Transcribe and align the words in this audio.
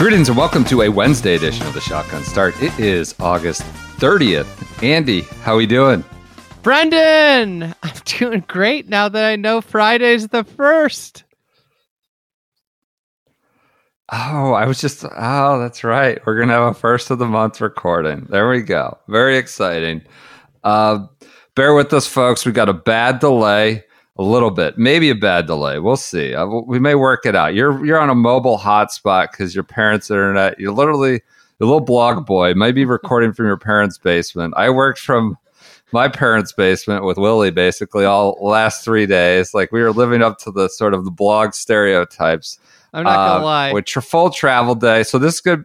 Greetings 0.00 0.30
and 0.30 0.38
welcome 0.38 0.64
to 0.64 0.80
a 0.80 0.88
Wednesday 0.88 1.34
edition 1.34 1.66
of 1.66 1.74
the 1.74 1.80
Shotgun 1.82 2.24
Start. 2.24 2.54
It 2.62 2.72
is 2.80 3.14
August 3.20 3.60
30th. 3.98 4.82
Andy, 4.82 5.20
how 5.42 5.52
are 5.52 5.56
we 5.58 5.66
doing? 5.66 6.02
Brendan, 6.62 7.74
I'm 7.82 7.94
doing 8.06 8.42
great 8.48 8.88
now 8.88 9.10
that 9.10 9.22
I 9.22 9.36
know 9.36 9.60
Friday's 9.60 10.28
the 10.28 10.42
first. 10.42 11.24
Oh, 14.10 14.54
I 14.54 14.64
was 14.64 14.80
just 14.80 15.04
oh, 15.04 15.58
that's 15.58 15.84
right. 15.84 16.18
We're 16.24 16.40
gonna 16.40 16.54
have 16.54 16.74
a 16.74 16.74
first 16.74 17.10
of 17.10 17.18
the 17.18 17.26
month 17.26 17.60
recording. 17.60 18.26
There 18.30 18.48
we 18.48 18.62
go. 18.62 18.96
Very 19.06 19.36
exciting. 19.36 20.00
Uh, 20.64 21.08
bear 21.54 21.74
with 21.74 21.92
us, 21.92 22.06
folks. 22.06 22.46
We 22.46 22.52
got 22.52 22.70
a 22.70 22.72
bad 22.72 23.18
delay, 23.18 23.84
a 24.20 24.22
little 24.22 24.50
bit, 24.50 24.76
maybe 24.76 25.08
a 25.08 25.14
bad 25.14 25.46
delay. 25.46 25.78
We'll 25.78 25.96
see. 25.96 26.34
Uh, 26.34 26.46
we 26.46 26.78
may 26.78 26.94
work 26.94 27.24
it 27.24 27.34
out. 27.34 27.54
You're 27.54 27.84
you're 27.86 27.98
on 27.98 28.10
a 28.10 28.14
mobile 28.14 28.58
hotspot 28.58 29.30
because 29.30 29.54
your 29.54 29.64
parents' 29.64 30.10
internet. 30.10 30.60
You're 30.60 30.74
literally 30.74 31.22
the 31.56 31.64
little 31.64 31.80
blog 31.80 32.26
boy 32.26 32.52
might 32.52 32.74
be 32.74 32.84
recording 32.84 33.32
from 33.32 33.46
your 33.46 33.56
parents' 33.56 33.96
basement. 33.96 34.52
I 34.58 34.68
worked 34.68 34.98
from 34.98 35.38
my 35.92 36.06
parents' 36.06 36.52
basement 36.52 37.02
with 37.02 37.16
Willie 37.16 37.50
basically 37.50 38.04
all 38.04 38.36
last 38.42 38.84
three 38.84 39.06
days. 39.06 39.54
Like 39.54 39.72
we 39.72 39.80
were 39.80 39.90
living 39.90 40.20
up 40.20 40.38
to 40.40 40.50
the 40.50 40.68
sort 40.68 40.92
of 40.92 41.06
the 41.06 41.10
blog 41.10 41.54
stereotypes. 41.54 42.58
I'm 42.92 43.04
not 43.04 43.16
gonna 43.16 43.40
uh, 43.40 43.44
lie. 43.46 43.72
With 43.72 43.86
tra- 43.86 44.02
full 44.02 44.28
travel 44.28 44.74
day. 44.74 45.02
So 45.02 45.18
this 45.18 45.40
could 45.40 45.64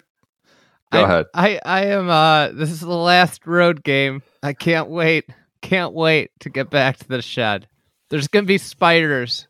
go 0.94 0.99
I, 0.99 1.01
ahead. 1.01 1.25
I 1.33 1.59
I 1.66 1.85
am 1.88 2.09
uh 2.09 2.53
this 2.53 2.72
is 2.72 2.79
the 2.79 2.88
last 2.88 3.45
road 3.45 3.83
game. 3.83 4.23
I 4.41 4.53
can't 4.53 4.88
wait. 4.88 5.25
Can't 5.59 5.94
wait 5.94 6.31
to 6.39 6.49
get 6.49 6.69
back 6.69 6.95
to 6.99 7.07
the 7.09 7.22
shed. 7.22 7.67
There's 8.09 8.27
gonna 8.27 8.45
be 8.45 8.57
spiders 8.57 9.47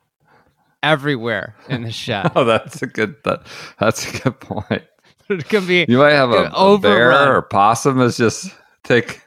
everywhere 0.85 1.55
in 1.67 1.83
the 1.83 1.91
shed. 1.91 2.31
Oh, 2.35 2.45
that's 2.45 2.81
a 2.81 2.87
good 2.87 3.15
that, 3.23 3.45
that's 3.79 4.07
a 4.07 4.19
good 4.19 4.39
point. 4.39 4.83
There's 5.27 5.43
gonna 5.43 5.65
be 5.65 5.85
You 5.89 5.97
might 5.97 6.13
have 6.13 6.31
a, 6.31 6.51
a 6.53 6.77
bear 6.77 7.35
or 7.35 7.41
possum 7.41 7.99
is 8.01 8.17
just 8.17 8.53
take 8.83 9.21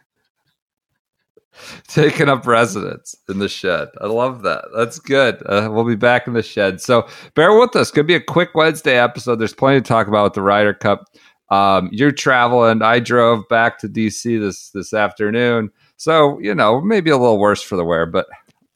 taking 1.88 2.28
up 2.28 2.46
residence 2.46 3.16
in 3.28 3.38
the 3.38 3.48
shed. 3.48 3.88
I 4.00 4.06
love 4.06 4.42
that. 4.42 4.66
That's 4.74 5.00
good. 5.00 5.42
Uh, 5.44 5.68
we'll 5.70 5.84
be 5.84 5.96
back 5.96 6.26
in 6.26 6.34
the 6.34 6.42
shed. 6.42 6.80
So 6.80 7.06
bear 7.34 7.52
with 7.58 7.74
us. 7.74 7.90
Could 7.90 8.06
be 8.06 8.14
a 8.14 8.20
quick 8.20 8.50
Wednesday 8.54 8.96
episode. 8.96 9.36
There's 9.36 9.54
plenty 9.54 9.80
to 9.80 9.86
talk 9.86 10.06
about 10.06 10.24
with 10.24 10.34
the 10.34 10.42
Ryder 10.42 10.74
Cup. 10.74 11.04
Um, 11.50 11.88
you're 11.90 12.12
traveling. 12.12 12.82
I 12.82 13.00
drove 13.00 13.48
back 13.48 13.78
to 13.80 13.88
DC 13.88 14.38
this 14.40 14.70
this 14.70 14.94
afternoon. 14.94 15.70
So 15.96 16.38
you 16.38 16.54
know 16.54 16.80
maybe 16.80 17.10
a 17.10 17.18
little 17.18 17.38
worse 17.38 17.62
for 17.62 17.76
the 17.76 17.84
wear, 17.84 18.06
but. 18.06 18.26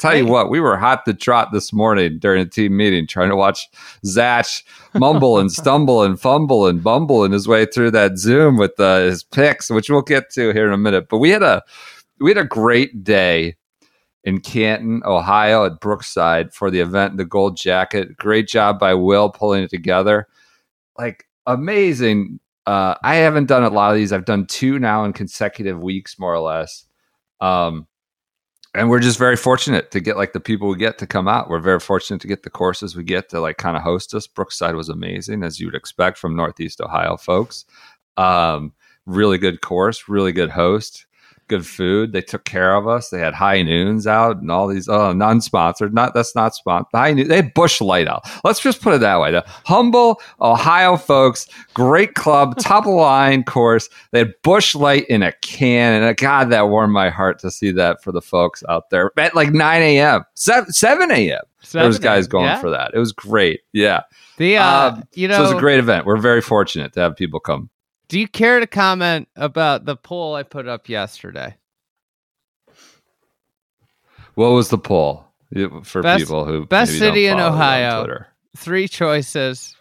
Tell 0.02 0.16
you 0.16 0.26
what, 0.26 0.50
we 0.50 0.58
were 0.58 0.76
hot 0.76 1.04
to 1.04 1.14
trot 1.14 1.52
this 1.52 1.72
morning 1.72 2.18
during 2.18 2.42
a 2.42 2.44
team 2.44 2.76
meeting, 2.76 3.06
trying 3.06 3.28
to 3.28 3.36
watch 3.36 3.68
Zach 4.04 4.46
mumble 4.94 5.38
and 5.38 5.52
stumble 5.52 6.02
and 6.02 6.20
fumble 6.20 6.66
and 6.66 6.82
bumble 6.82 7.22
in 7.24 7.30
his 7.30 7.46
way 7.46 7.66
through 7.66 7.92
that 7.92 8.18
Zoom 8.18 8.56
with 8.56 8.80
uh, 8.80 8.98
his 8.98 9.22
picks, 9.22 9.70
which 9.70 9.88
we'll 9.88 10.02
get 10.02 10.28
to 10.30 10.52
here 10.52 10.66
in 10.66 10.72
a 10.72 10.76
minute. 10.76 11.08
But 11.08 11.18
we 11.18 11.30
had 11.30 11.44
a 11.44 11.62
we 12.18 12.30
had 12.30 12.36
a 12.36 12.44
great 12.44 13.04
day 13.04 13.54
in 14.24 14.40
Canton, 14.40 15.02
Ohio, 15.04 15.64
at 15.66 15.78
Brookside 15.78 16.52
for 16.52 16.68
the 16.68 16.80
event, 16.80 17.16
the 17.16 17.24
Gold 17.24 17.56
Jacket. 17.56 18.16
Great 18.16 18.48
job 18.48 18.80
by 18.80 18.94
Will 18.94 19.30
pulling 19.30 19.62
it 19.62 19.70
together. 19.70 20.26
Like 20.98 21.28
amazing. 21.46 22.40
Uh, 22.66 22.96
I 23.04 23.14
haven't 23.14 23.46
done 23.46 23.62
a 23.62 23.70
lot 23.70 23.92
of 23.92 23.96
these. 23.98 24.12
I've 24.12 24.24
done 24.24 24.46
two 24.46 24.80
now 24.80 25.04
in 25.04 25.12
consecutive 25.12 25.80
weeks, 25.80 26.18
more 26.18 26.34
or 26.34 26.40
less. 26.40 26.86
Um, 27.40 27.86
and 28.74 28.88
we're 28.88 29.00
just 29.00 29.18
very 29.18 29.36
fortunate 29.36 29.90
to 29.90 30.00
get 30.00 30.16
like 30.16 30.32
the 30.32 30.40
people 30.40 30.68
we 30.68 30.76
get 30.76 30.98
to 30.98 31.06
come 31.06 31.28
out. 31.28 31.50
We're 31.50 31.60
very 31.60 31.80
fortunate 31.80 32.20
to 32.22 32.28
get 32.28 32.42
the 32.42 32.50
courses 32.50 32.96
we 32.96 33.04
get 33.04 33.28
to 33.30 33.40
like 33.40 33.58
kind 33.58 33.76
of 33.76 33.82
host 33.82 34.14
us. 34.14 34.26
Brookside 34.26 34.74
was 34.74 34.88
amazing, 34.88 35.42
as 35.42 35.60
you 35.60 35.66
would 35.66 35.74
expect 35.74 36.18
from 36.18 36.34
Northeast 36.34 36.80
Ohio 36.80 37.16
folks. 37.16 37.66
Um, 38.16 38.72
really 39.04 39.38
good 39.38 39.60
course, 39.60 40.08
really 40.08 40.32
good 40.32 40.50
host, 40.50 41.06
good 41.48 41.66
food. 41.66 42.12
They 42.12 42.20
took 42.20 42.44
care 42.44 42.74
of 42.74 42.86
us. 42.88 43.10
They 43.10 43.18
had 43.18 43.34
high 43.34 43.62
noons 43.62 44.06
out 44.06 44.38
and 44.38 44.50
all 44.50 44.66
these 44.68 44.88
oh 44.88 45.12
non-sponsored. 45.12 45.94
Not 45.94 46.14
that's 46.14 46.34
not 46.34 46.54
sponsored. 46.54 46.88
High 46.94 47.12
noon, 47.12 47.28
they 47.28 47.36
had 47.36 47.54
Busch 47.54 47.80
Light 47.80 48.08
out. 48.08 48.24
Let's 48.44 48.60
just 48.60 48.82
put 48.82 48.94
it 48.94 49.00
that 49.00 49.20
way. 49.20 49.32
The 49.32 49.44
humble 49.64 50.20
Ohio 50.40 50.96
folks, 50.96 51.46
great 51.74 52.14
club, 52.14 52.58
top 52.60 52.86
of 52.86 52.94
line 52.94 53.44
course. 53.44 53.88
They 54.10 54.20
had 54.20 54.34
Busch 54.42 54.74
Light 54.74 55.06
in 55.08 55.22
a 55.22 55.32
can, 55.32 55.94
and 55.94 56.04
uh, 56.04 56.12
God, 56.12 56.50
that 56.50 56.68
warmed 56.68 56.92
my 56.92 57.10
heart 57.10 57.38
to 57.40 57.50
see 57.50 57.72
that 57.72 58.02
for 58.02 58.12
the 58.12 58.22
folks 58.22 58.62
out 58.68 58.90
there 58.90 59.10
at 59.18 59.34
like 59.34 59.52
9 59.52 59.82
a.m., 59.82 60.24
7, 60.34 60.72
7 60.72 61.10
a.m. 61.10 61.40
There 61.70 61.86
was 61.86 61.98
guys 61.98 62.26
going 62.26 62.46
yeah. 62.46 62.60
for 62.60 62.70
that. 62.70 62.90
It 62.94 62.98
was 62.98 63.12
great. 63.12 63.60
Yeah. 63.72 64.02
the 64.36 64.56
uh 64.56 64.90
Um, 64.90 65.04
you 65.14 65.28
so 65.28 65.36
it 65.36 65.40
was 65.40 65.52
a 65.52 65.60
great 65.60 65.78
event. 65.78 66.06
We're 66.06 66.16
very 66.16 66.40
fortunate 66.40 66.92
to 66.94 67.00
have 67.00 67.16
people 67.16 67.40
come. 67.40 67.70
Do 68.12 68.20
you 68.20 68.28
care 68.28 68.60
to 68.60 68.66
comment 68.66 69.26
about 69.36 69.86
the 69.86 69.96
poll 69.96 70.34
I 70.34 70.42
put 70.42 70.68
up 70.68 70.86
yesterday? 70.86 71.56
What 74.34 74.50
was 74.50 74.68
the 74.68 74.76
poll 74.76 75.24
for 75.82 76.02
Best- 76.02 76.20
people 76.20 76.44
who 76.44 76.66
best 76.66 76.92
city 76.98 77.24
in 77.24 77.38
follow 77.38 77.44
you 77.44 77.54
on 77.54 77.54
Ohio. 77.54 78.24
Three 78.54 78.86
choices. 78.86 79.74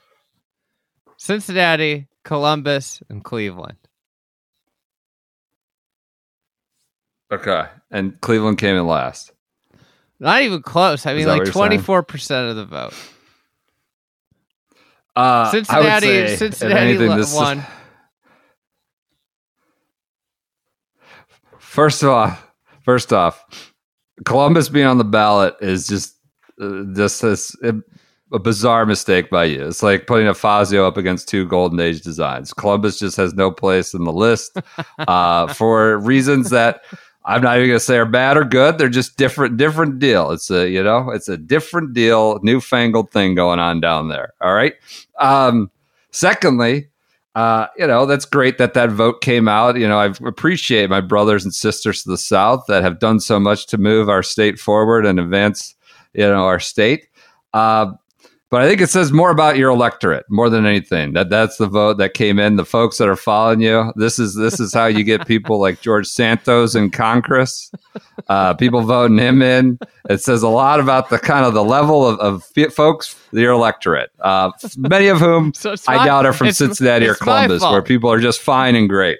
Cincinnati, 1.17 2.07
Columbus, 2.23 3.03
and 3.09 3.21
Cleveland. 3.21 3.75
Okay, 7.33 7.65
and 7.91 8.19
Cleveland 8.21 8.59
came 8.59 8.77
in 8.77 8.87
last. 8.87 9.33
Not 10.21 10.43
even 10.43 10.61
close. 10.61 11.05
I 11.05 11.15
mean, 11.15 11.27
like 11.27 11.51
twenty 11.51 11.77
four 11.79 12.01
percent 12.01 12.49
of 12.49 12.55
the 12.55 12.65
vote. 12.65 12.93
Uh, 15.17 15.51
Cincinnati, 15.51 16.37
Cincinnati 16.37 16.79
anything, 16.79 17.13
this 17.17 17.33
is- 17.33 17.67
First 21.61 22.03
of 22.03 22.09
all, 22.09 22.37
first 22.83 23.13
off, 23.13 23.45
Columbus 24.25 24.67
being 24.67 24.87
on 24.87 24.97
the 24.97 25.03
ballot 25.03 25.55
is 25.61 25.87
just 25.87 26.15
uh, 26.59 26.83
just 26.93 27.21
this 27.21 27.55
a 28.33 28.39
bizarre 28.39 28.85
mistake 28.85 29.29
by 29.29 29.45
you. 29.45 29.67
It's 29.67 29.83
like 29.83 30.07
putting 30.07 30.27
a 30.27 30.33
Fazio 30.33 30.87
up 30.87 30.97
against 30.97 31.27
two 31.27 31.45
Golden 31.45 31.79
Age 31.79 32.01
designs. 32.01 32.53
Columbus 32.53 32.97
just 32.97 33.17
has 33.17 33.33
no 33.33 33.51
place 33.51 33.93
in 33.93 34.05
the 34.05 34.13
list 34.13 34.57
uh, 34.99 35.53
for 35.53 35.97
reasons 35.99 36.49
that 36.49 36.81
I'm 37.25 37.41
not 37.41 37.57
even 37.57 37.69
going 37.69 37.79
to 37.79 37.85
say 37.85 37.97
are 37.97 38.05
bad 38.05 38.37
or 38.37 38.43
good. 38.43 38.77
They're 38.77 38.89
just 38.89 39.17
different, 39.17 39.57
different 39.57 39.99
deal. 39.99 40.31
It's 40.31 40.49
a 40.49 40.69
you 40.69 40.81
know, 40.81 41.09
it's 41.11 41.29
a 41.29 41.37
different 41.37 41.93
deal, 41.93 42.39
newfangled 42.41 43.11
thing 43.11 43.35
going 43.35 43.59
on 43.59 43.79
down 43.81 44.07
there. 44.07 44.33
All 44.41 44.53
right. 44.53 44.73
Um, 45.19 45.69
secondly, 46.11 46.89
uh, 47.35 47.67
you 47.77 47.87
know, 47.87 48.05
that's 48.05 48.25
great 48.25 48.57
that 48.57 48.73
that 48.73 48.89
vote 48.89 49.21
came 49.21 49.47
out. 49.47 49.77
You 49.77 49.87
know, 49.87 49.99
I 49.99 50.07
appreciate 50.25 50.89
my 50.89 51.01
brothers 51.01 51.43
and 51.43 51.53
sisters 51.53 52.03
to 52.03 52.09
the 52.09 52.17
South 52.17 52.65
that 52.67 52.83
have 52.83 52.99
done 52.99 53.19
so 53.19 53.39
much 53.39 53.67
to 53.67 53.77
move 53.77 54.09
our 54.09 54.23
state 54.23 54.59
forward 54.59 55.05
and 55.05 55.19
advance, 55.19 55.75
you 56.13 56.27
know, 56.27 56.45
our 56.45 56.59
state. 56.59 57.07
Uh, 57.53 57.93
but 58.51 58.61
I 58.61 58.67
think 58.67 58.81
it 58.81 58.89
says 58.89 59.13
more 59.13 59.31
about 59.31 59.57
your 59.57 59.69
electorate 59.71 60.25
more 60.29 60.49
than 60.49 60.65
anything. 60.65 61.13
That 61.13 61.29
that's 61.29 61.55
the 61.55 61.67
vote 61.67 61.97
that 61.99 62.13
came 62.13 62.37
in. 62.37 62.57
The 62.57 62.65
folks 62.65 62.97
that 62.97 63.07
are 63.07 63.15
following 63.15 63.61
you. 63.61 63.93
This 63.95 64.19
is 64.19 64.35
this 64.35 64.59
is 64.59 64.73
how 64.73 64.87
you 64.87 65.05
get 65.05 65.25
people 65.25 65.59
like 65.59 65.79
George 65.79 66.05
Santos 66.05 66.75
in 66.75 66.89
Congress. 66.91 67.71
Uh, 68.27 68.53
people 68.53 68.81
voting 68.81 69.17
him 69.17 69.41
in. 69.41 69.79
It 70.09 70.21
says 70.21 70.43
a 70.43 70.49
lot 70.49 70.81
about 70.81 71.09
the 71.09 71.17
kind 71.17 71.45
of 71.45 71.53
the 71.53 71.63
level 71.63 72.05
of, 72.05 72.19
of 72.19 72.43
folks, 72.73 73.15
your 73.31 73.53
electorate. 73.53 74.11
Uh, 74.19 74.51
many 74.77 75.07
of 75.07 75.19
whom 75.19 75.53
So 75.55 75.75
I 75.87 75.95
my- 75.95 76.05
doubt 76.05 76.25
are 76.25 76.33
from 76.33 76.51
Cincinnati 76.51 77.07
or 77.07 77.15
Columbus, 77.15 77.61
where 77.61 77.81
people 77.81 78.11
are 78.11 78.19
just 78.19 78.41
fine 78.41 78.75
and 78.75 78.89
great. 78.89 79.19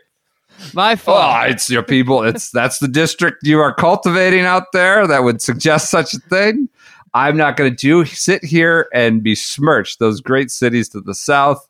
My 0.74 0.96
fault. 0.96 1.20
Oh, 1.24 1.50
it's 1.50 1.70
your 1.70 1.84
people. 1.84 2.24
It's 2.24 2.52
that's 2.52 2.80
the 2.80 2.88
district 2.88 3.38
you 3.48 3.60
are 3.62 3.74
cultivating 3.74 4.42
out 4.42 4.74
there 4.74 5.08
that 5.08 5.24
would 5.24 5.42
suggest 5.42 5.90
such 5.90 6.14
a 6.14 6.20
thing. 6.20 6.70
I'm 7.14 7.36
not 7.38 7.58
going 7.58 7.70
to 7.70 7.76
do 7.76 8.06
sit 8.06 8.44
here 8.44 8.88
and 8.94 9.24
besmirch 9.24 9.98
those 9.98 10.22
great 10.22 10.50
cities 10.52 10.90
to 10.90 11.02
the 11.02 11.14
south. 11.14 11.68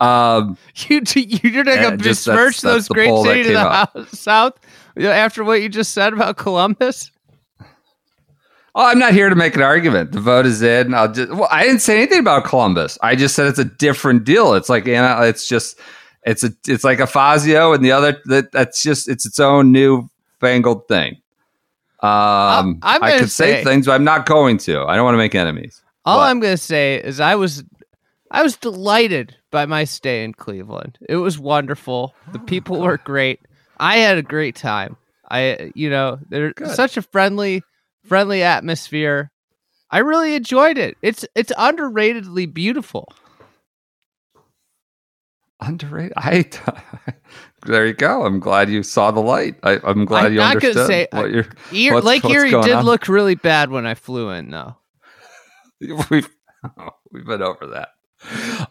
Um, 0.00 0.56
You 0.88 1.02
you're 1.04 1.64
not 1.64 1.98
just 1.98 2.24
that's- 2.24 2.26
besmirch 2.26 2.60
that's 2.60 2.62
those 2.62 2.88
great 2.88 3.16
cities 3.22 3.46
to 3.46 3.52
the 3.52 3.58
out. 3.58 4.08
south 4.10 4.58
after 4.98 5.42
what 5.44 5.62
you 5.62 5.68
just 5.68 5.92
said 5.92 6.12
about 6.12 6.36
Columbus. 6.36 7.10
Oh, 8.76 8.84
I'm 8.84 8.98
not 8.98 9.12
here 9.12 9.28
to 9.28 9.36
make 9.36 9.54
an 9.54 9.62
argument. 9.62 10.10
The 10.12 10.20
vote 10.20 10.46
is 10.46 10.60
in. 10.60 10.94
I'll 10.94 11.12
just. 11.12 11.30
Well, 11.30 11.46
I 11.50 11.62
didn't 11.62 11.80
say 11.80 11.96
anything 11.96 12.18
about 12.18 12.44
Columbus. 12.44 12.98
I 13.02 13.14
just 13.14 13.36
said 13.36 13.46
it's 13.46 13.58
a 13.60 13.64
different 13.64 14.24
deal. 14.24 14.54
It's 14.54 14.68
like 14.68 14.88
Anna. 14.88 15.24
It's 15.26 15.46
just. 15.46 15.78
It's 16.24 16.42
a. 16.42 16.50
It's 16.66 16.82
like 16.82 16.98
a 16.98 17.06
Fazio 17.06 17.72
and 17.72 17.84
the 17.84 17.92
other. 17.92 18.20
That 18.24 18.50
that's 18.50 18.82
just. 18.82 19.08
It's 19.08 19.24
its 19.24 19.38
own 19.38 19.70
new 19.70 20.08
fangled 20.40 20.88
thing. 20.88 21.18
Um, 22.04 22.78
I'm 22.82 23.02
I 23.02 23.08
gonna 23.10 23.20
could 23.20 23.30
say, 23.30 23.52
say- 23.52 23.64
things, 23.64 23.86
but 23.86 23.92
I'm 23.92 24.04
not 24.04 24.26
going 24.26 24.58
to. 24.58 24.82
I 24.82 24.96
don't 24.96 25.04
want 25.04 25.14
to 25.14 25.18
make 25.18 25.34
enemies. 25.34 25.82
All 26.04 26.18
What? 26.18 26.24
I'm 26.24 26.40
going 26.40 26.52
to 26.54 26.58
say 26.62 26.96
is 26.96 27.18
I 27.20 27.34
was 27.34 27.64
I 28.30 28.42
was 28.42 28.56
delighted 28.56 29.36
by 29.50 29.64
my 29.66 29.84
stay 29.84 30.24
in 30.24 30.34
Cleveland. 30.34 30.98
It 31.08 31.16
was 31.16 31.38
wonderful. 31.38 32.14
The 32.32 32.38
people 32.40 32.80
were 32.80 32.98
great. 32.98 33.40
I 33.78 33.96
had 33.98 34.18
a 34.18 34.22
great 34.22 34.54
time. 34.56 34.96
I 35.30 35.72
you 35.74 35.88
know, 35.88 36.18
there's 36.28 36.52
Good. 36.54 36.70
such 36.72 36.96
a 36.96 37.02
friendly 37.02 37.62
friendly 38.04 38.42
atmosphere. 38.42 39.30
I 39.90 39.98
really 39.98 40.34
enjoyed 40.34 40.76
it. 40.76 40.96
It's 41.02 41.24
it's 41.34 41.52
underratedly 41.52 42.52
beautiful. 42.52 43.12
Underrated. 45.64 46.12
I. 46.16 46.44
there 47.66 47.86
you 47.86 47.94
go. 47.94 48.24
I'm 48.24 48.40
glad 48.40 48.68
you 48.70 48.82
saw 48.82 49.10
the 49.10 49.20
light. 49.20 49.56
I, 49.62 49.80
I'm 49.84 50.04
glad 50.04 50.26
I'm 50.26 50.32
you 50.32 50.38
not 50.38 50.56
understood 50.56 50.86
say- 50.86 51.08
what 51.10 51.30
you're. 51.30 51.46
What's- 51.94 52.06
Lake 52.06 52.24
what's 52.24 52.34
Erie 52.34 52.50
did 52.50 52.72
on? 52.72 52.84
look 52.84 53.08
really 53.08 53.34
bad 53.34 53.70
when 53.70 53.86
I 53.86 53.94
flew 53.94 54.30
in 54.30 54.50
though. 54.50 54.76
we've 56.10 56.28
we've 57.12 57.26
been 57.26 57.42
over 57.42 57.66
that. 57.66 57.88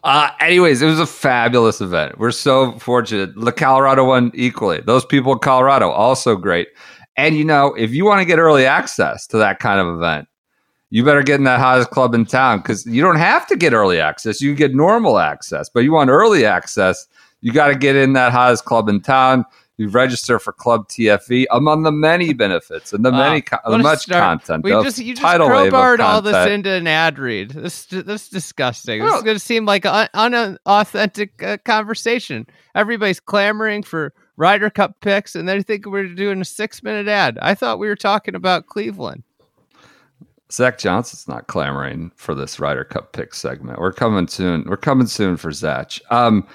Uh, 0.03 0.31
anyways, 0.39 0.81
it 0.81 0.87
was 0.87 0.99
a 0.99 1.05
fabulous 1.05 1.79
event. 1.79 2.17
We're 2.17 2.31
so 2.31 2.77
fortunate. 2.79 3.35
The 3.35 3.51
Colorado 3.51 4.03
one 4.03 4.31
equally. 4.33 4.81
Those 4.81 5.05
people 5.05 5.33
in 5.33 5.39
Colorado 5.39 5.89
also 5.89 6.35
great. 6.35 6.69
And 7.17 7.35
you 7.35 7.45
know, 7.45 7.75
if 7.75 7.91
you 7.93 8.05
want 8.05 8.19
to 8.19 8.25
get 8.25 8.39
early 8.39 8.65
access 8.65 9.27
to 9.27 9.37
that 9.37 9.59
kind 9.59 9.79
of 9.79 9.95
event, 9.95 10.27
you 10.93 11.03
better 11.03 11.23
get 11.23 11.39
in 11.39 11.43
that 11.45 11.59
hottest 11.59 11.89
club 11.89 12.13
in 12.13 12.23
town 12.23 12.59
because 12.59 12.85
you 12.85 13.01
don't 13.01 13.15
have 13.15 13.47
to 13.47 13.55
get 13.55 13.73
early 13.73 13.99
access. 13.99 14.41
You 14.41 14.53
get 14.53 14.75
normal 14.75 15.17
access, 15.17 15.67
but 15.67 15.79
you 15.79 15.91
want 15.91 16.11
early 16.11 16.45
access, 16.45 17.07
you 17.41 17.51
got 17.51 17.69
to 17.69 17.75
get 17.75 17.95
in 17.95 18.13
that 18.13 18.31
hottest 18.31 18.65
club 18.65 18.87
in 18.87 19.01
town. 19.01 19.43
You 19.77 19.89
register 19.89 20.37
for 20.37 20.53
Club 20.53 20.87
TFE 20.87 21.47
among 21.49 21.81
the 21.81 21.91
many 21.91 22.31
benefits 22.33 22.93
and 22.93 23.03
the 23.03 23.09
Wow. 23.09 23.17
many 23.17 23.43
the 23.67 23.79
much 23.79 24.01
start. 24.03 24.21
content. 24.21 24.63
We 24.63 24.69
just 24.69 24.99
you 24.99 25.15
just 25.15 25.25
crowbarred 25.25 25.99
all 25.99 26.21
this 26.21 26.47
into 26.47 26.69
an 26.69 26.85
ad 26.85 27.17
read. 27.17 27.49
This 27.49 27.85
this 27.85 28.25
is 28.25 28.29
disgusting. 28.29 29.03
This 29.03 29.15
is 29.15 29.23
going 29.23 29.35
to 29.35 29.43
seem 29.43 29.65
like 29.65 29.87
an 29.87 30.09
unauthentic 30.13 31.41
uh, 31.41 31.57
conversation. 31.65 32.45
Everybody's 32.75 33.19
clamoring 33.19 33.81
for 33.81 34.13
Ryder 34.37 34.69
Cup 34.69 35.01
picks, 35.01 35.33
and 35.33 35.49
they 35.49 35.63
think 35.63 35.87
we're 35.87 36.07
doing 36.13 36.39
a 36.39 36.45
six 36.45 36.83
minute 36.83 37.07
ad. 37.07 37.39
I 37.41 37.55
thought 37.55 37.79
we 37.79 37.87
were 37.87 37.95
talking 37.95 38.35
about 38.35 38.67
Cleveland. 38.67 39.23
Zach 40.53 40.77
Johnson's 40.77 41.27
not 41.27 41.47
clamoring 41.47 42.11
for 42.15 42.35
this 42.35 42.59
Ryder 42.59 42.83
Cup 42.83 43.13
pick 43.13 43.33
segment. 43.33 43.79
We're 43.79 43.91
coming 43.91 44.27
soon. 44.27 44.65
We're 44.67 44.77
coming 44.77 45.07
soon 45.07 45.35
for 45.35 45.51
Zach. 45.51 45.94
Um, 46.11 46.47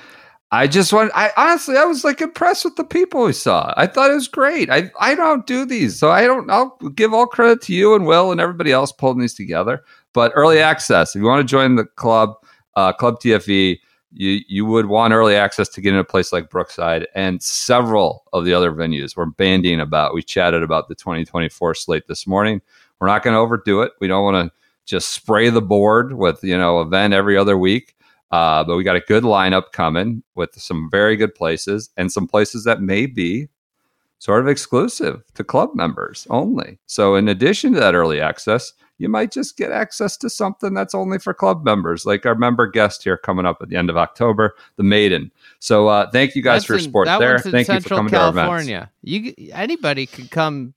I 0.53 0.69
just 0.69 0.93
want. 0.93 1.11
I 1.15 1.31
honestly, 1.37 1.77
I 1.77 1.85
was 1.85 2.05
like 2.05 2.21
impressed 2.21 2.65
with 2.65 2.77
the 2.77 2.85
people 2.85 3.25
we 3.25 3.33
saw. 3.33 3.75
I 3.77 3.87
thought 3.87 4.11
it 4.11 4.15
was 4.15 4.29
great. 4.29 4.71
I 4.71 4.91
I 5.01 5.15
don't 5.15 5.47
do 5.47 5.65
these, 5.65 5.99
so 5.99 6.11
I 6.11 6.25
don't. 6.25 6.49
I'll 6.51 6.79
give 6.95 7.13
all 7.13 7.27
credit 7.27 7.61
to 7.63 7.75
you 7.75 7.95
and 7.95 8.07
Will 8.07 8.31
and 8.31 8.41
everybody 8.41 8.71
else 8.71 8.93
pulling 8.93 9.19
these 9.19 9.35
together. 9.35 9.83
But 10.15 10.33
early 10.35 10.61
access, 10.61 11.15
if 11.15 11.21
you 11.21 11.27
want 11.27 11.47
to 11.47 11.51
join 11.51 11.75
the 11.75 11.85
club, 11.85 12.35
uh, 12.77 12.93
Club 12.93 13.21
TFE, 13.21 13.79
you 14.13 14.41
you 14.49 14.65
would 14.65 14.87
want 14.87 15.13
early 15.13 15.35
access 15.35 15.69
to 15.71 15.81
get 15.81 15.93
in 15.93 15.99
a 15.99 16.05
place 16.05 16.33
like 16.33 16.49
Brookside 16.51 17.07
and 17.15 17.43
several 17.43 18.25
of 18.33 18.45
the 18.45 18.55
other 18.55 18.73
venues. 18.73 19.17
We're 19.17 19.27
banding 19.27 19.81
about. 19.81 20.15
We 20.15 20.23
chatted 20.23 20.63
about 20.63 20.89
the 20.89 20.95
2024 20.95 21.75
slate 21.75 22.07
this 22.07 22.27
morning. 22.27 22.63
We're 23.01 23.07
not 23.09 23.23
going 23.23 23.35
to 23.35 23.39
overdo 23.41 23.83
it. 23.83 23.93
We 24.01 24.09
don't 24.09 24.25
want 24.25 24.51
to 24.51 24.57
just 24.85 25.11
spray 25.11 25.51
the 25.51 25.63
board 25.63 26.15
with 26.15 26.43
you 26.43 26.57
know 26.57 26.81
event 26.81 27.15
every 27.15 27.37
other 27.37 27.57
week. 27.59 27.95
Uh, 28.31 28.63
but 28.63 28.77
we 28.77 28.85
got 28.85 28.97
a 28.97 29.01
good 29.01 29.25
lineup 29.25 29.73
coming 29.73 30.23
with 30.35 30.51
some 30.61 30.89
very 30.91 31.17
good 31.17 31.35
places 31.35 31.89
and 31.97 32.13
some 32.13 32.27
places 32.27 32.65
that 32.65 32.83
may 32.83 33.07
be 33.07 33.49
sort 34.19 34.41
of 34.41 34.49
exclusive 34.49 35.23
to 35.35 35.43
club 35.45 35.71
members 35.75 36.27
only. 36.29 36.79
So 36.87 37.15
in 37.15 37.29
addition 37.29 37.73
to 37.73 37.81
that 37.81 37.95
early 37.95 38.21
access, 38.21 38.73
you 38.99 39.09
might 39.09 39.31
just 39.31 39.57
get 39.57 39.71
access 39.71 40.17
to 40.19 40.29
something 40.29 40.75
that's 40.75 40.95
only 40.95 41.19
for 41.19 41.33
club 41.33 41.65
members, 41.65 42.05
like 42.05 42.27
our 42.27 42.35
member 42.35 42.67
guest 42.67 43.05
here 43.05 43.17
coming 43.17 43.47
up 43.47 43.59
at 43.63 43.69
the 43.71 43.77
end 43.77 43.89
of 43.89 43.97
October, 43.97 44.57
the 44.77 44.83
Maiden. 44.83 45.31
So 45.61 45.89
uh, 45.89 46.11
thank 46.11 46.35
you 46.35 46.43
guys 46.43 46.63
That's 46.63 46.67
for 46.67 46.73
your 46.75 46.79
in- 46.81 46.85
support 46.85 47.07
that 47.07 47.21
there. 47.21 47.37
in 47.37 47.43
Thank 47.43 47.69
you 47.69 47.75
for 47.77 47.81
Central 47.81 47.99
coming 47.99 48.11
to 48.11 48.19
our 48.19 48.29
events. 48.31 48.47
California. 48.49 48.91
You 49.03 49.35
anybody 49.53 50.05
could 50.07 50.31
come 50.31 50.75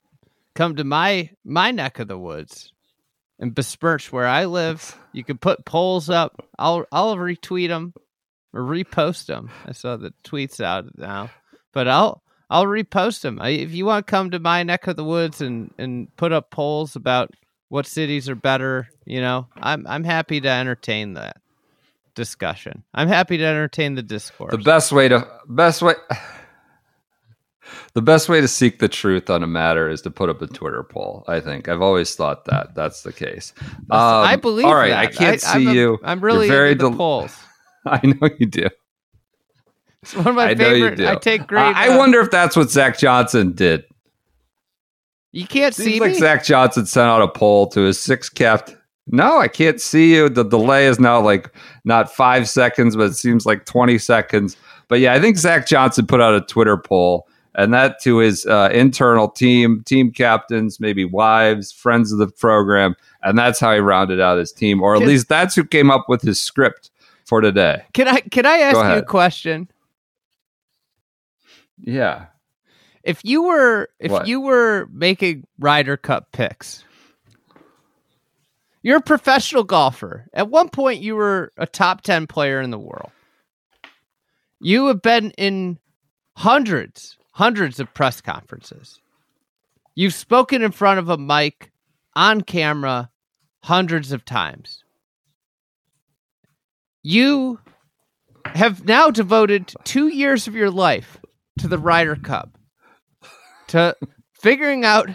come 0.56 0.76
to 0.76 0.84
my 0.84 1.30
my 1.44 1.72
neck 1.72 2.00
of 2.00 2.08
the 2.08 2.18
woods 2.18 2.72
and 3.40 3.56
besmirch 3.56 4.12
where 4.12 4.28
I 4.28 4.46
live. 4.46 4.98
You 5.14 5.24
can 5.24 5.38
put 5.38 5.66
polls 5.66 6.10
up. 6.10 6.48
I'll 6.58 6.86
I'll 6.92 7.16
retweet 7.16 7.68
them 7.68 7.94
or 8.54 8.62
repost 8.62 9.26
them. 9.26 9.50
I 9.66 9.74
saw 9.74 9.98
the 9.98 10.14
tweets 10.24 10.62
out 10.62 10.98
now, 10.98 11.32
but 11.74 11.88
I'll 11.88 12.22
I'll 12.50 12.66
repost 12.66 13.22
them. 13.22 13.40
I, 13.42 13.50
if 13.50 13.72
you 13.72 13.86
want 13.86 14.06
to 14.06 14.12
come 14.12 14.32
to 14.32 14.40
my 14.40 14.64
neck 14.64 14.88
of 14.88 14.96
the 14.96 15.04
woods 15.04 15.42
and 15.42 15.74
and 15.78 16.16
put 16.16 16.32
up 16.32 16.52
polls 16.52 16.96
about 16.96 17.32
what 17.70 17.88
cities 17.88 18.30
are 18.30 18.36
better, 18.36 18.90
you 19.06 19.22
know, 19.22 19.48
I'm 19.56 19.86
I'm 19.88 20.04
happy 20.04 20.42
to 20.42 20.50
entertain 20.50 21.14
that 21.14 21.38
discussion. 22.14 22.84
I'm 22.94 23.08
happy 23.08 23.38
to 23.38 23.46
entertain 23.46 23.96
the 23.96 24.04
discourse. 24.04 24.52
The 24.52 24.58
best 24.58 24.92
way 24.92 25.08
to 25.08 25.28
best 25.48 25.82
way 25.82 25.96
the 27.94 28.02
best 28.02 28.30
way 28.30 28.42
to 28.42 28.48
seek 28.48 28.80
the 28.80 28.88
truth 28.88 29.30
on 29.30 29.44
a 29.44 29.48
matter 29.48 29.90
is 29.90 30.02
to 30.04 30.12
put 30.12 30.30
up 30.30 30.42
a 30.42 30.48
Twitter 30.48 30.84
poll. 30.84 31.24
I 31.28 31.40
think 31.40 31.70
I've 31.70 31.82
always 31.82 32.16
thought 32.16 32.46
that 32.46 32.76
that's 32.76 33.04
the 33.04 33.14
case. 33.14 33.54
Um, 33.60 33.78
I 33.92 34.36
believe. 34.36 34.66
All 34.66 34.76
right, 34.76 34.90
that. 34.90 35.00
I 35.00 35.08
can't 35.08 35.48
I'm 35.48 35.62
see 35.64 35.68
a- 35.70 35.74
you. 35.74 36.00
I'm 36.04 36.22
really 36.22 36.48
You're 36.48 36.56
very 36.56 36.72
into 36.72 36.86
the 36.86 36.90
del- 36.90 36.98
polls. 36.98 37.38
I 37.86 38.00
know 38.04 38.30
you 38.38 38.46
do. 38.46 38.68
It's 40.04 40.16
one 40.16 40.28
of 40.28 40.36
my 40.36 40.50
I 40.50 40.56
favorite. 40.56 41.00
I 41.00 41.16
take 41.16 41.48
great. 41.48 41.62
I, 41.62 41.88
I 41.88 41.96
uh, 41.96 41.98
wonder 41.98 42.20
if 42.20 42.32
that's 42.32 42.56
what 42.56 42.72
Zach 42.72 42.98
Johnson 42.98 43.54
did. 43.54 43.84
You 45.32 45.48
can't 45.48 45.74
Seems 45.74 45.94
see 45.94 46.00
like 46.00 46.14
me. 46.14 46.20
Zach 46.20 46.44
Johnson 46.44 46.86
sent 46.86 47.08
out 47.08 47.22
a 47.22 47.28
poll 47.28 47.68
to 47.68 47.82
his 47.82 48.00
six 48.00 48.28
capped. 48.28 48.76
No, 49.08 49.38
I 49.38 49.48
can't 49.48 49.80
see 49.80 50.14
you. 50.16 50.30
The 50.30 50.44
delay 50.44 50.88
is 50.88 51.00
now 51.00 51.22
like 51.22 51.54
not 51.86 52.12
five 52.14 52.50
seconds, 52.50 52.96
but 52.96 53.12
it 53.12 53.16
seems 53.16 53.46
like 53.46 53.66
20 53.66 53.98
seconds. 53.98 54.58
But 54.88 55.00
yeah, 55.00 55.14
I 55.14 55.22
think 55.22 55.38
Zach 55.38 55.68
Johnson 55.68 56.06
put 56.06 56.22
out 56.22 56.34
a 56.36 56.42
Twitter 56.42 56.78
poll 56.78 57.28
and 57.56 57.74
that 57.74 58.02
to 58.02 58.18
his 58.18 58.46
uh, 58.46 58.70
internal 58.72 59.30
team, 59.30 59.84
team 59.86 60.12
captains, 60.12 60.80
maybe 60.80 61.06
wives, 61.06 61.72
friends 61.72 62.12
of 62.12 62.20
the 62.20 62.28
program. 62.28 62.96
And 63.24 63.38
that's 63.38 63.60
how 63.60 63.74
he 63.74 63.80
rounded 63.80 64.20
out 64.20 64.38
his 64.38 64.52
team, 64.52 64.82
or 64.82 64.96
at 64.96 65.00
Can- 65.00 65.08
least 65.08 65.30
that's 65.30 65.56
who 65.56 65.64
came 65.64 65.92
up 65.92 66.10
with 66.10 66.22
his 66.22 66.42
script 66.42 66.90
for 67.26 67.42
today. 67.42 67.84
Can 67.94 68.08
I? 68.08 68.22
Can 68.22 68.46
I 68.46 68.58
ask 68.58 68.78
you 68.78 69.00
a 69.00 69.06
question? 69.06 69.70
Yeah. 71.80 72.28
If 73.04 73.22
you 73.24 73.44
were, 73.44 73.90
if 74.00 74.12
What? 74.12 74.28
you 74.28 74.42
were 74.42 74.88
making 74.92 75.48
Ryder 75.58 75.98
Cup 75.98 76.32
picks, 76.32 76.84
you're 78.84 78.98
a 78.98 79.02
professional 79.02 79.64
golfer. 79.64 80.28
At 80.34 80.50
one 80.50 80.70
point, 80.70 81.02
you 81.02 81.16
were 81.16 81.52
a 81.58 81.66
top 81.66 82.02
ten 82.02 82.28
player 82.28 82.62
in 82.62 82.70
the 82.70 82.78
world. 82.78 83.12
You 84.60 84.88
have 84.88 85.02
been 85.02 85.32
in 85.32 85.80
hundreds, 86.38 87.18
hundreds 87.32 87.80
of 87.80 87.94
press 87.94 88.22
conferences. 88.22 89.00
You've 89.96 90.14
spoken 90.14 90.62
in 90.62 90.72
front 90.72 91.00
of 91.00 91.10
a 91.10 91.18
mic 91.18 91.72
on 92.16 92.42
camera 92.42 93.10
hundreds 93.64 94.12
of 94.12 94.26
times. 94.26 94.84
You 97.04 97.60
have 98.46 98.86
now 98.86 99.12
devoted 99.12 99.74
two 99.84 100.08
years 100.08 100.48
of 100.48 100.56
your 100.56 100.70
life 100.70 101.18
to 101.60 101.68
the 101.68 101.78
Ryder 101.78 102.16
Cup, 102.16 102.58
to 103.68 103.96
figuring 104.34 104.86
out 104.86 105.10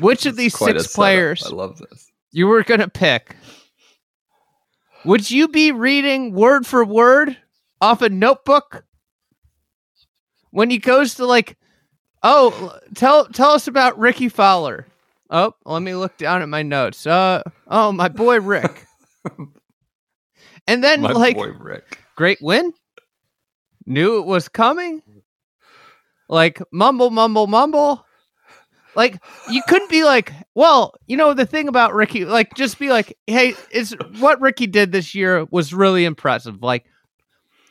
which 0.00 0.26
of 0.26 0.36
these 0.36 0.56
six 0.56 0.94
players 0.94 1.44
I 1.44 1.50
love 1.50 1.78
this. 1.78 2.10
you 2.32 2.46
were 2.46 2.62
going 2.62 2.80
to 2.80 2.88
pick. 2.88 3.36
Would 5.04 5.30
you 5.30 5.48
be 5.48 5.72
reading 5.72 6.32
word 6.32 6.66
for 6.66 6.84
word 6.84 7.36
off 7.80 8.02
a 8.02 8.08
notebook 8.08 8.84
when 10.50 10.70
he 10.70 10.78
goes 10.78 11.14
to 11.14 11.26
like, 11.26 11.56
oh, 12.22 12.78
tell 12.94 13.26
tell 13.26 13.50
us 13.50 13.66
about 13.66 13.98
Rickie 13.98 14.28
Fowler. 14.28 14.86
Oh, 15.30 15.54
let 15.64 15.82
me 15.82 15.94
look 15.94 16.16
down 16.16 16.42
at 16.42 16.48
my 16.48 16.62
notes. 16.62 17.06
Uh, 17.06 17.42
oh, 17.68 17.92
my 17.92 18.08
boy 18.08 18.40
Rick. 18.40 18.84
and 20.66 20.82
then 20.82 21.02
My 21.02 21.12
like, 21.12 21.36
boy 21.36 21.50
Rick. 21.52 21.98
great 22.16 22.38
win. 22.42 22.72
Knew 23.86 24.18
it 24.18 24.26
was 24.26 24.48
coming. 24.48 25.02
Like 26.28 26.60
mumble, 26.72 27.10
mumble, 27.10 27.46
mumble. 27.46 28.04
Like 28.96 29.22
you 29.48 29.62
couldn't 29.68 29.90
be 29.90 30.04
like, 30.04 30.32
well, 30.54 30.94
you 31.06 31.16
know 31.16 31.32
the 31.32 31.46
thing 31.46 31.68
about 31.68 31.94
Rickie, 31.94 32.24
like 32.24 32.54
just 32.54 32.78
be 32.78 32.88
like, 32.90 33.16
hey, 33.26 33.54
it's 33.70 33.92
what 34.18 34.40
Rickie 34.40 34.66
did 34.66 34.90
this 34.90 35.14
year 35.14 35.46
was 35.50 35.72
really 35.72 36.04
impressive. 36.04 36.62
Like 36.62 36.86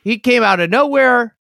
he 0.02 0.18
came 0.18 0.42
out 0.42 0.60
of 0.60 0.70
nowhere. 0.70 1.36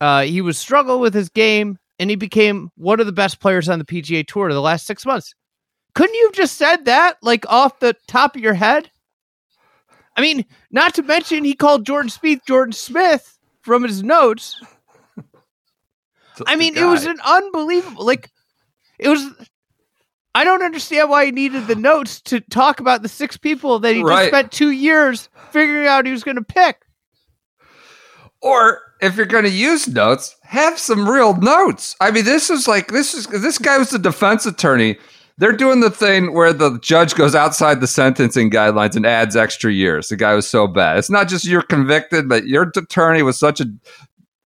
Uh, 0.00 0.22
he 0.22 0.40
was 0.40 0.58
struggling 0.58 1.00
with 1.00 1.14
his 1.14 1.28
game, 1.28 1.78
and 2.02 2.10
he 2.10 2.16
became 2.16 2.68
one 2.74 2.98
of 2.98 3.06
the 3.06 3.12
best 3.12 3.38
players 3.38 3.68
on 3.68 3.78
the 3.78 3.84
PGA 3.84 4.26
Tour 4.26 4.52
the 4.52 4.60
last 4.60 4.86
six 4.86 5.06
months. 5.06 5.34
couldn't 5.94 6.16
you 6.16 6.26
have 6.26 6.34
just 6.34 6.56
said 6.58 6.86
that 6.86 7.16
like 7.22 7.46
off 7.48 7.78
the 7.78 7.94
top 8.08 8.34
of 8.34 8.42
your 8.42 8.54
head? 8.54 8.90
I 10.16 10.20
mean, 10.20 10.44
not 10.72 10.94
to 10.94 11.02
mention 11.04 11.44
he 11.44 11.54
called 11.54 11.86
Jordan 11.86 12.10
Spieth 12.10 12.44
Jordan 12.44 12.72
Smith 12.72 13.38
from 13.62 13.84
his 13.84 14.02
notes. 14.02 14.60
I 16.46 16.56
mean, 16.56 16.76
it 16.76 16.84
was 16.84 17.04
an 17.06 17.20
unbelievable 17.24 18.04
like 18.04 18.30
it 18.98 19.08
was 19.08 19.24
I 20.34 20.42
don't 20.42 20.62
understand 20.62 21.08
why 21.08 21.26
he 21.26 21.30
needed 21.30 21.68
the 21.68 21.76
notes 21.76 22.20
to 22.22 22.40
talk 22.40 22.80
about 22.80 23.02
the 23.02 23.08
six 23.08 23.36
people 23.36 23.78
that 23.78 23.94
he 23.94 24.02
Right. 24.02 24.16
just 24.16 24.28
spent 24.28 24.50
two 24.50 24.70
years 24.70 25.28
figuring 25.52 25.86
out 25.86 26.04
he 26.04 26.10
was 26.12 26.24
going 26.24 26.36
to 26.36 26.42
pick. 26.42 26.82
Or 28.42 28.80
if 29.00 29.16
you're 29.16 29.26
going 29.26 29.44
to 29.44 29.50
use 29.50 29.88
notes, 29.88 30.36
have 30.42 30.78
some 30.78 31.08
real 31.08 31.34
notes. 31.36 31.96
I 32.00 32.10
mean, 32.10 32.24
this 32.24 32.50
is 32.50 32.68
like 32.68 32.88
this 32.88 33.14
is 33.14 33.26
this 33.26 33.58
guy 33.58 33.78
was 33.78 33.90
the 33.90 33.98
defense 33.98 34.46
attorney. 34.46 34.98
They're 35.38 35.52
doing 35.52 35.80
the 35.80 35.90
thing 35.90 36.34
where 36.34 36.52
the 36.52 36.78
judge 36.80 37.14
goes 37.14 37.34
outside 37.34 37.80
the 37.80 37.86
sentencing 37.86 38.50
guidelines 38.50 38.96
and 38.96 39.06
adds 39.06 39.34
extra 39.34 39.72
years. 39.72 40.08
The 40.08 40.16
guy 40.16 40.34
was 40.34 40.48
so 40.48 40.66
bad. 40.66 40.98
It's 40.98 41.10
not 41.10 41.28
just 41.28 41.46
you're 41.46 41.62
convicted, 41.62 42.28
but 42.28 42.46
your 42.46 42.70
attorney 42.76 43.22
was 43.22 43.38
such 43.38 43.60
a 43.60 43.64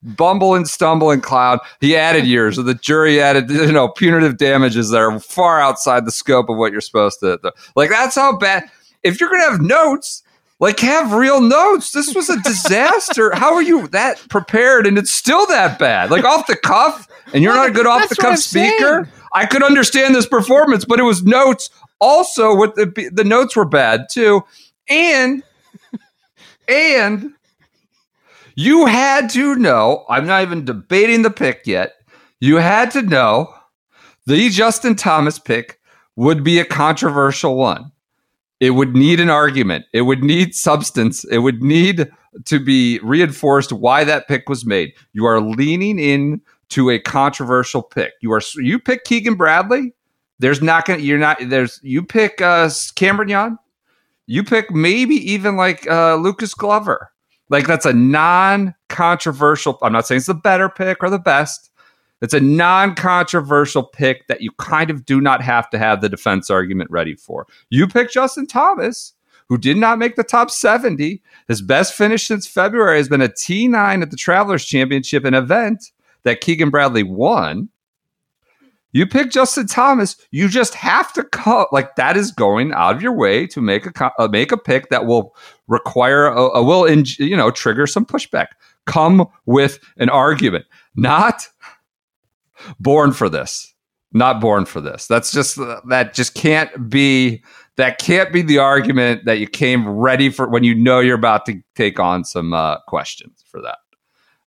bumble 0.02 0.54
and 0.54 0.68
stumble 0.68 1.10
and 1.10 1.22
clown. 1.22 1.58
He 1.80 1.96
added 1.96 2.24
years. 2.24 2.56
The 2.56 2.74
jury 2.74 3.20
added, 3.20 3.50
you 3.50 3.72
know, 3.72 3.88
punitive 3.88 4.38
damages 4.38 4.90
that 4.90 4.98
are 4.98 5.18
far 5.18 5.60
outside 5.60 6.06
the 6.06 6.12
scope 6.12 6.48
of 6.48 6.56
what 6.56 6.70
you're 6.70 6.80
supposed 6.80 7.20
to. 7.20 7.40
Like 7.74 7.90
that's 7.90 8.14
how 8.14 8.36
bad. 8.36 8.70
If 9.02 9.20
you're 9.20 9.30
gonna 9.30 9.50
have 9.50 9.60
notes, 9.60 10.22
like 10.58 10.80
have 10.80 11.12
real 11.12 11.40
notes. 11.40 11.92
This 11.92 12.14
was 12.14 12.30
a 12.30 12.40
disaster. 12.40 13.34
How 13.34 13.54
are 13.54 13.62
you 13.62 13.86
that 13.88 14.26
prepared 14.28 14.86
and 14.86 14.96
it's 14.98 15.12
still 15.12 15.46
that 15.46 15.78
bad? 15.78 16.10
Like 16.10 16.24
off 16.24 16.46
the 16.46 16.56
cuff, 16.56 17.08
and 17.32 17.42
you're 17.42 17.54
not 17.54 17.68
a 17.68 17.72
good 17.72 17.86
off 17.86 18.08
the 18.08 18.14
That's 18.14 18.18
what 18.18 18.26
I'm 18.26 18.32
cuff 18.32 18.40
speaker. 18.40 19.04
saying. 19.04 19.06
I 19.32 19.46
could 19.46 19.62
understand 19.62 20.14
this 20.14 20.26
performance, 20.26 20.84
but 20.84 20.98
it 20.98 21.02
was 21.04 21.22
notes. 21.24 21.68
Also, 22.00 22.54
with 22.54 22.74
the 22.74 23.10
the 23.12 23.24
notes 23.24 23.56
were 23.56 23.64
bad 23.64 24.06
too, 24.10 24.42
and 24.88 25.42
and 26.68 27.32
you 28.54 28.86
had 28.86 29.28
to 29.30 29.56
know. 29.56 30.04
I'm 30.08 30.26
not 30.26 30.42
even 30.42 30.64
debating 30.64 31.22
the 31.22 31.30
pick 31.30 31.66
yet. 31.66 31.94
You 32.40 32.56
had 32.56 32.90
to 32.92 33.02
know 33.02 33.52
the 34.26 34.48
Justin 34.48 34.94
Thomas 34.94 35.38
pick 35.38 35.80
would 36.16 36.42
be 36.42 36.58
a 36.58 36.64
controversial 36.64 37.56
one. 37.56 37.92
It 38.60 38.70
would 38.70 38.96
need 38.96 39.20
an 39.20 39.28
argument. 39.28 39.84
It 39.92 40.02
would 40.02 40.22
need 40.22 40.54
substance. 40.54 41.24
It 41.24 41.38
would 41.38 41.62
need 41.62 42.10
to 42.44 42.58
be 42.58 42.98
reinforced 43.00 43.72
why 43.72 44.04
that 44.04 44.28
pick 44.28 44.48
was 44.48 44.64
made. 44.64 44.92
You 45.12 45.26
are 45.26 45.40
leaning 45.40 45.98
in 45.98 46.40
to 46.70 46.90
a 46.90 46.98
controversial 46.98 47.82
pick. 47.82 48.12
You 48.20 48.32
are 48.32 48.40
you 48.56 48.78
pick 48.78 49.04
Keegan 49.04 49.34
Bradley. 49.34 49.92
There's 50.38 50.62
not 50.62 50.84
gonna 50.86 51.00
you're 51.00 51.18
not 51.18 51.38
there's 51.40 51.80
you 51.82 52.02
pick 52.02 52.40
uh 52.40 52.70
Cameron 52.94 53.28
Young. 53.28 53.58
You 54.26 54.42
pick 54.42 54.70
maybe 54.70 55.14
even 55.14 55.56
like 55.56 55.86
uh 55.88 56.16
Lucas 56.16 56.54
Glover. 56.54 57.10
Like 57.48 57.66
that's 57.66 57.86
a 57.86 57.92
non-controversial. 57.92 59.78
I'm 59.82 59.92
not 59.92 60.06
saying 60.06 60.18
it's 60.18 60.26
the 60.26 60.34
better 60.34 60.68
pick 60.68 61.02
or 61.02 61.10
the 61.10 61.18
best. 61.18 61.70
It's 62.22 62.34
a 62.34 62.40
non-controversial 62.40 63.84
pick 63.84 64.26
that 64.28 64.40
you 64.40 64.50
kind 64.52 64.90
of 64.90 65.04
do 65.04 65.20
not 65.20 65.42
have 65.42 65.68
to 65.70 65.78
have 65.78 66.00
the 66.00 66.08
defense 66.08 66.50
argument 66.50 66.90
ready 66.90 67.14
for. 67.14 67.46
You 67.68 67.86
pick 67.86 68.10
Justin 68.10 68.46
Thomas, 68.46 69.12
who 69.48 69.58
did 69.58 69.76
not 69.76 69.98
make 69.98 70.16
the 70.16 70.24
top 70.24 70.50
70. 70.50 71.22
His 71.48 71.62
best 71.62 71.94
finish 71.94 72.26
since 72.26 72.46
February 72.46 72.98
has 72.98 73.08
been 73.08 73.22
a 73.22 73.28
T9 73.28 74.02
at 74.02 74.10
the 74.10 74.16
Travelers 74.16 74.64
Championship, 74.64 75.24
an 75.24 75.34
event 75.34 75.92
that 76.24 76.40
Keegan 76.40 76.70
Bradley 76.70 77.02
won. 77.02 77.68
You 78.92 79.06
pick 79.06 79.30
Justin 79.30 79.66
Thomas, 79.66 80.16
you 80.30 80.48
just 80.48 80.74
have 80.74 81.12
to 81.12 81.22
cut 81.24 81.70
like 81.70 81.96
that 81.96 82.16
is 82.16 82.32
going 82.32 82.72
out 82.72 82.96
of 82.96 83.02
your 83.02 83.12
way 83.12 83.46
to 83.48 83.60
make 83.60 83.84
a 83.84 84.12
uh, 84.18 84.28
make 84.28 84.52
a 84.52 84.56
pick 84.56 84.88
that 84.88 85.04
will 85.04 85.36
require 85.68 86.26
a, 86.26 86.40
a 86.40 86.62
will 86.62 86.86
in, 86.86 87.04
you 87.18 87.36
know 87.36 87.50
trigger 87.50 87.86
some 87.86 88.06
pushback. 88.06 88.46
Come 88.86 89.26
with 89.44 89.80
an 89.98 90.08
argument, 90.08 90.64
not 90.94 91.46
born 92.80 93.12
for 93.12 93.28
this. 93.28 93.72
Not 94.12 94.40
born 94.40 94.64
for 94.64 94.80
this. 94.80 95.06
That's 95.06 95.32
just 95.32 95.56
that 95.88 96.14
just 96.14 96.34
can't 96.34 96.88
be 96.88 97.42
that 97.76 97.98
can't 97.98 98.32
be 98.32 98.40
the 98.40 98.58
argument 98.58 99.24
that 99.26 99.38
you 99.38 99.46
came 99.46 99.88
ready 99.88 100.30
for 100.30 100.48
when 100.48 100.64
you 100.64 100.74
know 100.74 101.00
you're 101.00 101.16
about 101.16 101.44
to 101.46 101.60
take 101.74 102.00
on 102.00 102.24
some 102.24 102.54
uh, 102.54 102.78
questions 102.88 103.44
for 103.46 103.60
that. 103.60 103.78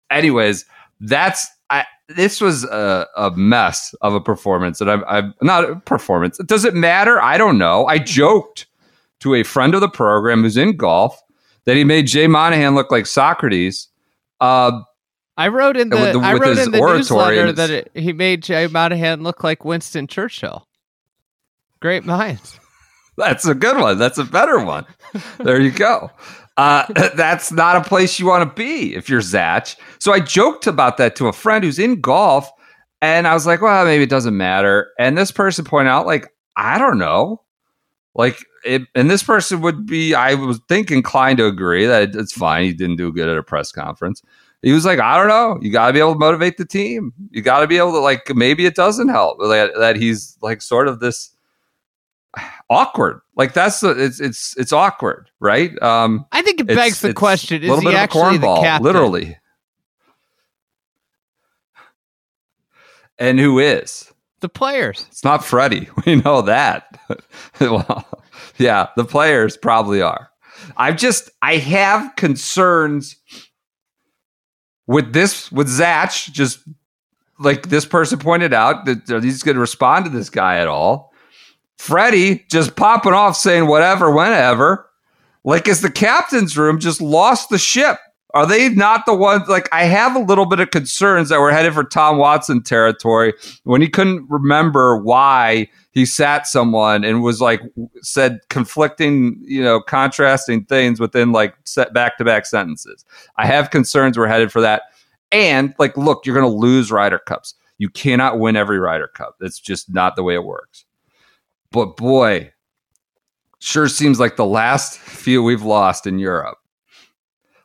Anyways, 0.10 0.66
that's 1.02 1.48
I, 1.70 1.86
this 2.08 2.42
was 2.42 2.64
a, 2.64 3.08
a 3.16 3.32
mess 3.32 3.94
of 4.02 4.16
a 4.16 4.22
performance, 4.22 4.82
and 4.82 4.90
I'm, 4.90 5.04
I'm 5.08 5.34
not 5.42 5.70
a 5.70 5.76
performance. 5.76 6.38
Does 6.40 6.66
it 6.66 6.74
matter? 6.74 7.22
I 7.22 7.38
don't 7.38 7.58
know. 7.58 7.86
I 7.86 8.00
joked 8.00 8.66
to 9.20 9.36
a 9.36 9.44
friend 9.44 9.76
of 9.76 9.82
the 9.82 9.90
program 9.90 10.42
who's 10.42 10.58
in 10.58 10.76
golf 10.76 11.22
that 11.66 11.76
he 11.76 11.84
made 11.84 12.08
Jay 12.08 12.26
Monahan 12.26 12.74
look 12.74 12.92
like 12.92 13.06
Socrates. 13.06 13.88
Uh, 14.42 14.82
I 15.40 15.48
wrote 15.48 15.78
in 15.78 15.88
the, 15.88 15.96
the- 15.96 16.20
I 16.20 16.34
wrote 16.34 16.58
in 16.58 16.72
the 16.72 16.80
newsletter 16.80 17.52
that 17.54 17.70
it, 17.70 17.92
he 17.94 18.12
made 18.12 18.44
Jay 18.44 18.68
Monahan 18.68 19.24
look 19.24 19.42
like 19.42 19.64
Winston 19.64 20.06
Churchill. 20.06 20.68
Great 21.80 22.06
minds. 22.06 22.60
That's 23.18 23.46
a 23.46 23.56
good 23.56 23.78
one. 23.78 23.98
That's 23.98 24.18
a 24.18 24.26
better 24.26 24.64
one. 24.64 24.86
There 25.38 25.60
you 25.62 25.72
go. 25.72 26.12
Uh, 26.58 26.86
that's 27.16 27.52
not 27.54 27.76
a 27.78 27.82
place 27.82 28.20
you 28.20 28.26
want 28.26 28.50
to 28.50 28.54
be 28.54 28.96
if 28.96 29.10
you're 29.10 29.22
Zach. 29.22 29.76
So 30.00 30.12
I 30.14 30.20
joked 30.20 30.68
about 30.68 30.98
that 30.98 31.16
to 31.18 31.28
a 31.28 31.34
friend 31.34 31.64
who's 31.64 31.80
in 31.80 32.02
golf, 32.02 32.50
and 33.02 33.28
I 33.28 33.34
was 33.34 33.46
like, 33.46 33.62
"Well, 33.62 33.86
maybe 33.86 34.04
it 34.04 34.10
doesn't 34.10 34.36
matter." 34.36 34.92
And 35.00 35.18
this 35.18 35.32
person 35.32 35.64
pointed 35.66 35.90
out, 35.90 36.06
like, 36.06 36.30
I 36.58 36.78
don't 36.78 36.98
know, 36.98 37.42
like, 38.16 38.38
it, 38.66 38.84
and 38.96 39.10
this 39.10 39.24
person 39.24 39.62
would 39.62 39.86
be, 39.86 40.14
I 40.14 40.34
was 40.34 40.60
think 40.68 40.92
inclined 40.92 41.38
to 41.38 41.46
agree 41.46 41.86
that 41.86 42.16
it's 42.16 42.34
fine. 42.34 42.66
He 42.66 42.74
didn't 42.74 42.98
do 42.98 43.12
good 43.14 43.30
at 43.30 43.38
a 43.38 43.44
press 43.44 43.72
conference. 43.72 44.22
He 44.62 44.74
was 44.74 44.86
like, 44.86 45.00
I 45.00 45.18
don't 45.18 45.28
know. 45.30 45.58
You 45.62 45.72
got 45.72 45.88
to 45.88 45.94
be 45.94 46.00
able 46.00 46.14
to 46.14 46.20
motivate 46.20 46.58
the 46.58 46.66
team. 46.66 47.14
You 47.32 47.42
got 47.42 47.62
to 47.62 47.68
be 47.68 47.78
able 47.78 47.94
to 47.94 48.00
like. 48.00 48.34
Maybe 48.36 48.66
it 48.66 48.76
doesn't 48.76 49.08
help 49.10 49.40
that, 49.40 49.72
that 49.78 49.96
he's 49.96 50.38
like 50.42 50.62
sort 50.62 50.88
of 50.88 51.00
this 51.00 51.34
awkward. 52.70 53.22
Like 53.36 53.54
that's 53.54 53.80
the 53.80 53.92
it's 53.92 54.20
it's 54.20 54.58
it's 54.58 54.74
awkward, 54.74 55.30
right? 55.40 55.82
Um 55.82 56.26
I 56.32 56.42
think 56.42 56.60
it 56.60 56.68
begs 56.68 57.00
the 57.02 57.14
question: 57.14 57.62
a 57.62 57.66
Is 57.66 57.70
little 57.70 57.82
he 57.82 57.88
bit 57.88 57.94
of 57.96 58.00
actually 58.02 58.38
the 58.38 58.48
cornball, 58.48 58.62
captain? 58.62 58.86
literally. 58.86 59.38
And 63.18 63.40
who 63.40 63.60
is? 63.60 64.12
the 64.42 64.50
players. 64.50 65.06
It's 65.10 65.24
not 65.24 65.44
Freddie. 65.44 65.90
We 66.06 66.16
know 66.16 66.42
that. 66.44 66.98
well, 67.60 68.08
yeah, 68.58 68.88
the 68.96 69.06
players 69.06 69.58
probably 69.58 70.02
are. 70.02 70.30
I've 70.78 70.98
just 70.98 71.30
I 71.42 71.58
have 71.58 72.16
concerns 72.16 73.16
with 74.90 75.14
this 75.14 75.52
with 75.52 75.70
Zach. 75.70 76.12
Just 76.12 76.60
like 77.38 77.70
this 77.70 77.86
person 77.86 78.20
pointed 78.20 78.54
out, 78.54 78.86
that 78.86 79.06
these 79.06 79.44
going 79.44 79.56
to 79.56 79.62
respond 79.62 80.06
to 80.06 80.12
this 80.12 80.30
guy 80.30 80.58
at 80.58 80.68
all? 80.68 81.14
Freddie 81.78 82.46
just 82.50 82.76
popping 82.76 83.14
off 83.14 83.38
saying 83.38 83.68
whatever, 83.68 84.12
whenever. 84.12 84.90
Like, 85.46 85.70
is 85.70 85.80
the 85.80 85.92
captain's 85.92 86.58
room 86.58 86.80
just 86.80 87.00
lost 87.00 87.50
the 87.50 87.58
ship? 87.58 87.98
Are 88.34 88.46
they 88.46 88.70
not 88.70 89.06
the 89.08 89.16
ones? 89.16 89.48
Like, 89.48 89.68
I 89.72 89.86
have 89.86 90.16
a 90.16 90.20
little 90.20 90.46
bit 90.46 90.60
of 90.60 90.70
concerns 90.70 91.30
that 91.30 91.40
we're 91.40 91.52
headed 91.52 91.74
for 91.74 91.84
Tom 91.84 92.18
Watson 92.18 92.62
territory 92.62 93.34
when 93.64 93.82
he 93.82 93.88
couldn't 93.88 94.30
remember 94.30 94.98
why 94.98 95.68
he 95.92 96.06
sat 96.06 96.46
someone 96.46 97.04
and 97.04 97.24
was 97.24 97.42
like 97.42 97.62
said 98.02 98.40
conflicting, 98.50 99.40
you 99.42 99.64
know, 99.64 99.82
contrasting 99.82 100.64
things 100.66 101.00
within 101.00 101.32
like 101.32 101.56
set 101.66 101.92
back 101.92 102.18
to 102.20 102.26
back 102.26 102.46
sentences. 102.46 103.04
I 103.38 103.48
have 103.48 103.72
concerns 103.72 104.18
we're 104.18 104.28
headed 104.28 104.52
for 104.52 104.62
that. 104.62 104.84
And 105.32 105.74
like, 105.80 105.98
look, 105.98 106.26
you're 106.26 106.36
going 106.36 106.50
to 106.50 106.58
lose 106.58 106.92
Ryder 106.92 107.20
Cups. 107.20 107.56
You 107.80 107.90
cannot 107.90 108.38
win 108.38 108.56
every 108.56 108.78
Ryder 108.78 109.08
Cup. 109.08 109.38
That's 109.40 109.60
just 109.60 109.92
not 109.92 110.16
the 110.16 110.24
way 110.24 110.36
it 110.36 110.44
works. 110.44 110.86
But 111.72 111.98
boy, 111.98 112.52
sure 113.60 113.88
seems 113.88 114.20
like 114.20 114.36
the 114.36 114.46
last 114.46 115.00
few 115.00 115.42
we've 115.42 115.64
lost 115.64 116.06
in 116.06 116.20
Europe. 116.20 116.59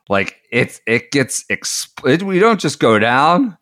Like 0.07 0.37
it's 0.51 0.81
it 0.85 1.11
gets 1.11 1.43
exp- 1.45 2.07
it, 2.07 2.23
we 2.23 2.37
don't 2.39 2.59
just 2.59 2.79
go 2.79 2.99
down. 2.99 3.57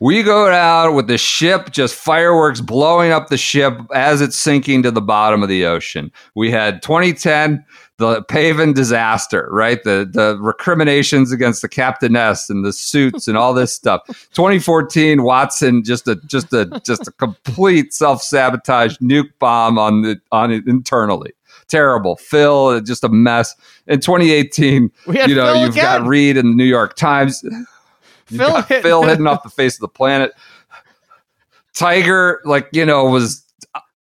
We 0.00 0.22
go 0.22 0.48
down 0.48 0.94
with 0.94 1.08
the 1.08 1.18
ship 1.18 1.72
just 1.72 1.96
fireworks 1.96 2.60
blowing 2.60 3.10
up 3.10 3.28
the 3.28 3.36
ship 3.36 3.76
as 3.92 4.20
it's 4.20 4.36
sinking 4.36 4.84
to 4.84 4.92
the 4.92 5.00
bottom 5.00 5.42
of 5.42 5.48
the 5.48 5.66
ocean. 5.66 6.12
We 6.36 6.52
had 6.52 6.82
2010 6.82 7.64
the 7.98 8.22
Pavin 8.22 8.72
disaster, 8.72 9.48
right? 9.50 9.82
The 9.82 10.08
the 10.10 10.38
recriminations 10.40 11.32
against 11.32 11.62
the 11.62 11.68
captainess 11.68 12.48
and 12.48 12.64
the 12.64 12.72
suits 12.72 13.26
and 13.26 13.36
all 13.36 13.52
this 13.52 13.72
stuff. 13.72 14.02
2014 14.34 15.24
Watson 15.24 15.82
just 15.82 16.06
a 16.06 16.14
just 16.26 16.52
a 16.52 16.80
just 16.84 17.08
a 17.08 17.12
complete 17.12 17.92
self-sabotage 17.92 18.96
nuke 18.98 19.30
bomb 19.40 19.78
on 19.78 20.02
the 20.02 20.20
on 20.30 20.52
it 20.52 20.66
internally. 20.68 21.32
Terrible. 21.68 22.16
Phil, 22.16 22.80
just 22.80 23.04
a 23.04 23.08
mess. 23.08 23.54
In 23.86 24.00
2018, 24.00 24.90
you 25.06 25.12
know, 25.34 25.52
Phil 25.52 25.62
you've 25.64 25.74
got. 25.74 26.06
Reed 26.06 26.36
in 26.36 26.50
the 26.50 26.54
New 26.54 26.64
York 26.64 26.96
Times. 26.96 27.44
Phil 28.26 28.62
hit- 28.62 28.82
Phil 28.82 29.02
hidden 29.02 29.26
off 29.26 29.42
the 29.42 29.50
face 29.50 29.76
of 29.76 29.80
the 29.80 29.88
planet. 29.88 30.32
Tiger, 31.74 32.40
like, 32.44 32.68
you 32.72 32.84
know, 32.84 33.04
was 33.04 33.44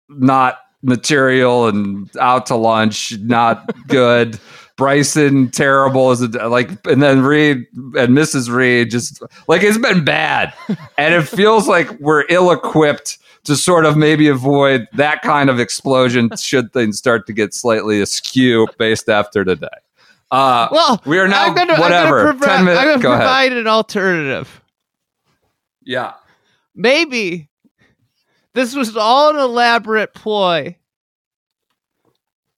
not 0.09 0.59
material 0.83 1.67
and 1.67 2.09
out 2.19 2.47
to 2.47 2.57
lunch, 2.57 3.19
not 3.19 3.69
good. 3.89 4.39
Bryson 4.77 5.51
terrible 5.51 6.11
as 6.11 6.21
a, 6.21 6.27
like, 6.49 6.71
and 6.87 7.03
then 7.03 7.23
Reed 7.23 7.67
and 7.75 8.11
Mrs. 8.17 8.49
Reed 8.55 8.91
just 8.91 9.23
like 9.49 9.63
it's 9.63 9.79
been 9.79 10.05
bad, 10.05 10.53
and 10.99 11.15
it 11.15 11.23
feels 11.23 11.67
like 11.67 11.91
we're 11.99 12.25
ill-equipped 12.29 13.19
to 13.45 13.57
sort 13.57 13.87
of 13.87 13.97
maybe 13.97 14.29
avoid 14.29 14.87
that 14.95 15.23
kind 15.23 15.49
of 15.49 15.59
explosion 15.61 16.29
should 16.37 16.73
things 16.73 16.99
start 16.99 17.27
to 17.29 17.33
get 17.33 17.55
slightly 17.55 18.01
askew 18.01 18.67
based 18.79 19.09
after 19.09 19.45
today. 19.45 19.69
Uh, 20.31 20.69
Well, 20.73 21.01
we 21.07 21.19
are 21.21 21.29
now 21.29 21.45
I'm 21.47 21.55
gonna, 21.55 21.79
whatever. 21.81 22.23
Provi- 22.33 22.45
Ten 22.47 22.65
minutes. 22.65 22.81
I'm 22.81 22.89
gonna 22.89 23.03
Go 23.03 23.13
ahead. 23.13 23.21
provide 23.23 23.53
an 23.53 23.67
alternative. 23.69 24.61
Yeah. 25.85 26.15
Maybe 26.75 27.49
this 28.53 28.75
was 28.75 28.97
all 28.97 29.31
an 29.31 29.37
elaborate 29.37 30.13
ploy. 30.13 30.77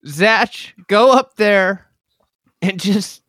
Zach, 0.07 0.55
go 0.87 1.13
up 1.13 1.37
there 1.37 1.87
and 2.63 2.81
just 2.81 3.23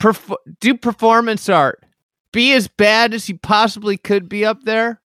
perf- 0.00 0.36
do 0.60 0.74
performance 0.76 1.48
art. 1.48 1.84
Be 2.32 2.52
as 2.54 2.66
bad 2.68 3.12
as 3.14 3.28
you 3.28 3.36
possibly 3.38 3.96
could 3.96 4.28
be 4.28 4.44
up 4.44 4.62
there. 4.64 5.00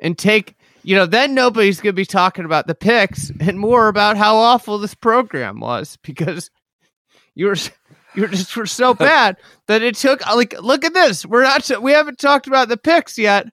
And 0.00 0.18
take, 0.18 0.56
you 0.82 0.96
know, 0.96 1.06
then 1.06 1.32
nobody's 1.32 1.80
going 1.80 1.92
to 1.94 2.00
be 2.00 2.04
talking 2.04 2.44
about 2.44 2.66
the 2.66 2.74
picks 2.74 3.30
and 3.38 3.56
more 3.58 3.86
about 3.86 4.16
how 4.16 4.34
awful 4.34 4.78
this 4.78 4.94
program 4.94 5.60
was 5.60 5.96
because 6.02 6.50
you 7.36 7.46
were 7.46 7.54
you 8.16 8.22
were 8.22 8.28
just 8.28 8.56
were 8.56 8.66
so 8.66 8.92
bad 9.08 9.36
that 9.68 9.82
it 9.82 9.94
took 9.94 10.26
like 10.34 10.60
look 10.60 10.84
at 10.84 10.92
this. 10.92 11.24
We're 11.24 11.44
not 11.44 11.70
we 11.80 11.92
haven't 11.92 12.18
talked 12.18 12.48
about 12.48 12.68
the 12.68 12.76
picks 12.76 13.16
yet. 13.16 13.46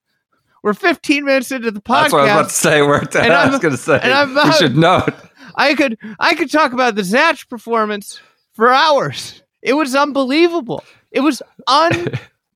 We're 0.64 0.74
15 0.74 1.24
minutes 1.24 1.52
into 1.52 1.70
the 1.70 1.82
podcast. 1.82 2.02
That's 2.02 2.14
what 2.14 2.20
I 2.22 2.24
was 2.24 2.32
about 2.32 2.50
to 2.50 2.56
say. 2.56 2.82
We're 2.82 3.00
And 3.24 3.34
I 3.34 3.48
was 3.48 3.60
going 3.60 3.76
to 3.76 3.78
say. 3.78 4.00
and 4.02 4.12
I'm 4.12 4.32
about- 4.32 4.56
should 4.56 4.76
note. 4.76 5.14
I 5.56 5.76
could 5.76 6.00
I 6.20 6.34
could 6.34 6.50
talk 6.50 6.74
about 6.74 6.96
the 6.96 7.04
Zach 7.04 7.48
performance 7.48 8.20
for 8.60 8.72
hours. 8.74 9.42
It 9.62 9.74
was 9.74 9.96
unbelievable. 9.96 10.84
It 11.12 11.22
was 11.22 11.42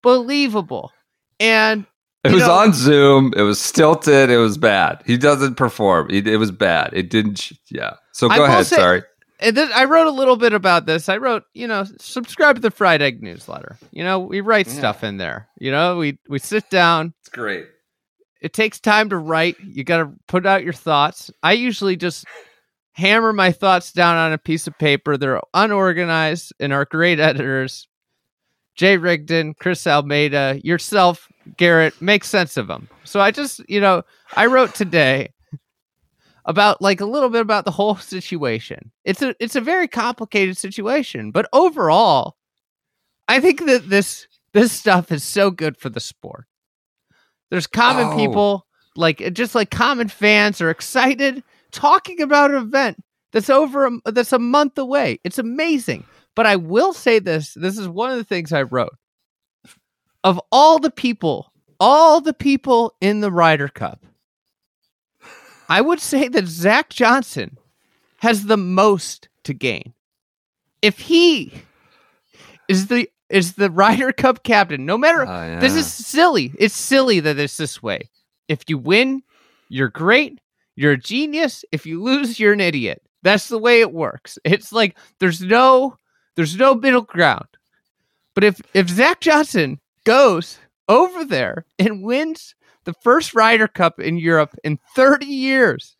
unbelievable. 0.03 0.91
And 1.39 1.85
It 2.23 2.31
was 2.31 2.43
know- 2.43 2.51
on 2.53 2.73
Zoom. 2.73 3.33
It 3.35 3.41
was 3.41 3.59
stilted. 3.61 4.29
It 4.29 4.37
was 4.37 4.57
bad. 4.57 5.01
He 5.05 5.17
doesn't 5.17 5.55
perform. 5.55 6.09
It, 6.09 6.27
it 6.27 6.37
was 6.37 6.51
bad. 6.51 6.91
It 6.93 7.09
didn't. 7.09 7.51
Yeah. 7.69 7.95
So 8.11 8.29
go 8.29 8.37
will 8.37 8.45
ahead. 8.45 8.65
say- 8.67 8.75
Sorry. 8.77 9.03
and 9.39 9.57
this, 9.57 9.69
I 9.73 9.85
wrote 9.85 10.07
a 10.07 10.11
little 10.11 10.37
bit 10.37 10.53
about 10.53 10.85
this. 10.85 11.09
I 11.09 11.17
wrote, 11.17 11.43
you 11.53 11.67
know, 11.67 11.85
subscribe 11.99 12.55
to 12.55 12.61
the 12.61 12.71
Fried 12.71 13.01
Egg 13.01 13.21
newsletter. 13.23 13.77
You 13.91 14.03
know, 14.03 14.19
we 14.19 14.41
write 14.41 14.67
Yeah. 14.67 14.73
stuff 14.73 15.03
in 15.03 15.17
there. 15.17 15.47
You 15.59 15.71
know, 15.71 15.97
we 15.97 16.17
we 16.29 16.39
sit 16.39 16.69
down. 16.69 17.13
It's 17.21 17.29
great. 17.29 17.67
It 18.41 18.53
takes 18.53 18.79
time 18.79 19.09
to 19.09 19.17
write. 19.17 19.57
You 19.61 19.83
got 19.83 19.97
to 19.97 20.11
put 20.27 20.45
out 20.45 20.63
your 20.63 20.73
thoughts. 20.73 21.31
I 21.41 21.53
usually 21.53 21.95
just 21.95 22.25
hammer 22.93 23.33
my 23.33 23.51
thoughts 23.51 23.91
down 23.91 24.17
on 24.17 24.33
a 24.33 24.37
piece 24.37 24.67
of 24.67 24.77
paper. 24.77 25.17
They're 25.17 25.41
unorganized, 25.53 26.53
and 26.59 26.71
our 26.73 26.85
great 26.85 27.19
editors, 27.19 27.87
Jay 28.75 28.97
Rigdon, 28.97 29.53
Chris 29.59 29.85
Almeida, 29.85 30.59
yourself, 30.63 31.27
Garrett, 31.57 31.99
make 32.01 32.23
sense 32.23 32.57
of 32.57 32.67
them. 32.67 32.89
So 33.03 33.19
I 33.19 33.31
just, 33.31 33.61
you 33.69 33.81
know, 33.81 34.03
I 34.35 34.45
wrote 34.45 34.73
today 34.75 35.31
about 36.45 36.81
like 36.81 36.99
a 37.01 37.05
little 37.05 37.29
bit 37.29 37.41
about 37.41 37.65
the 37.65 37.71
whole 37.71 37.95
situation. 37.95 38.91
It's 39.05 39.21
a 39.21 39.35
it's 39.39 39.55
a 39.55 39.61
very 39.61 39.87
complicated 39.87 40.57
situation, 40.57 41.31
but 41.31 41.47
overall, 41.53 42.35
I 43.27 43.39
think 43.39 43.65
that 43.65 43.89
this 43.89 44.27
this 44.53 44.71
stuff 44.71 45.11
is 45.11 45.23
so 45.23 45.49
good 45.51 45.77
for 45.77 45.89
the 45.89 45.99
sport. 45.99 46.45
There's 47.49 47.67
common 47.67 48.07
Oh. 48.13 48.15
people 48.17 48.67
like 48.95 49.33
just 49.33 49.55
like 49.55 49.71
common 49.71 50.07
fans 50.09 50.61
are 50.61 50.69
excited 50.69 51.43
talking 51.73 52.21
about 52.21 52.51
an 52.51 52.57
event 52.57 53.03
that's 53.33 53.49
over 53.49 53.87
a, 53.87 54.11
that's 54.11 54.31
a 54.31 54.39
month 54.39 54.77
away. 54.77 55.19
It's 55.23 55.39
amazing. 55.39 56.05
But 56.35 56.45
I 56.45 56.55
will 56.55 56.93
say 56.93 57.19
this, 57.19 57.53
this 57.53 57.77
is 57.77 57.87
one 57.87 58.11
of 58.11 58.17
the 58.17 58.23
things 58.23 58.53
I 58.53 58.63
wrote. 58.63 58.95
Of 60.23 60.39
all 60.51 60.79
the 60.79 60.91
people, 60.91 61.51
all 61.79 62.21
the 62.21 62.33
people 62.33 62.95
in 63.01 63.19
the 63.19 63.31
Ryder 63.31 63.67
Cup, 63.67 64.05
I 65.67 65.81
would 65.81 65.99
say 65.99 66.27
that 66.29 66.45
Zach 66.47 66.89
Johnson 66.89 67.57
has 68.17 68.45
the 68.45 68.57
most 68.57 69.27
to 69.43 69.53
gain. 69.53 69.93
If 70.81 70.99
he 70.99 71.53
is 72.67 72.87
the 72.87 73.09
is 73.29 73.53
the 73.53 73.69
Ryder 73.69 74.11
Cup 74.13 74.43
captain, 74.43 74.85
no 74.85 74.97
matter 74.97 75.25
Oh, 75.27 75.59
this 75.59 75.73
is 75.73 75.91
silly. 75.91 76.53
It's 76.57 76.75
silly 76.75 77.19
that 77.21 77.39
it's 77.39 77.57
this 77.57 77.81
way. 77.81 78.09
If 78.47 78.61
you 78.67 78.77
win, 78.77 79.23
you're 79.69 79.89
great. 79.89 80.39
You're 80.75 80.93
a 80.93 80.97
genius. 80.97 81.63
If 81.71 81.85
you 81.85 82.01
lose, 82.01 82.39
you're 82.39 82.53
an 82.53 82.61
idiot. 82.61 83.01
That's 83.21 83.47
the 83.47 83.57
way 83.57 83.81
it 83.81 83.93
works. 83.93 84.37
It's 84.43 84.71
like 84.71 84.97
there's 85.19 85.41
no 85.41 85.97
there's 86.35 86.55
no 86.55 86.75
middle 86.75 87.01
ground. 87.01 87.47
But 88.33 88.43
if 88.43 88.61
if 88.73 88.89
Zach 88.89 89.21
Johnson 89.21 89.79
goes 90.03 90.59
over 90.89 91.23
there 91.23 91.65
and 91.79 92.03
wins 92.03 92.55
the 92.83 92.93
first 92.93 93.33
Ryder 93.33 93.67
Cup 93.67 93.99
in 93.99 94.17
Europe 94.17 94.55
in 94.63 94.77
30 94.95 95.25
years, 95.25 95.95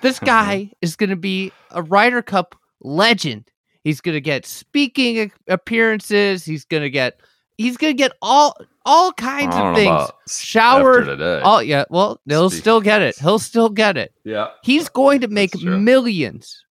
this 0.00 0.16
uh-huh. 0.16 0.26
guy 0.26 0.70
is 0.80 0.96
going 0.96 1.10
to 1.10 1.16
be 1.16 1.52
a 1.70 1.82
Ryder 1.82 2.22
Cup 2.22 2.54
legend. 2.80 3.50
He's 3.82 4.00
going 4.00 4.14
to 4.14 4.20
get 4.20 4.46
speaking 4.46 5.30
appearances. 5.46 6.44
He's 6.44 6.64
going 6.64 6.82
to 6.82 6.90
get 6.90 7.20
he's 7.56 7.76
going 7.76 7.92
to 7.96 7.96
get 8.02 8.12
all 8.22 8.56
all 8.86 9.12
kinds 9.12 9.54
of 9.56 9.74
things. 9.74 10.10
Showered. 10.28 11.06
today. 11.06 11.40
Oh 11.44 11.60
yeah, 11.60 11.84
well, 11.90 12.20
he'll 12.26 12.50
Speak- 12.50 12.60
still 12.62 12.80
get 12.80 13.02
it. 13.02 13.16
He'll 13.18 13.38
still 13.38 13.68
get 13.70 13.96
it. 13.96 14.12
yeah. 14.24 14.48
He's 14.62 14.88
going 14.88 15.20
to 15.22 15.28
make 15.28 15.54
millions 15.62 16.64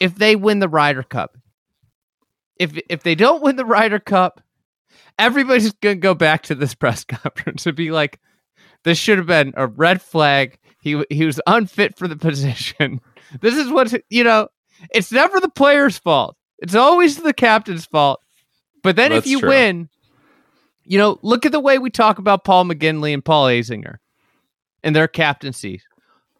if 0.00 0.14
they 0.16 0.36
win 0.36 0.58
the 0.58 0.68
Ryder 0.68 1.02
Cup. 1.02 1.36
If 2.56 2.78
if 2.88 3.02
they 3.02 3.14
don't 3.14 3.42
win 3.42 3.56
the 3.56 3.64
Ryder 3.64 3.98
Cup, 3.98 4.40
everybody's 5.18 5.72
going 5.72 5.96
to 5.96 6.00
go 6.00 6.14
back 6.14 6.42
to 6.44 6.54
this 6.54 6.74
press 6.76 7.04
conference 7.04 7.66
and 7.66 7.76
be 7.76 7.90
like, 7.90 8.20
"This 8.84 8.98
should 8.98 9.18
have 9.18 9.26
been 9.26 9.52
a 9.56 9.66
red 9.66 10.00
flag. 10.02 10.58
He 10.80 11.02
he 11.10 11.24
was 11.24 11.40
unfit 11.46 11.96
for 11.96 12.08
the 12.08 12.16
position. 12.28 13.00
This 13.40 13.56
is 13.56 13.68
what 13.70 13.92
you 14.10 14.24
know. 14.24 14.48
It's 14.92 15.12
never 15.12 15.38
the 15.38 15.48
player's 15.48 15.98
fault. 15.98 16.36
It's 16.58 16.74
always 16.74 17.16
the 17.16 17.32
captain's 17.32 17.86
fault. 17.86 18.20
But 18.82 18.96
then 18.96 19.12
if 19.12 19.26
you 19.26 19.40
true. 19.40 19.48
win, 19.48 19.88
you 20.84 20.98
know, 20.98 21.18
look 21.22 21.46
at 21.46 21.52
the 21.52 21.60
way 21.60 21.78
we 21.78 21.90
talk 21.90 22.18
about 22.18 22.44
Paul 22.44 22.64
McGinley 22.64 23.14
and 23.14 23.24
Paul 23.24 23.46
Azinger 23.46 23.96
and 24.82 24.94
their 24.94 25.08
captaincy. 25.08 25.80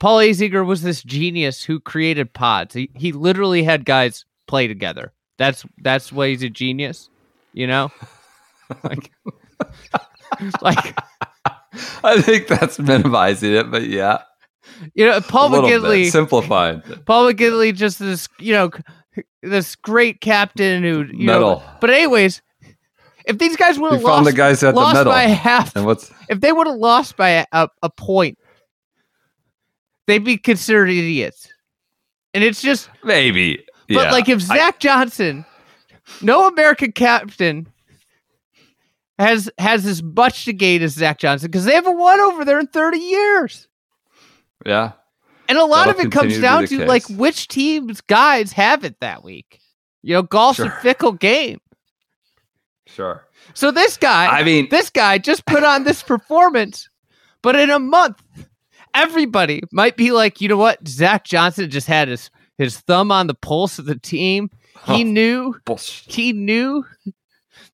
Paul 0.00 0.18
Azinger 0.18 0.66
was 0.66 0.82
this 0.82 1.02
genius 1.02 1.62
who 1.62 1.78
created 1.78 2.32
pods. 2.32 2.74
He 2.74 2.90
he 2.94 3.12
literally 3.12 3.62
had 3.62 3.84
guys 3.84 4.24
play 4.48 4.66
together. 4.66 5.12
That's 5.38 5.64
that's 5.78 6.12
why 6.12 6.28
he's 6.28 6.42
a 6.42 6.50
genius, 6.50 7.08
you 7.52 7.66
know? 7.66 7.90
Like 8.84 9.12
like 10.62 10.96
I 12.04 12.20
think 12.22 12.46
that's 12.46 12.78
minimizing 12.78 13.52
it, 13.52 13.70
but 13.70 13.86
yeah. 13.86 14.22
you 14.94 15.04
know, 15.04 15.20
Paul 15.20 15.50
little 15.50 15.68
bit. 15.68 15.82
McGinley 15.82 16.10
simplified. 16.10 17.04
Paul 17.04 17.30
McGinley 17.30 17.74
just 17.74 17.98
this, 17.98 18.28
you 18.38 18.54
know, 18.54 18.70
this 19.42 19.76
great 19.76 20.20
captain 20.20 20.82
who 20.82 21.04
you 21.12 21.26
know 21.26 21.62
but 21.80 21.90
anyways, 21.90 22.42
if 23.26 23.38
these 23.38 23.56
guys 23.56 23.78
would 23.78 23.92
have 23.92 24.02
found 24.02 24.24
lost, 24.24 24.30
the 24.30 24.36
guys 24.36 24.62
at 24.62 24.68
had 24.68 24.74
the 24.74 24.80
lost 24.80 24.94
medal. 24.94 25.12
by 25.12 25.22
half 25.22 25.76
And 25.76 25.86
what's 25.86 26.10
if 26.28 26.40
they 26.40 26.52
would 26.52 26.66
have 26.66 26.76
lost 26.76 27.16
by 27.16 27.28
a, 27.30 27.46
a, 27.52 27.68
a 27.82 27.90
point, 27.90 28.38
they'd 30.06 30.24
be 30.24 30.36
considered 30.36 30.88
idiots. 30.88 31.48
And 32.34 32.42
it's 32.42 32.62
just 32.62 32.88
maybe? 33.04 33.64
But 33.88 34.04
yeah. 34.04 34.12
like 34.12 34.28
if 34.28 34.38
I- 34.50 34.56
Zach 34.56 34.78
Johnson, 34.80 35.44
no 36.20 36.48
American 36.48 36.92
captain 36.92 37.68
has 39.18 39.50
has 39.58 39.86
as 39.86 40.02
much 40.02 40.46
to 40.46 40.52
gain 40.52 40.82
as 40.82 40.92
Zach 40.92 41.18
Johnson 41.18 41.50
because 41.50 41.64
they 41.64 41.74
haven't 41.74 41.98
won 41.98 42.18
over 42.20 42.44
there 42.44 42.58
in 42.58 42.66
30 42.66 42.98
years. 42.98 43.68
yeah, 44.64 44.92
And 45.48 45.58
a 45.58 45.64
lot 45.64 45.86
That'll 45.86 46.00
of 46.00 46.06
it 46.06 46.12
comes 46.12 46.38
down 46.40 46.62
the 46.62 46.68
to 46.68 46.86
like 46.86 47.06
which 47.08 47.48
team's 47.48 48.00
guys 48.00 48.52
have 48.52 48.84
it 48.84 48.96
that 49.00 49.22
week. 49.24 49.60
You 50.02 50.14
know, 50.14 50.22
golf's 50.22 50.60
a 50.60 50.70
fickle 50.70 51.12
game. 51.12 51.60
sure. 52.86 53.26
So 53.54 53.70
this 53.70 53.96
guy, 53.96 54.26
I 54.26 54.44
mean, 54.44 54.68
this 54.70 54.88
guy 54.90 55.18
just 55.18 55.44
put 55.46 55.64
on 55.64 55.84
this 55.84 56.02
performance, 56.02 56.88
but 57.42 57.56
in 57.56 57.70
a 57.70 57.78
month, 57.78 58.22
everybody 58.94 59.62
might 59.72 59.96
be 59.96 60.12
like, 60.12 60.40
you 60.40 60.48
know 60.48 60.56
what? 60.56 60.86
Zach 60.86 61.24
Johnson 61.24 61.70
just 61.70 61.86
had 61.86 62.08
his 62.08 62.30
his 62.58 62.78
thumb 62.80 63.10
on 63.10 63.26
the 63.26 63.34
pulse 63.34 63.78
of 63.78 63.86
the 63.86 63.98
team. 63.98 64.50
He 64.86 65.02
Huh. 65.02 65.02
knew 65.04 65.54
bullshit. 65.64 66.12
he 66.12 66.32
knew 66.32 66.84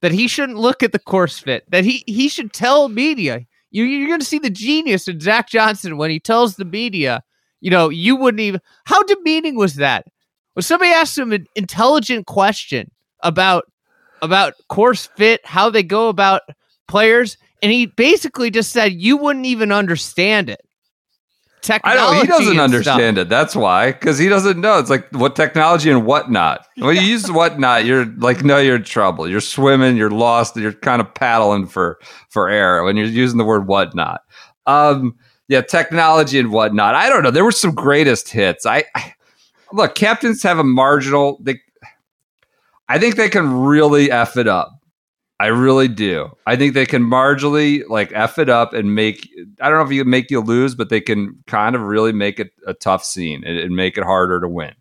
that 0.00 0.12
he 0.12 0.26
shouldn't 0.28 0.58
look 0.58 0.82
at 0.82 0.92
the 0.92 0.98
course 0.98 1.38
fit. 1.38 1.64
That 1.70 1.84
he 1.84 2.02
he 2.06 2.28
should 2.28 2.52
tell 2.52 2.88
media. 2.88 3.40
You 3.70 3.84
you're 3.84 4.08
going 4.08 4.20
to 4.20 4.26
see 4.26 4.38
the 4.38 4.50
genius 4.50 5.06
in 5.08 5.20
Zach 5.20 5.48
Johnson 5.48 5.96
when 5.96 6.10
he 6.10 6.18
tells 6.20 6.56
the 6.56 6.64
media. 6.64 7.22
You 7.60 7.70
know, 7.70 7.88
you 7.88 8.16
wouldn't 8.16 8.40
even. 8.40 8.60
How 8.84 9.02
demeaning 9.02 9.56
was 9.56 9.76
that? 9.76 10.06
When 10.54 10.62
somebody 10.62 10.90
asked 10.90 11.16
him 11.16 11.32
an 11.32 11.46
intelligent 11.54 12.26
question 12.26 12.90
about 13.22 13.64
about 14.22 14.54
course 14.68 15.06
fit, 15.16 15.44
how 15.44 15.70
they 15.70 15.82
go 15.82 16.08
about 16.08 16.42
players, 16.88 17.36
and 17.62 17.72
he 17.72 17.86
basically 17.86 18.50
just 18.50 18.72
said 18.72 18.92
you 18.92 19.16
wouldn't 19.16 19.46
even 19.46 19.72
understand 19.72 20.50
it. 20.50 20.60
I 21.58 21.60
technology. 21.60 22.26
don't. 22.26 22.38
He 22.40 22.44
doesn't 22.44 22.60
understand 22.60 23.16
stuff. 23.16 23.26
it. 23.26 23.28
That's 23.28 23.54
why, 23.56 23.92
because 23.92 24.18
he 24.18 24.28
doesn't 24.28 24.60
know. 24.60 24.78
It's 24.78 24.90
like 24.90 25.08
what 25.12 25.36
technology 25.36 25.90
and 25.90 26.06
whatnot. 26.06 26.66
When 26.76 26.96
you 26.96 27.02
use 27.02 27.30
whatnot, 27.30 27.84
you're 27.84 28.06
like, 28.06 28.44
no, 28.44 28.58
you're 28.58 28.76
in 28.76 28.84
trouble. 28.84 29.28
You're 29.28 29.40
swimming. 29.40 29.96
You're 29.96 30.10
lost. 30.10 30.56
You're 30.56 30.72
kind 30.72 31.00
of 31.00 31.12
paddling 31.14 31.66
for 31.66 31.98
for 32.30 32.48
air 32.48 32.84
when 32.84 32.96
you're 32.96 33.06
using 33.06 33.38
the 33.38 33.44
word 33.44 33.66
whatnot. 33.66 34.20
Um, 34.66 35.16
yeah, 35.48 35.62
technology 35.62 36.38
and 36.38 36.52
whatnot. 36.52 36.94
I 36.94 37.08
don't 37.08 37.22
know. 37.22 37.30
There 37.30 37.44
were 37.44 37.52
some 37.52 37.74
greatest 37.74 38.28
hits. 38.28 38.66
I, 38.66 38.84
I 38.94 39.14
look. 39.72 39.94
Captains 39.94 40.42
have 40.42 40.58
a 40.58 40.64
marginal. 40.64 41.38
They, 41.42 41.60
I 42.88 42.98
think 42.98 43.16
they 43.16 43.30
can 43.30 43.52
really 43.52 44.10
f 44.10 44.36
it 44.36 44.46
up. 44.46 44.70
I 45.40 45.46
really 45.46 45.88
do. 45.88 46.30
I 46.46 46.56
think 46.56 46.74
they 46.74 46.84
can 46.84 47.02
marginally 47.02 47.82
like 47.88 48.10
f 48.12 48.38
it 48.38 48.48
up 48.48 48.74
and 48.74 48.94
make. 48.94 49.28
I 49.60 49.68
don't 49.68 49.78
know 49.78 49.84
if 49.84 49.92
you 49.92 50.04
make 50.04 50.30
you 50.30 50.40
lose, 50.40 50.74
but 50.74 50.90
they 50.90 51.00
can 51.00 51.42
kind 51.46 51.74
of 51.74 51.82
really 51.82 52.12
make 52.12 52.38
it 52.38 52.50
a 52.66 52.74
tough 52.74 53.04
scene 53.04 53.42
and, 53.44 53.58
and 53.58 53.74
make 53.74 53.96
it 53.96 54.04
harder 54.04 54.40
to 54.40 54.48
win. 54.48 54.74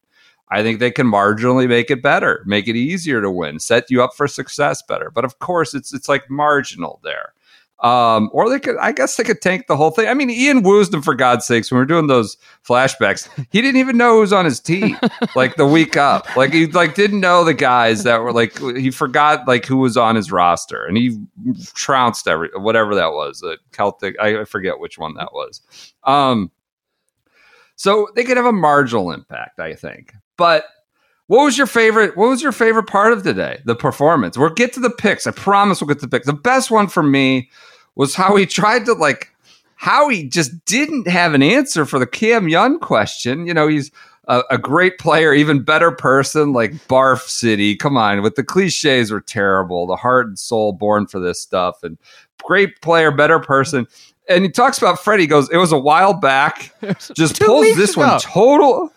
I 0.50 0.64
think 0.64 0.80
they 0.80 0.92
can 0.92 1.08
marginally 1.08 1.68
make 1.68 1.92
it 1.92 2.02
better, 2.02 2.44
make 2.46 2.68
it 2.68 2.76
easier 2.76 3.22
to 3.22 3.30
win, 3.30 3.60
set 3.60 3.90
you 3.90 4.02
up 4.02 4.16
for 4.16 4.28
success 4.28 4.82
better. 4.82 5.12
But 5.12 5.26
of 5.26 5.40
course, 5.40 5.74
it's 5.74 5.94
it's 5.94 6.10
like 6.10 6.30
marginal 6.30 7.00
there. 7.04 7.34
Um, 7.80 8.32
or 8.34 8.50
they 8.50 8.60
could, 8.60 8.76
I 8.78 8.92
guess, 8.92 9.18
they 9.18 9.24
could 9.24 9.42
tank 9.42 9.68
the 9.68 9.78
whole 9.78 9.92
thing. 9.92 10.08
I 10.08 10.16
mean, 10.16 10.32
Ian 10.32 10.64
Woosnam, 10.64 11.04
for 11.04 11.14
God's 11.14 11.46
sakes, 11.46 11.72
when 11.72 11.78
we 11.78 11.84
are 11.84 11.86
doing 11.86 12.08
those 12.08 12.36
flashbacks, 12.68 13.30
he 13.52 13.62
didn't 13.62 13.80
even 13.80 13.98
know 13.98 14.16
who 14.16 14.22
was 14.22 14.34
on 14.34 14.46
his 14.46 14.60
team. 14.60 14.98
like 15.36 15.58
the 15.58 15.66
week 15.66 15.96
up, 15.96 16.36
like 16.36 16.54
he 16.54 16.66
like 16.66 16.96
didn't 16.96 17.20
know 17.20 17.44
the 17.44 17.54
guys 17.54 18.04
that 18.04 18.22
were 18.22 18.34
like 18.34 18.58
he 18.58 18.90
forgot 18.90 19.48
like 19.48 19.66
who 19.66 19.78
was 19.78 19.96
on 19.96 20.16
his 20.16 20.32
roster, 20.32 20.86
and 20.86 20.98
he 20.98 21.20
trounced 21.76 22.28
every 22.28 22.50
whatever 22.56 22.96
that 22.96 23.12
was. 23.12 23.44
A 23.44 23.58
Celtic, 23.72 24.16
I, 24.20 24.42
I 24.42 24.46
forget 24.46 24.80
which 24.80 24.98
one 24.98 25.14
that 25.14 25.32
was. 25.32 25.62
Um, 26.04 26.52
so 27.76 28.08
they 28.16 28.24
could 28.24 28.38
have 28.38 28.48
a 28.48 28.52
marginal 28.52 29.12
impact, 29.12 29.60
I 29.60 29.76
think. 29.76 30.14
But 30.36 30.66
what 31.28 31.44
was 31.44 31.58
your 31.58 31.68
favorite? 31.68 32.18
What 32.18 32.30
was 32.30 32.42
your 32.42 32.52
favorite 32.52 32.88
part 32.88 33.14
of 33.14 33.24
today? 33.24 33.62
The 33.66 33.76
performance. 33.76 34.38
We'll 34.38 34.50
get 34.50 34.74
to 34.74 34.80
the 34.80 34.90
picks. 34.90 35.28
I 35.28 35.32
promise 35.32 35.82
we'll 35.82 35.90
get 35.90 36.00
to 36.00 36.08
the 36.08 36.10
picks. 36.10 36.26
The 36.26 36.34
best 36.34 36.72
one 36.72 36.88
for 36.88 37.04
me 37.04 37.50
was 37.96 38.16
how 38.16 38.36
he 38.36 38.46
tried 38.48 38.86
to 38.86 38.94
like 38.94 39.34
how 39.76 40.10
he 40.10 40.28
just 40.28 40.66
didn't 40.66 41.08
have 41.08 41.34
an 41.34 41.44
answer 41.44 41.86
for 41.86 42.00
the 42.00 42.08
Cam 42.08 42.48
Young 42.50 42.80
question. 42.80 43.46
You 43.46 43.54
know, 43.54 43.68
he's 43.68 43.92
a, 44.28 44.44
a 44.52 44.58
great 44.58 44.98
player, 44.98 45.34
even 45.34 45.64
better 45.64 45.92
person, 45.92 46.54
like 46.54 46.74
Barf 46.88 47.22
City. 47.28 47.76
Come 47.76 47.98
on, 47.98 48.22
with 48.22 48.36
the 48.36 48.44
cliches 48.44 49.12
were 49.12 49.22
terrible. 49.22 49.88
The 49.88 49.96
heart 49.96 50.28
and 50.28 50.40
soul 50.40 50.74
born 50.74 51.08
for 51.08 51.20
this 51.20 51.40
stuff, 51.42 51.84
and 51.84 51.98
great 52.44 52.82
player, 52.82 53.12
better 53.12 53.40
person. 53.40 53.88
And 54.30 54.44
he 54.44 54.50
talks 54.50 54.78
about 54.78 55.00
Freddie. 55.00 55.28
Goes, 55.28 55.50
it 55.50 55.58
was 55.58 55.72
a 55.72 55.80
while 55.80 56.14
back. 56.14 56.74
Just 57.14 57.40
pulls 57.40 57.76
this 57.76 57.96
one 57.96 58.20
total, 58.20 58.92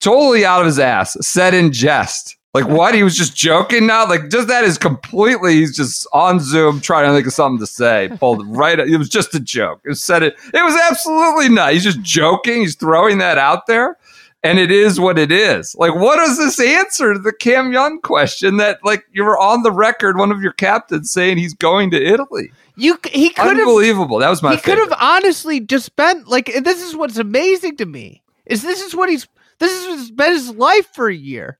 totally 0.00 0.44
out 0.44 0.60
of 0.60 0.66
his 0.66 0.78
ass. 0.78 1.16
Said 1.20 1.54
in 1.54 1.72
jest. 1.72 2.36
Like 2.54 2.66
what? 2.66 2.94
He 2.94 3.02
was 3.02 3.16
just 3.16 3.36
joking 3.36 3.86
now. 3.86 4.08
Like 4.08 4.30
just 4.30 4.48
that 4.48 4.64
is 4.64 4.78
completely. 4.78 5.54
He's 5.54 5.76
just 5.76 6.06
on 6.12 6.40
Zoom 6.40 6.80
trying 6.80 7.06
to 7.06 7.14
think 7.14 7.26
of 7.26 7.32
something 7.32 7.60
to 7.60 7.66
say. 7.66 8.10
Pulled 8.18 8.46
right. 8.56 8.78
It 8.78 8.96
was 8.96 9.08
just 9.08 9.34
a 9.34 9.40
joke. 9.40 9.80
It 9.84 9.96
said 9.96 10.22
it. 10.22 10.34
It 10.54 10.64
was 10.64 10.74
absolutely 10.90 11.50
not. 11.50 11.74
He's 11.74 11.84
just 11.84 12.00
joking. 12.00 12.62
He's 12.62 12.74
throwing 12.74 13.18
that 13.18 13.36
out 13.36 13.66
there, 13.66 13.98
and 14.42 14.58
it 14.58 14.70
is 14.70 14.98
what 14.98 15.18
it 15.18 15.30
is. 15.30 15.76
Like 15.78 15.94
what 15.94 16.18
is 16.20 16.38
this 16.38 16.58
answer 16.58 17.12
to 17.12 17.18
the 17.18 17.34
Cam 17.34 17.70
Young 17.70 18.00
question? 18.00 18.56
That 18.56 18.78
like 18.82 19.04
you 19.12 19.24
were 19.24 19.38
on 19.38 19.62
the 19.62 19.70
record, 19.70 20.16
one 20.16 20.32
of 20.32 20.40
your 20.40 20.52
captains 20.52 21.12
saying 21.12 21.36
he's 21.36 21.54
going 21.54 21.90
to 21.90 22.02
Italy. 22.02 22.50
You 22.76 22.98
he 23.12 23.28
could 23.28 23.58
have 23.58 23.58
Unbelievable. 23.58 24.18
That 24.18 24.30
was 24.30 24.42
my. 24.42 24.56
he 24.56 24.60
could 24.62 24.78
have 24.78 24.94
honestly 24.98 25.60
just 25.60 25.84
spent 25.84 26.28
like 26.28 26.46
this 26.46 26.82
is 26.82 26.96
what's 26.96 27.18
amazing 27.18 27.76
to 27.76 27.84
me 27.84 28.22
is 28.46 28.62
this 28.62 28.80
is 28.80 28.96
what 28.96 29.10
he's 29.10 29.28
this 29.58 29.72
is 29.72 29.86
what's 29.86 30.10
been 30.10 30.32
his 30.32 30.50
life 30.50 30.88
for 30.94 31.08
a 31.08 31.14
year. 31.14 31.58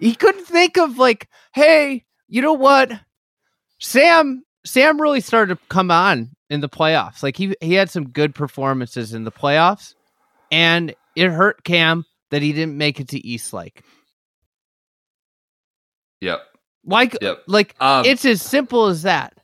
He 0.00 0.14
couldn't 0.14 0.46
think 0.46 0.76
of 0.76 0.98
like, 0.98 1.28
hey, 1.54 2.04
you 2.28 2.42
know 2.42 2.52
what, 2.52 2.92
Sam 3.78 4.44
Sam 4.64 5.00
really 5.00 5.20
started 5.20 5.56
to 5.56 5.60
come 5.68 5.90
on 5.90 6.30
in 6.50 6.60
the 6.60 6.68
playoffs. 6.68 7.22
Like 7.22 7.36
he 7.36 7.54
he 7.60 7.74
had 7.74 7.90
some 7.90 8.08
good 8.10 8.34
performances 8.34 9.14
in 9.14 9.24
the 9.24 9.32
playoffs, 9.32 9.94
and 10.50 10.94
it 11.16 11.30
hurt 11.30 11.64
Cam 11.64 12.04
that 12.30 12.42
he 12.42 12.52
didn't 12.52 12.76
make 12.76 13.00
it 13.00 13.08
to 13.08 13.26
East 13.26 13.52
Lake. 13.52 13.82
Yep. 16.20 16.40
Like 16.84 17.16
Yep. 17.20 17.44
like 17.46 17.74
Um, 17.80 18.04
it's 18.04 18.24
as 18.24 18.42
simple 18.42 18.86
as 18.86 19.02
that. 19.02 19.34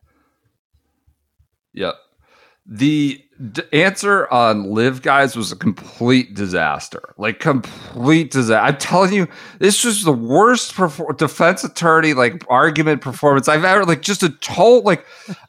Yep. 1.72 1.94
The 2.66 3.22
d- 3.52 3.62
answer 3.72 4.26
on 4.32 4.70
LIV 4.70 5.02
guys 5.02 5.36
was 5.36 5.52
a 5.52 5.56
complete 5.56 6.34
disaster. 6.34 7.14
Like 7.18 7.40
complete 7.40 8.30
disaster. 8.30 8.64
I'm 8.64 8.78
telling 8.78 9.12
you, 9.12 9.28
this 9.58 9.84
was 9.84 10.04
the 10.04 10.12
worst 10.12 10.74
perfor- 10.74 11.16
defense 11.16 11.64
attorney 11.64 12.14
like 12.14 12.44
argument 12.48 13.02
performance 13.02 13.48
I've 13.48 13.64
ever 13.64 13.84
like 13.84 14.02
just 14.02 14.22
a 14.22 14.30
total 14.30 14.82
like 14.82 15.04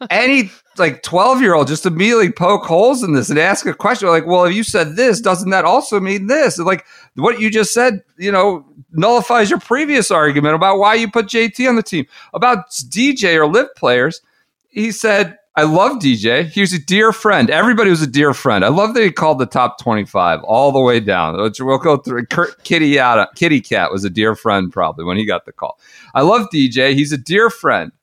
any 0.09 0.51
like 0.77 1.03
12 1.03 1.41
year 1.41 1.53
old 1.53 1.67
just 1.67 1.85
immediately 1.85 2.31
poke 2.31 2.65
holes 2.65 3.03
in 3.03 3.13
this 3.13 3.29
and 3.29 3.39
ask 3.39 3.65
a 3.65 3.73
question 3.73 4.09
like, 4.09 4.25
well, 4.25 4.45
if 4.45 4.53
you 4.53 4.63
said 4.63 4.95
this, 4.95 5.21
doesn't 5.21 5.51
that 5.51 5.65
also 5.65 5.99
mean 5.99 6.27
this? 6.27 6.57
And 6.57 6.67
like 6.67 6.85
what 7.15 7.39
you 7.39 7.49
just 7.49 7.73
said, 7.73 8.03
you 8.17 8.31
know, 8.31 8.65
nullifies 8.91 9.49
your 9.49 9.59
previous 9.59 10.11
argument 10.11 10.55
about 10.55 10.79
why 10.79 10.95
you 10.95 11.09
put 11.09 11.27
JT 11.27 11.67
on 11.69 11.75
the 11.75 11.83
team. 11.83 12.05
About 12.33 12.69
DJ 12.71 13.35
or 13.35 13.47
LIV 13.47 13.73
players, 13.75 14.21
he 14.69 14.91
said, 14.91 15.37
I 15.57 15.63
love 15.63 15.99
DJ. 15.99 16.47
He 16.47 16.59
was 16.59 16.73
a 16.73 16.79
dear 16.79 17.13
friend. 17.13 17.49
Everybody 17.49 17.89
was 17.89 18.01
a 18.01 18.07
dear 18.07 18.33
friend. 18.33 18.65
I 18.65 18.67
love 18.67 18.93
that 18.93 19.03
he 19.03 19.11
called 19.11 19.39
the 19.39 19.45
top 19.45 19.79
25 19.79 20.43
all 20.43 20.73
the 20.73 20.81
way 20.81 20.99
down. 20.99 21.37
We'll 21.37 21.77
go 21.77 21.97
through. 21.97 22.25
Kitty, 22.63 22.99
Kitty 23.35 23.61
Cat 23.61 23.91
was 23.91 24.03
a 24.03 24.09
dear 24.09 24.35
friend 24.35 24.71
probably 24.71 25.05
when 25.05 25.15
he 25.15 25.25
got 25.25 25.45
the 25.45 25.53
call. 25.53 25.79
I 26.13 26.21
love 26.23 26.49
DJ. 26.53 26.93
He's 26.93 27.13
a 27.13 27.17
dear 27.17 27.49
friend. 27.49 27.93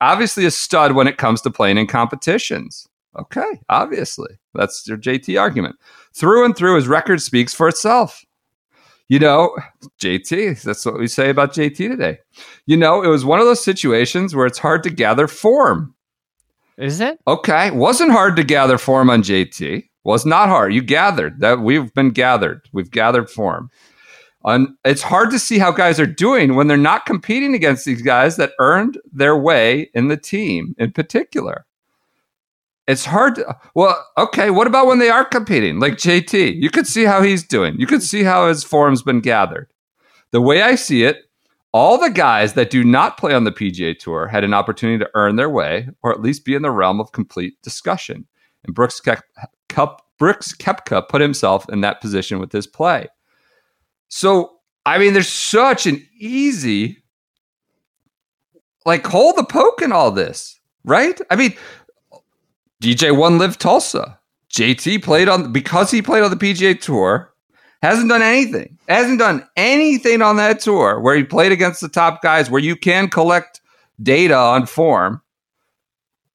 Obviously, 0.00 0.44
a 0.44 0.50
stud 0.50 0.92
when 0.92 1.06
it 1.06 1.18
comes 1.18 1.40
to 1.42 1.50
playing 1.50 1.78
in 1.78 1.86
competitions. 1.86 2.88
Okay, 3.16 3.60
obviously. 3.68 4.38
That's 4.54 4.86
your 4.86 4.98
JT 4.98 5.40
argument. 5.40 5.76
Through 6.14 6.44
and 6.44 6.56
through, 6.56 6.76
his 6.76 6.88
record 6.88 7.22
speaks 7.22 7.54
for 7.54 7.68
itself. 7.68 8.24
You 9.08 9.18
know, 9.18 9.56
JT, 10.00 10.62
that's 10.62 10.84
what 10.84 10.98
we 10.98 11.06
say 11.06 11.30
about 11.30 11.54
JT 11.54 11.76
today. 11.76 12.18
You 12.66 12.76
know, 12.76 13.02
it 13.02 13.08
was 13.08 13.24
one 13.24 13.40
of 13.40 13.46
those 13.46 13.62
situations 13.62 14.34
where 14.34 14.46
it's 14.46 14.58
hard 14.58 14.82
to 14.82 14.90
gather 14.90 15.26
form. 15.26 15.94
Is 16.78 17.00
it? 17.00 17.18
Okay, 17.26 17.72
wasn't 17.72 18.12
hard 18.12 18.36
to 18.36 18.44
gather 18.44 18.78
form 18.78 19.10
on 19.10 19.22
JT. 19.22 19.84
Was 20.04 20.24
not 20.24 20.48
hard. 20.48 20.72
You 20.72 20.80
gathered 20.80 21.40
that 21.40 21.60
we've 21.60 21.92
been 21.92 22.10
gathered. 22.10 22.66
We've 22.72 22.90
gathered 22.90 23.28
form. 23.28 23.68
On 24.44 24.78
it's 24.84 25.02
hard 25.02 25.30
to 25.32 25.38
see 25.40 25.58
how 25.58 25.72
guys 25.72 25.98
are 25.98 26.06
doing 26.06 26.54
when 26.54 26.68
they're 26.68 26.76
not 26.76 27.04
competing 27.04 27.52
against 27.54 27.84
these 27.84 28.00
guys 28.00 28.36
that 28.36 28.52
earned 28.60 28.98
their 29.12 29.36
way 29.36 29.90
in 29.92 30.06
the 30.06 30.16
team 30.16 30.76
in 30.78 30.92
particular. 30.92 31.66
It's 32.86 33.04
hard 33.04 33.34
to 33.34 33.56
well, 33.74 34.02
okay, 34.16 34.50
what 34.50 34.68
about 34.68 34.86
when 34.86 35.00
they 35.00 35.10
are 35.10 35.24
competing? 35.24 35.80
Like 35.80 35.94
JT, 35.94 36.54
you 36.62 36.70
could 36.70 36.86
see 36.86 37.04
how 37.04 37.20
he's 37.22 37.44
doing. 37.44 37.78
You 37.78 37.88
could 37.88 38.02
see 38.02 38.22
how 38.22 38.48
his 38.48 38.62
form's 38.62 39.02
been 39.02 39.20
gathered. 39.20 39.68
The 40.30 40.40
way 40.40 40.62
I 40.62 40.76
see 40.76 41.02
it, 41.02 41.27
all 41.78 41.96
the 41.96 42.10
guys 42.10 42.54
that 42.54 42.70
do 42.70 42.82
not 42.82 43.18
play 43.18 43.32
on 43.32 43.44
the 43.44 43.52
PGA 43.52 43.96
Tour 43.96 44.26
had 44.26 44.42
an 44.42 44.52
opportunity 44.52 44.98
to 44.98 45.08
earn 45.14 45.36
their 45.36 45.48
way, 45.48 45.88
or 46.02 46.10
at 46.10 46.20
least 46.20 46.44
be 46.44 46.56
in 46.56 46.62
the 46.62 46.72
realm 46.72 46.98
of 46.98 47.12
complete 47.12 47.54
discussion. 47.62 48.26
And 48.64 48.74
Brooks, 48.74 49.00
Kep- 49.00 50.02
Brooks 50.18 50.56
Koepka 50.56 51.08
put 51.08 51.20
himself 51.20 51.68
in 51.68 51.80
that 51.82 52.00
position 52.00 52.40
with 52.40 52.50
his 52.50 52.66
play. 52.66 53.06
So, 54.08 54.56
I 54.86 54.98
mean, 54.98 55.12
there's 55.12 55.28
such 55.28 55.86
an 55.86 56.04
easy, 56.18 57.00
like, 58.84 59.06
hold 59.06 59.36
the 59.36 59.44
poke 59.44 59.80
in 59.80 59.92
all 59.92 60.10
this, 60.10 60.58
right? 60.84 61.20
I 61.30 61.36
mean, 61.36 61.54
DJ 62.82 63.16
won 63.16 63.38
LIV 63.38 63.56
Tulsa. 63.56 64.18
JT 64.52 65.04
played 65.04 65.28
on 65.28 65.52
because 65.52 65.92
he 65.92 66.02
played 66.02 66.24
on 66.24 66.30
the 66.30 66.36
PGA 66.36 66.80
Tour. 66.80 67.32
Hasn't 67.82 68.08
done 68.08 68.22
anything. 68.22 68.76
Hasn't 68.88 69.20
done 69.20 69.46
anything 69.56 70.20
on 70.20 70.36
that 70.36 70.60
tour 70.60 71.00
where 71.00 71.16
he 71.16 71.22
played 71.22 71.52
against 71.52 71.80
the 71.80 71.88
top 71.88 72.22
guys 72.22 72.50
where 72.50 72.60
you 72.60 72.74
can 72.74 73.08
collect 73.08 73.60
data 74.02 74.34
on 74.36 74.66
form. 74.66 75.22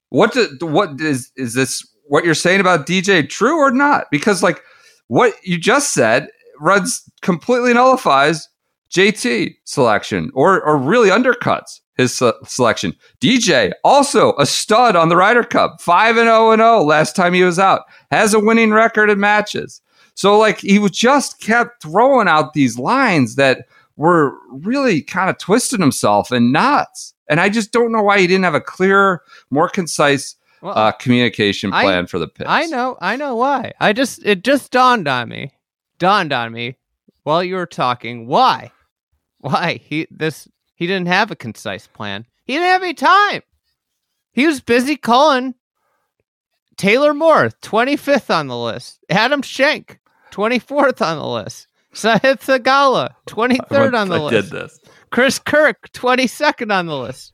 What 0.08 0.32
do, 0.32 0.48
what 0.60 1.00
is 1.00 1.30
is 1.36 1.54
this 1.54 1.86
what 2.06 2.24
you're 2.24 2.34
saying 2.34 2.60
about 2.60 2.86
DJ 2.86 3.28
true 3.28 3.58
or 3.58 3.70
not? 3.70 4.06
Because 4.10 4.42
like 4.42 4.62
what 5.08 5.34
you 5.42 5.58
just 5.58 5.92
said 5.92 6.28
runs 6.60 7.02
completely 7.20 7.74
nullifies 7.74 8.48
JT 8.90 9.56
selection 9.64 10.30
or 10.34 10.62
or 10.62 10.78
really 10.78 11.10
undercuts 11.10 11.80
his 11.96 12.14
se- 12.14 12.32
selection. 12.46 12.94
DJ 13.20 13.72
also 13.82 14.34
a 14.38 14.46
stud 14.46 14.96
on 14.96 15.08
the 15.08 15.16
Ryder 15.16 15.44
Cup, 15.44 15.80
5 15.80 16.16
and 16.16 16.26
0 16.26 16.52
and 16.52 16.60
0 16.60 16.82
last 16.82 17.14
time 17.14 17.34
he 17.34 17.42
was 17.42 17.58
out. 17.58 17.82
Has 18.10 18.34
a 18.34 18.40
winning 18.40 18.72
record 18.72 19.10
in 19.10 19.20
matches. 19.20 19.80
So 20.14 20.38
like 20.38 20.60
he 20.60 20.78
was 20.78 20.92
just 20.92 21.40
kept 21.40 21.82
throwing 21.82 22.28
out 22.28 22.52
these 22.54 22.78
lines 22.78 23.34
that 23.36 23.66
were 23.96 24.36
really 24.50 25.02
kind 25.02 25.28
of 25.30 25.38
twisting 25.38 25.80
himself 25.80 26.32
in 26.32 26.52
knots. 26.52 27.14
And 27.28 27.40
I 27.40 27.48
just 27.48 27.72
don't 27.72 27.92
know 27.92 28.02
why 28.02 28.20
he 28.20 28.26
didn't 28.26 28.44
have 28.44 28.54
a 28.54 28.60
clearer, 28.60 29.22
more 29.50 29.68
concise 29.68 30.36
Well, 30.62 30.76
uh, 30.76 30.92
communication 30.92 31.72
I- 31.72 31.82
plan 31.82 32.06
for 32.06 32.18
the 32.18 32.28
Pits. 32.28 32.48
I 32.48 32.66
know, 32.66 32.96
I 33.00 33.16
know 33.16 33.34
why. 33.36 33.72
I 33.80 33.92
just 33.92 34.24
it 34.24 34.44
just 34.44 34.70
dawned 34.70 35.08
on 35.08 35.28
me, 35.28 35.52
dawned 35.98 36.32
on 36.32 36.52
me 36.52 36.76
while 37.22 37.42
you 37.42 37.54
were 37.56 37.66
talking. 37.66 38.26
Why? 38.26 38.70
Why 39.38 39.80
he 39.82 40.06
this 40.10 40.48
he 40.74 40.86
didn't 40.86 41.08
have 41.08 41.30
a 41.30 41.36
concise 41.36 41.86
plan. 41.86 42.26
He 42.44 42.54
didn't 42.54 42.68
have 42.68 42.82
any 42.82 42.94
time. 42.94 43.42
He 44.32 44.46
was 44.46 44.60
busy 44.60 44.96
calling 44.96 45.54
Taylor 46.76 47.14
Moore, 47.14 47.50
twenty 47.62 47.96
fifth 47.96 48.30
on 48.30 48.48
the 48.48 48.58
list. 48.58 48.98
Adam 49.08 49.42
Schenk, 49.42 49.98
twenty 50.34 50.58
fourth 50.58 51.00
on 51.00 51.16
the 51.18 51.26
list. 51.26 51.68
Sahith 51.94 52.40
I 53.60 53.64
third 53.66 53.92
went- 53.92 53.94
on 53.96 54.08
the 54.08 54.16
I 54.16 54.18
list. 54.18 54.50
did 54.50 54.60
this. 54.60 54.80
Chris 55.12 55.38
Kirk, 55.38 55.90
22nd 55.92 56.72
on 56.76 56.86
the 56.86 56.96
list. 56.98 57.32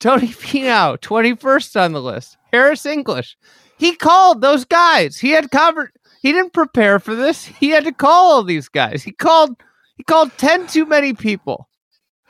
Tony 0.00 0.26
Finau, 0.26 0.98
21st 0.98 1.80
on 1.80 1.92
the 1.92 2.02
list. 2.02 2.36
Harris 2.52 2.84
English. 2.86 3.36
He 3.78 3.94
called 3.94 4.40
those 4.40 4.64
guys. 4.64 5.16
He 5.16 5.30
had 5.30 5.48
conver- 5.52 5.90
he 6.22 6.32
didn't 6.32 6.52
prepare 6.52 6.98
for 6.98 7.14
this. 7.14 7.44
He 7.44 7.68
had 7.68 7.84
to 7.84 7.92
call 7.92 8.32
all 8.32 8.42
these 8.42 8.68
guys. 8.68 9.04
He 9.04 9.12
called 9.12 9.54
he 9.96 10.02
called 10.02 10.32
10 10.38 10.66
too 10.66 10.84
many 10.86 11.12
people. 11.14 11.68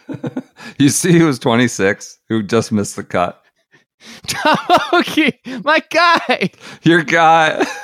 You 0.79 0.91
see, 0.91 1.19
who 1.19 1.27
was 1.27 1.39
26 1.39 2.19
who 2.29 2.43
just 2.43 2.73
missed 2.73 2.97
the 2.97 3.05
cut. 3.05 3.43
Tom 4.27 4.57
Hoge, 4.61 5.33
my 5.65 5.83
guy. 5.91 6.51
Your 6.83 7.03
guy. 7.03 7.65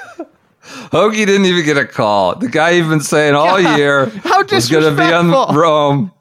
Hoge 0.92 1.14
didn't 1.14 1.46
even 1.46 1.64
get 1.64 1.76
a 1.76 1.86
call. 1.86 2.36
The 2.36 2.48
guy 2.48 2.70
you've 2.70 2.88
been 2.88 3.00
saying 3.00 3.34
all 3.34 3.60
God, 3.62 3.78
year 3.78 4.06
How 4.24 4.42
was 4.44 4.68
going 4.68 4.84
to 4.84 4.96
be 4.96 5.12
on. 5.12 5.54
Rome. 5.54 6.12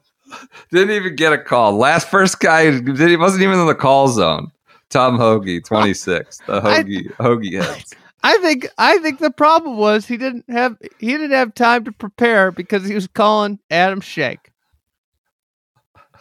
Didn't 0.70 0.90
even 0.94 1.16
get 1.16 1.32
a 1.32 1.38
call. 1.38 1.76
Last 1.76 2.08
first 2.08 2.40
guy, 2.40 2.70
he 2.70 3.16
wasn't 3.16 3.42
even 3.42 3.58
in 3.58 3.66
the 3.66 3.74
call 3.74 4.08
zone. 4.08 4.52
Tom 4.90 5.16
Hoge, 5.18 5.62
26. 5.64 6.38
The 6.46 6.52
I- 6.54 6.82
Hoagie, 6.82 7.12
Hoagie 7.16 7.62
heads. 7.62 7.94
I 8.22 8.36
think 8.38 8.66
I 8.76 8.98
think 8.98 9.20
the 9.20 9.30
problem 9.30 9.76
was 9.76 10.06
he 10.06 10.16
didn't 10.16 10.44
have 10.50 10.76
he 10.98 11.06
didn't 11.08 11.30
have 11.30 11.54
time 11.54 11.84
to 11.84 11.92
prepare 11.92 12.50
because 12.50 12.84
he 12.86 12.94
was 12.94 13.06
calling 13.06 13.60
Adam 13.70 14.00
Schenk. 14.00 14.50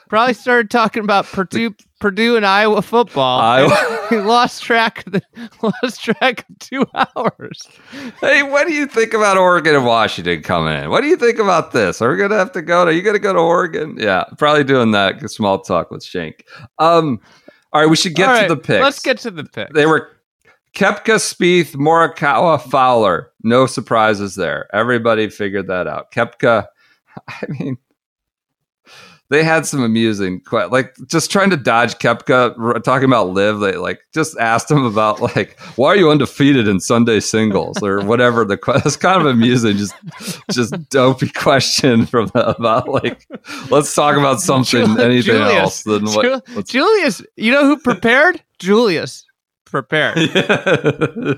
Probably 0.07 0.35
started 0.35 0.69
talking 0.69 1.03
about 1.03 1.25
Purdue 1.25 1.73
Purdue 1.99 2.35
and 2.35 2.45
Iowa 2.45 2.81
football. 2.81 3.39
Iowa. 3.39 3.97
lost 4.11 4.63
track 4.63 5.05
of 5.05 5.13
the 5.13 5.21
lost 5.81 6.03
track 6.03 6.45
of 6.49 6.59
two 6.59 6.85
hours. 6.93 7.67
Hey, 8.21 8.43
what 8.43 8.67
do 8.67 8.73
you 8.73 8.87
think 8.87 9.13
about 9.13 9.37
Oregon 9.37 9.75
and 9.75 9.85
Washington 9.85 10.43
coming 10.43 10.81
in? 10.81 10.89
What 10.89 11.01
do 11.01 11.07
you 11.07 11.17
think 11.17 11.39
about 11.39 11.71
this? 11.71 12.01
Are 12.01 12.11
we 12.11 12.17
going 12.17 12.29
to 12.29 12.37
have 12.37 12.51
to 12.53 12.61
go? 12.61 12.83
Are 12.83 12.91
you 12.91 13.01
going 13.01 13.15
to 13.15 13.19
go 13.19 13.33
to 13.33 13.39
Oregon? 13.39 13.97
Yeah, 13.99 14.25
probably 14.37 14.63
doing 14.63 14.91
that 14.91 15.29
small 15.29 15.59
talk 15.59 15.91
with 15.91 16.03
Schenk. 16.03 16.45
Um, 16.79 17.19
all 17.73 17.81
right, 17.81 17.89
we 17.89 17.95
should 17.95 18.15
get 18.15 18.29
All 18.29 18.41
to 18.41 18.55
the 18.55 18.61
picks. 18.61 18.83
Let's 18.83 19.01
get 19.01 19.17
to 19.19 19.31
the 19.31 19.43
pick. 19.43 19.73
They 19.73 19.85
were 19.85 20.09
Koepka, 20.73 21.15
Spieth, 21.17 21.75
Morikawa, 21.75 22.61
Fowler. 22.61 23.31
No 23.43 23.65
surprises 23.65 24.35
there. 24.35 24.69
Everybody 24.73 25.29
figured 25.29 25.67
that 25.67 25.87
out. 25.87 26.11
Koepka, 26.11 26.67
I 27.27 27.45
mean, 27.47 27.77
they 29.29 29.43
had 29.43 29.65
some 29.65 29.83
amusing, 29.83 30.39
que- 30.41 30.67
like 30.71 30.95
just 31.07 31.29
trying 31.31 31.49
to 31.49 31.57
dodge 31.57 31.95
Koepka, 31.95 32.57
r- 32.57 32.79
talking 32.79 33.05
about 33.05 33.29
LIV. 33.31 33.59
They 33.59 33.73
like 33.73 33.99
just 34.13 34.37
asked 34.39 34.71
him 34.71 34.85
about 34.85 35.19
like, 35.35 35.59
why 35.75 35.89
are 35.89 35.95
you 35.97 36.09
undefeated 36.09 36.67
in 36.67 36.79
Sunday 36.79 37.19
singles 37.19 37.81
or 37.83 38.01
whatever. 38.05 38.45
The 38.45 38.57
que- 38.57 38.75
it's 38.85 38.95
kind 38.95 39.19
of 39.21 39.27
amusing, 39.27 39.77
just 39.77 39.93
just 40.51 40.89
dopey 40.89 41.29
question 41.35 42.05
from 42.05 42.31
about 42.35 42.87
like, 42.87 43.27
let's 43.69 43.93
talk 43.93 44.15
about 44.17 44.39
something, 44.39 44.85
Jul- 44.85 45.01
anything 45.01 45.35
Julius. 45.35 45.53
else 45.53 45.83
than 45.83 46.05
what. 46.05 46.23
Ju- 46.23 46.53
what's- 46.55 46.71
Julius, 46.71 47.21
you 47.35 47.51
know 47.51 47.65
who 47.65 47.77
prepared? 47.79 48.41
Julius 48.59 49.25
prepared. 49.65 50.17
Yeah. 50.17 51.33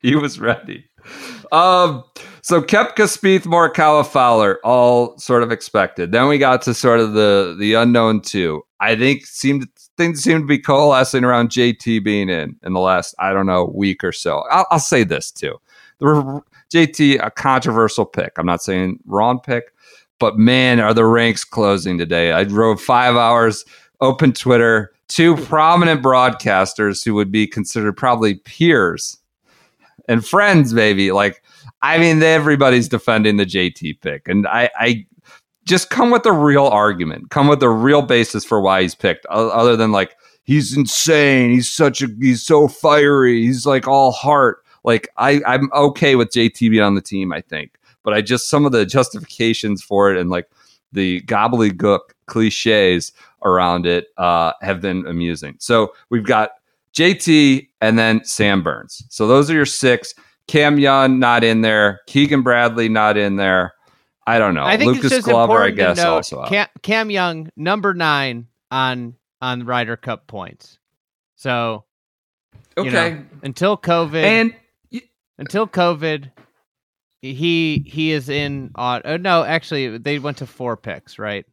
he 0.00 0.16
was 0.16 0.40
ready. 0.40 0.86
Um, 1.52 2.02
so 2.44 2.60
Koepka, 2.60 3.06
Spieth, 3.06 3.44
Morikawa, 3.44 4.06
Fowler, 4.06 4.60
all 4.64 5.16
sort 5.16 5.42
of 5.42 5.50
expected. 5.50 6.12
Then 6.12 6.28
we 6.28 6.36
got 6.36 6.60
to 6.62 6.74
sort 6.74 7.00
of 7.00 7.14
the 7.14 7.56
the 7.58 7.72
unknown 7.72 8.20
two. 8.20 8.62
I 8.80 8.96
think 8.96 9.24
seemed 9.24 9.66
things 9.96 10.22
seemed 10.22 10.42
to 10.42 10.46
be 10.46 10.58
coalescing 10.58 11.24
around 11.24 11.48
JT 11.48 12.04
being 12.04 12.28
in 12.28 12.54
in 12.62 12.74
the 12.74 12.80
last 12.80 13.14
I 13.18 13.32
don't 13.32 13.46
know 13.46 13.64
week 13.64 14.04
or 14.04 14.12
so. 14.12 14.44
I'll, 14.50 14.66
I'll 14.70 14.78
say 14.78 15.04
this 15.04 15.30
too: 15.30 15.56
the 16.00 16.42
JT 16.70 17.26
a 17.26 17.30
controversial 17.30 18.04
pick. 18.04 18.32
I'm 18.36 18.44
not 18.44 18.62
saying 18.62 18.98
wrong 19.06 19.40
pick, 19.40 19.72
but 20.18 20.36
man, 20.36 20.80
are 20.80 20.92
the 20.92 21.06
ranks 21.06 21.44
closing 21.44 21.96
today? 21.96 22.32
I 22.32 22.44
drove 22.44 22.78
five 22.78 23.16
hours, 23.16 23.64
open 24.02 24.34
Twitter, 24.34 24.92
two 25.08 25.36
prominent 25.36 26.02
broadcasters 26.02 27.02
who 27.06 27.14
would 27.14 27.32
be 27.32 27.46
considered 27.46 27.96
probably 27.96 28.34
peers 28.34 29.16
and 30.08 30.26
friends, 30.26 30.74
maybe. 30.74 31.12
Like, 31.12 31.42
I 31.84 31.98
mean, 31.98 32.22
everybody's 32.22 32.88
defending 32.88 33.36
the 33.36 33.44
JT 33.44 34.00
pick, 34.00 34.26
and 34.26 34.46
I, 34.46 34.70
I 34.76 35.06
just 35.66 35.90
come 35.90 36.10
with 36.10 36.24
a 36.24 36.32
real 36.32 36.64
argument, 36.64 37.30
come 37.30 37.46
with 37.46 37.62
a 37.62 37.68
real 37.68 38.00
basis 38.00 38.42
for 38.42 38.58
why 38.58 38.80
he's 38.80 38.94
picked, 38.94 39.26
other 39.26 39.76
than 39.76 39.92
like 39.92 40.16
he's 40.44 40.74
insane, 40.74 41.50
he's 41.50 41.70
such 41.70 42.00
a, 42.00 42.08
he's 42.20 42.42
so 42.42 42.68
fiery, 42.68 43.42
he's 43.42 43.66
like 43.66 43.86
all 43.86 44.12
heart. 44.12 44.64
Like, 44.82 45.08
I, 45.18 45.42
I'm 45.46 45.70
okay 45.74 46.16
with 46.16 46.30
JT 46.30 46.58
being 46.70 46.82
on 46.82 46.94
the 46.94 47.02
team, 47.02 47.32
I 47.32 47.42
think, 47.42 47.78
but 48.02 48.14
I 48.14 48.22
just 48.22 48.48
some 48.48 48.64
of 48.64 48.72
the 48.72 48.86
justifications 48.86 49.82
for 49.82 50.10
it 50.10 50.18
and 50.18 50.30
like 50.30 50.48
the 50.92 51.20
gobbledygook 51.22 52.00
cliches 52.26 53.12
around 53.44 53.84
it 53.84 54.06
uh, 54.16 54.52
have 54.62 54.80
been 54.80 55.06
amusing. 55.06 55.56
So 55.58 55.92
we've 56.08 56.24
got 56.24 56.52
JT 56.94 57.68
and 57.82 57.98
then 57.98 58.24
Sam 58.24 58.62
Burns. 58.62 59.04
So 59.10 59.26
those 59.26 59.50
are 59.50 59.54
your 59.54 59.66
six. 59.66 60.14
Cam 60.48 60.78
Young 60.78 61.18
not 61.18 61.44
in 61.44 61.62
there. 61.62 62.00
Keegan 62.06 62.42
Bradley 62.42 62.88
not 62.88 63.16
in 63.16 63.36
there. 63.36 63.74
I 64.26 64.38
don't 64.38 64.54
know. 64.54 64.64
I 64.64 64.76
think 64.76 64.94
Lucas 64.96 65.04
it's 65.06 65.14
just 65.16 65.28
Glover, 65.28 65.62
I 65.62 65.70
guess, 65.70 65.98
note 65.98 66.14
also. 66.14 66.44
Cam, 66.46 66.66
Cam 66.82 67.10
Young, 67.10 67.50
number 67.56 67.92
nine 67.92 68.48
on 68.70 69.14
on 69.40 69.66
Ryder 69.66 69.96
Cup 69.96 70.26
points. 70.26 70.78
So 71.36 71.84
you 72.76 72.84
okay. 72.84 72.90
know, 72.90 73.24
until 73.42 73.76
COVID, 73.76 74.22
and 74.22 74.54
until 75.38 75.66
COVID, 75.66 76.30
he 77.20 77.84
he 77.86 78.12
is 78.12 78.28
in. 78.28 78.70
Uh, 78.74 79.00
oh, 79.04 79.16
no, 79.16 79.44
actually, 79.44 79.98
they 79.98 80.18
went 80.18 80.38
to 80.38 80.46
four 80.46 80.76
picks 80.76 81.18
right 81.18 81.44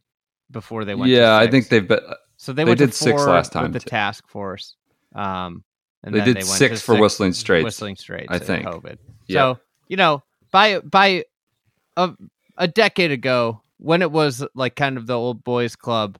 before 0.50 0.84
they 0.84 0.94
went. 0.94 1.10
to 1.10 1.14
yeah, 1.14 1.36
I 1.36 1.50
think 1.50 1.68
they've 1.68 1.86
been. 1.86 2.00
so 2.36 2.52
they, 2.52 2.64
they 2.64 2.70
went 2.70 2.78
did 2.78 2.94
six 2.94 3.22
last 3.24 3.52
time, 3.52 3.64
with 3.64 3.72
the 3.74 3.80
too. 3.80 3.90
task 3.90 4.28
force. 4.28 4.76
Um, 5.14 5.62
and 6.04 6.14
They 6.14 6.18
then 6.18 6.26
did 6.28 6.36
went 6.36 6.46
six 6.46 6.80
for 6.82 6.98
Whistling 7.00 7.32
Straits, 7.32 7.64
Whistling 7.64 7.96
Straits, 7.96 8.28
I 8.30 8.38
think. 8.38 8.66
COVID. 8.66 8.98
Yeah. 9.26 9.54
So 9.54 9.58
you 9.88 9.96
know, 9.96 10.22
by 10.50 10.80
by 10.80 11.24
a 11.96 12.12
a 12.56 12.68
decade 12.68 13.10
ago, 13.12 13.60
when 13.78 14.02
it 14.02 14.10
was 14.12 14.44
like 14.54 14.76
kind 14.76 14.96
of 14.96 15.06
the 15.06 15.14
old 15.18 15.42
boys 15.44 15.76
club, 15.76 16.18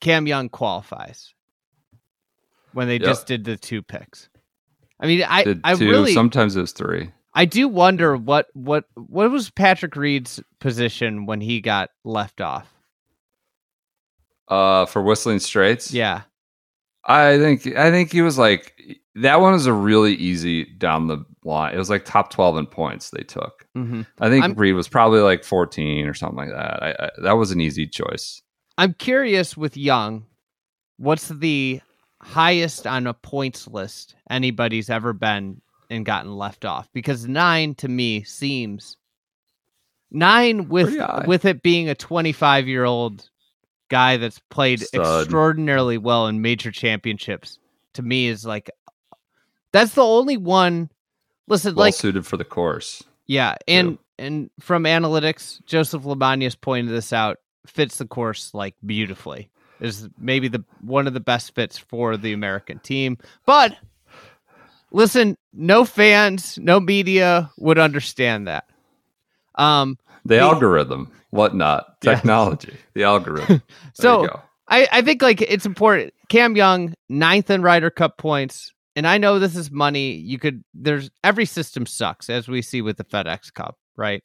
Cam 0.00 0.26
Young 0.26 0.48
qualifies 0.48 1.34
when 2.72 2.86
they 2.88 2.94
Yep. 2.94 3.02
just 3.02 3.26
did 3.26 3.44
the 3.44 3.56
two 3.56 3.82
picks. 3.82 4.28
I 5.00 5.06
mean, 5.06 5.22
I 5.26 5.44
Did 5.44 5.60
I 5.64 5.74
two. 5.74 5.88
really 5.90 6.12
Sometimes 6.14 6.56
it 6.56 6.60
was 6.60 6.72
three. 6.72 7.10
I 7.34 7.44
do 7.44 7.68
wonder 7.68 8.16
what 8.16 8.48
what 8.54 8.84
what 8.94 9.30
was 9.30 9.50
Patrick 9.50 9.96
Reed's 9.96 10.40
position 10.60 11.26
when 11.26 11.40
he 11.40 11.60
got 11.60 11.90
left 12.04 12.40
off. 12.40 12.72
Uh, 14.48 14.84
for 14.86 15.00
Whistling 15.00 15.38
Straits. 15.38 15.92
Yeah, 15.92 16.22
I 17.10 17.38
think 17.38 17.66
I 17.76 17.90
think 17.90 18.12
he 18.12 18.22
was 18.22 18.38
like 18.38 18.74
that 19.16 19.40
one 19.40 19.52
was 19.52 19.66
a 19.66 19.72
really 19.72 20.14
easy 20.14 20.64
down 20.64 21.06
the 21.08 21.24
line. 21.44 21.74
It 21.74 21.78
was 21.78 21.90
like 21.90 22.04
top 22.04 22.30
twelve 22.30 22.56
in 22.56 22.66
points 22.66 23.10
they 23.10 23.22
took. 23.22 23.66
hmm 23.74 24.02
I 24.20 24.28
think 24.28 24.42
I'm- 24.44 24.54
Reed 24.54 24.74
was 24.74 24.88
probably 24.88 25.20
like 25.20 25.44
fourteen 25.44 26.06
or 26.06 26.14
something 26.14 26.36
like 26.38 26.50
that. 26.50 26.82
I, 26.82 26.90
I, 27.06 27.10
that 27.22 27.32
was 27.32 27.50
an 27.50 27.60
easy 27.60 27.86
choice. 27.86 28.42
I'm 28.78 28.94
curious 28.94 29.56
with 29.56 29.76
Young, 29.76 30.24
what's 30.96 31.28
the 31.28 31.80
highest 32.22 32.86
on 32.86 33.06
a 33.06 33.14
points 33.14 33.66
list 33.68 34.14
anybody's 34.30 34.88
ever 34.90 35.12
been 35.12 35.60
and 35.90 36.06
gotten 36.06 36.34
left 36.36 36.64
off? 36.64 36.88
Because 36.92 37.26
nine 37.26 37.74
to 37.76 37.88
me 37.88 38.22
seems 38.22 38.96
nine 40.10 40.68
with 40.68 40.96
with 41.26 41.44
it 41.44 41.62
being 41.62 41.88
a 41.88 41.94
25 41.94 42.68
year 42.68 42.84
old 42.84 43.28
guy 43.90 44.16
that's 44.16 44.38
played 44.50 44.80
Stud. 44.80 45.22
extraordinarily 45.24 45.98
well 45.98 46.26
in 46.26 46.40
major 46.40 46.70
championships. 46.70 47.58
To 47.94 48.02
me, 48.02 48.28
is 48.28 48.46
like 48.46 48.70
that's 49.72 49.94
the 49.94 50.04
only 50.04 50.36
one. 50.38 50.88
Listen, 51.48 51.74
Well 51.74 51.86
like 51.86 51.94
suited 51.94 52.24
for 52.26 52.36
the 52.36 52.44
course. 52.44 53.02
yeah, 53.26 53.56
and 53.68 53.98
and 54.18 54.48
from 54.60 54.84
analytics, 54.84 55.62
Joseph 55.66 56.04
Lamagna's 56.04 56.54
pointed 56.54 56.92
this 56.92 57.12
out. 57.12 57.38
Fits 57.66 57.98
the 57.98 58.06
course 58.06 58.54
like 58.54 58.74
beautifully. 58.86 59.50
Is 59.80 60.08
maybe 60.18 60.48
the 60.48 60.64
one 60.82 61.06
of 61.06 61.14
the 61.14 61.20
best 61.20 61.54
fits 61.54 61.76
for 61.78 62.16
the 62.16 62.32
American 62.32 62.78
team. 62.78 63.18
But 63.44 63.74
listen, 64.92 65.36
no 65.52 65.84
fans, 65.84 66.58
no 66.58 66.78
media 66.80 67.50
would 67.58 67.78
understand 67.78 68.46
that. 68.46 68.69
Um, 69.56 69.98
The 70.24 70.36
The- 70.36 70.40
algorithm, 70.40 71.10
whatnot, 71.30 71.96
Yeah. 72.04 72.14
technology, 72.14 72.76
the 72.94 73.04
algorithm. 73.04 73.62
So. 73.94 74.40
I, 74.72 74.86
I 74.92 75.02
think 75.02 75.20
like 75.20 75.42
it's 75.42 75.66
important. 75.66 76.14
Cam 76.28 76.54
Young, 76.54 76.94
ninth 77.08 77.50
in 77.50 77.60
Ryder 77.60 77.90
Cup 77.90 78.16
points. 78.18 78.72
And 78.94 79.04
I 79.04 79.18
know 79.18 79.40
this 79.40 79.56
is 79.56 79.68
money. 79.70 80.12
You 80.12 80.38
could, 80.38 80.62
there's 80.74 81.10
every 81.24 81.44
system 81.44 81.86
sucks, 81.86 82.30
as 82.30 82.46
we 82.46 82.62
see 82.62 82.80
with 82.80 82.96
the 82.96 83.02
FedEx 83.04 83.52
Cup, 83.52 83.76
right? 83.96 84.22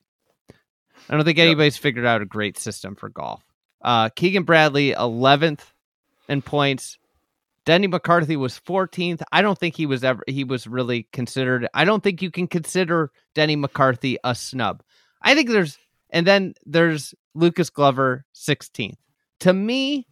I 1.09 1.15
don't 1.15 1.23
think 1.25 1.39
Yep. 1.39 1.45
anybody's 1.45 1.77
figured 1.77 2.05
out 2.05 2.21
a 2.21 2.25
great 2.25 2.59
system 2.59 2.95
for 2.95 3.09
golf. 3.09 3.43
Uh, 3.83 4.09
Keegan 4.09 4.43
Bradley, 4.43 4.91
11th 4.93 5.61
in 6.29 6.43
points. 6.43 6.99
Denny 7.65 7.87
McCarthy 7.87 8.35
was 8.35 8.59
14th. 8.67 9.23
I 9.31 9.41
don't 9.41 9.57
think 9.57 9.75
he 9.75 9.87
was 9.87 10.03
ever, 10.03 10.23
he 10.27 10.43
was 10.43 10.67
really 10.67 11.07
considered. 11.11 11.67
I 11.73 11.85
don't 11.85 12.03
think 12.03 12.21
you 12.21 12.29
can 12.29 12.47
consider 12.47 13.11
Denny 13.33 13.55
McCarthy 13.55 14.17
a 14.23 14.35
snub. 14.35 14.83
I 15.25 15.33
think 15.33 15.49
there's, 15.49 15.77
and 16.11 16.25
then 16.25 16.53
there's 16.65 17.13
Lucas 17.33 17.69
Glover, 17.69 18.23
16th. 18.35 18.95
To 19.41 19.51
me, 19.51 20.07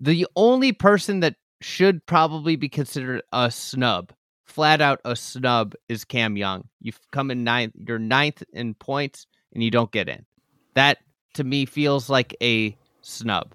the 0.00 0.26
only 0.34 0.72
person 0.72 1.20
that 1.20 1.36
should 1.60 2.04
probably 2.06 2.56
be 2.56 2.68
considered 2.68 3.22
a 3.32 3.50
snub, 3.50 4.12
flat 4.44 4.80
out 4.80 5.00
a 5.04 5.14
snub, 5.14 5.74
is 5.88 6.04
Cam 6.04 6.36
Young. 6.36 6.68
You've 6.80 6.98
come 7.12 7.30
in 7.30 7.44
ninth, 7.44 7.74
you're 7.76 7.98
ninth 7.98 8.42
in 8.52 8.74
points, 8.74 9.26
and 9.52 9.62
you 9.62 9.70
don't 9.70 9.92
get 9.92 10.08
in. 10.08 10.24
That 10.74 10.98
to 11.34 11.44
me 11.44 11.66
feels 11.66 12.08
like 12.08 12.34
a 12.42 12.76
snub. 13.02 13.54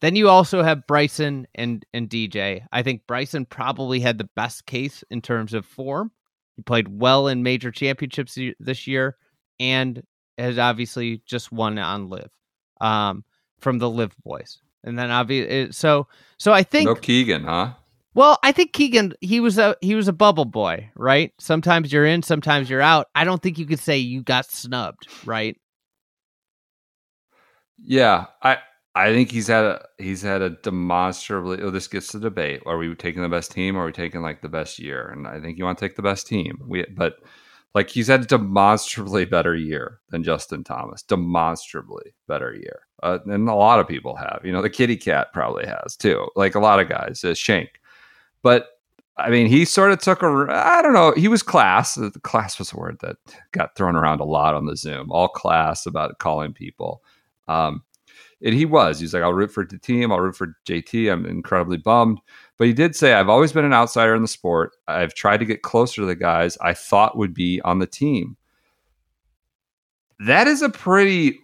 Then 0.00 0.16
you 0.16 0.28
also 0.28 0.62
have 0.62 0.86
Bryson 0.86 1.46
and 1.54 1.84
and 1.92 2.08
DJ. 2.08 2.66
I 2.72 2.82
think 2.82 3.06
Bryson 3.06 3.46
probably 3.46 4.00
had 4.00 4.18
the 4.18 4.28
best 4.36 4.66
case 4.66 5.04
in 5.10 5.22
terms 5.22 5.54
of 5.54 5.66
form. 5.66 6.10
He 6.56 6.62
played 6.62 6.88
well 6.88 7.28
in 7.28 7.42
major 7.42 7.70
championships 7.70 8.38
this 8.58 8.86
year, 8.86 9.16
and 9.58 10.02
has 10.38 10.58
obviously 10.58 11.22
just 11.26 11.52
won 11.52 11.78
on 11.78 12.08
LIV 12.08 12.30
um, 12.80 13.24
from 13.60 13.78
the 13.78 13.88
LIV 13.88 14.14
boys. 14.24 14.58
And 14.82 14.98
then 14.98 15.10
obviously, 15.10 15.72
so 15.72 16.06
so 16.38 16.52
I 16.52 16.62
think 16.62 16.86
No 16.86 16.94
Keegan, 16.94 17.44
huh? 17.44 17.72
well, 18.14 18.38
I 18.42 18.52
think 18.52 18.72
Keegan 18.72 19.14
he 19.20 19.40
was 19.40 19.58
a 19.58 19.76
he 19.80 19.94
was 19.94 20.08
a 20.08 20.12
bubble 20.12 20.44
boy, 20.44 20.90
right? 20.94 21.32
Sometimes 21.38 21.92
you're 21.92 22.04
in, 22.06 22.22
sometimes 22.22 22.68
you're 22.68 22.82
out. 22.82 23.06
I 23.14 23.24
don't 23.24 23.42
think 23.42 23.58
you 23.58 23.66
could 23.66 23.78
say 23.78 23.98
you 23.98 24.22
got 24.22 24.46
snubbed, 24.46 25.08
right? 25.24 25.56
Yeah, 27.78 28.26
I 28.42 28.58
I 28.96 29.12
think 29.12 29.30
he's 29.30 29.48
had 29.48 29.64
a 29.64 29.86
he's 29.98 30.22
had 30.22 30.40
a 30.40 30.50
demonstrably. 30.50 31.60
Oh, 31.60 31.70
this 31.70 31.88
gets 31.88 32.08
to 32.08 32.20
debate: 32.20 32.62
Are 32.64 32.78
we 32.78 32.94
taking 32.94 33.22
the 33.22 33.28
best 33.28 33.50
team, 33.50 33.76
or 33.76 33.82
are 33.82 33.86
we 33.86 33.92
taking 33.92 34.22
like 34.22 34.40
the 34.40 34.48
best 34.48 34.78
year? 34.78 35.08
And 35.08 35.26
I 35.26 35.40
think 35.40 35.58
you 35.58 35.64
want 35.64 35.78
to 35.78 35.84
take 35.84 35.96
the 35.96 36.02
best 36.02 36.26
team. 36.26 36.60
We 36.66 36.84
but 36.96 37.16
like 37.74 37.90
he's 37.90 38.06
had 38.06 38.22
a 38.22 38.26
demonstrably 38.26 39.24
better 39.24 39.56
year 39.56 40.00
than 40.10 40.22
Justin 40.22 40.62
Thomas. 40.62 41.02
Demonstrably 41.02 42.14
better 42.28 42.54
year, 42.54 42.86
uh, 43.02 43.18
and 43.26 43.48
a 43.48 43.54
lot 43.54 43.80
of 43.80 43.88
people 43.88 44.14
have. 44.14 44.40
You 44.44 44.52
know, 44.52 44.62
the 44.62 44.70
Kitty 44.70 44.96
Cat 44.96 45.32
probably 45.32 45.66
has 45.66 45.96
too. 45.96 46.28
Like 46.36 46.54
a 46.54 46.60
lot 46.60 46.78
of 46.78 46.88
guys, 46.88 47.24
uh, 47.24 47.34
Schenk. 47.34 47.80
But 48.42 48.68
I 49.16 49.28
mean, 49.28 49.48
he 49.48 49.64
sort 49.64 49.90
of 49.90 50.00
took 50.00 50.22
a. 50.22 50.46
I 50.48 50.82
don't 50.82 50.92
know. 50.92 51.12
He 51.16 51.26
was 51.26 51.42
class. 51.42 51.96
The 51.96 52.12
class 52.22 52.60
was 52.60 52.72
a 52.72 52.76
word 52.76 52.98
that 53.00 53.16
got 53.50 53.74
thrown 53.74 53.96
around 53.96 54.20
a 54.20 54.24
lot 54.24 54.54
on 54.54 54.66
the 54.66 54.76
Zoom. 54.76 55.10
All 55.10 55.28
class 55.28 55.84
about 55.84 56.20
calling 56.20 56.52
people. 56.52 57.02
Um, 57.48 57.82
and 58.42 58.54
he 58.54 58.64
was. 58.64 59.00
He's 59.00 59.14
like, 59.14 59.22
I'll 59.22 59.32
root 59.32 59.52
for 59.52 59.64
the 59.64 59.78
team. 59.78 60.12
I'll 60.12 60.20
root 60.20 60.36
for 60.36 60.56
JT. 60.66 61.10
I'm 61.12 61.26
incredibly 61.26 61.76
bummed. 61.76 62.20
But 62.58 62.66
he 62.66 62.72
did 62.72 62.94
say, 62.94 63.14
I've 63.14 63.28
always 63.28 63.52
been 63.52 63.64
an 63.64 63.72
outsider 63.72 64.14
in 64.14 64.22
the 64.22 64.28
sport. 64.28 64.72
I've 64.86 65.14
tried 65.14 65.38
to 65.38 65.44
get 65.44 65.62
closer 65.62 66.02
to 66.02 66.06
the 66.06 66.14
guys 66.14 66.56
I 66.60 66.74
thought 66.74 67.16
would 67.16 67.34
be 67.34 67.60
on 67.62 67.78
the 67.78 67.86
team. 67.86 68.36
That 70.20 70.46
is 70.46 70.62
a 70.62 70.68
pretty, 70.68 71.40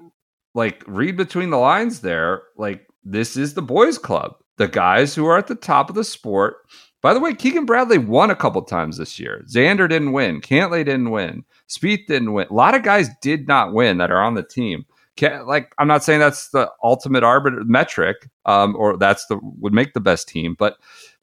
like, 0.55 0.85
read 0.87 1.17
between 1.17 1.51
the 1.51 1.59
lines 1.59 2.01
there. 2.01 2.43
Like, 2.57 2.87
this 3.05 3.37
is 3.37 3.55
the 3.55 3.63
boys' 3.63 3.99
club. 3.99 4.37
The 4.59 4.69
guys 4.69 5.15
who 5.15 5.27
are 5.27 5.39
at 5.39 5.47
the 5.47 5.55
top 5.55 5.89
of 5.89 5.97
the 5.97 6.05
sport. 6.05 6.57
By 7.03 7.15
the 7.15 7.21
way, 7.21 7.35
Keegan 7.35 7.65
Bradley 7.65 7.99
won 7.99 8.31
a 8.31 8.37
couple 8.37 8.61
times 8.63 8.99
this 8.99 9.19
year. 9.19 9.43
Xander 9.49 9.89
didn't 9.89 10.13
win. 10.13 10.41
Cantlay 10.43 10.85
didn't 10.85 11.11
win. 11.11 11.45
Spieth 11.67 12.07
didn't 12.07 12.35
win. 12.35 12.47
A 12.51 12.55
lot 12.55 12.75
of 12.75 12.83
guys 12.83 13.09
did 13.23 13.49
not 13.49 13.73
win 13.73 13.97
that 13.99 14.11
are 14.11 14.23
on 14.23 14.35
the 14.35 14.43
team 14.43 14.85
can 15.17 15.47
like 15.47 15.75
I'm 15.79 15.89
not 15.89 16.05
saying 16.05 16.21
that's 16.21 16.49
the 16.51 16.71
ultimate 16.83 17.25
arbiter 17.25 17.65
metric, 17.65 18.29
um, 18.47 18.75
or 18.77 18.97
that's 18.97 19.27
the 19.27 19.39
would 19.43 19.73
make 19.73 19.93
the 19.93 20.01
best 20.01 20.29
team, 20.29 20.55
but 20.59 20.77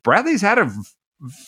Bradley's 0.03 0.41
had 0.41 0.59
a 0.59 0.71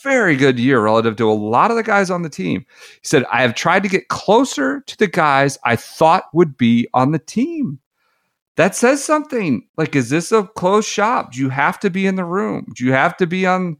very 0.04 0.36
good 0.36 0.60
year 0.60 0.82
relative 0.82 1.16
to 1.18 1.30
a 1.30 1.34
lot 1.34 1.72
of 1.72 1.78
the 1.78 1.84
guys 1.84 2.10
on 2.10 2.24
the 2.24 2.30
team. 2.30 2.66
He 3.02 3.08
said, 3.08 3.26
I 3.32 3.42
have 3.42 3.56
tried 3.56 3.84
to 3.84 3.90
get 3.90 4.08
closer 4.08 4.82
to 4.82 4.98
the 4.98 5.08
guys 5.08 5.58
I 5.64 5.76
thought 5.76 6.26
would 6.34 6.58
be 6.58 6.88
on 6.94 7.12
the 7.12 7.20
team. 7.20 7.80
That 8.56 8.76
says 8.76 9.04
something. 9.04 9.68
Like, 9.78 9.96
is 9.96 10.10
this 10.10 10.32
a 10.32 10.44
closed 10.44 10.90
shop? 10.90 11.34
Do 11.34 11.40
you 11.40 11.50
have 11.50 11.80
to 11.80 11.90
be 11.90 12.06
in 12.06 12.16
the 12.16 12.26
room? 12.26 12.66
Do 12.76 12.84
you 12.84 12.92
have 12.92 13.16
to 13.18 13.28
be 13.28 13.46
on 13.46 13.78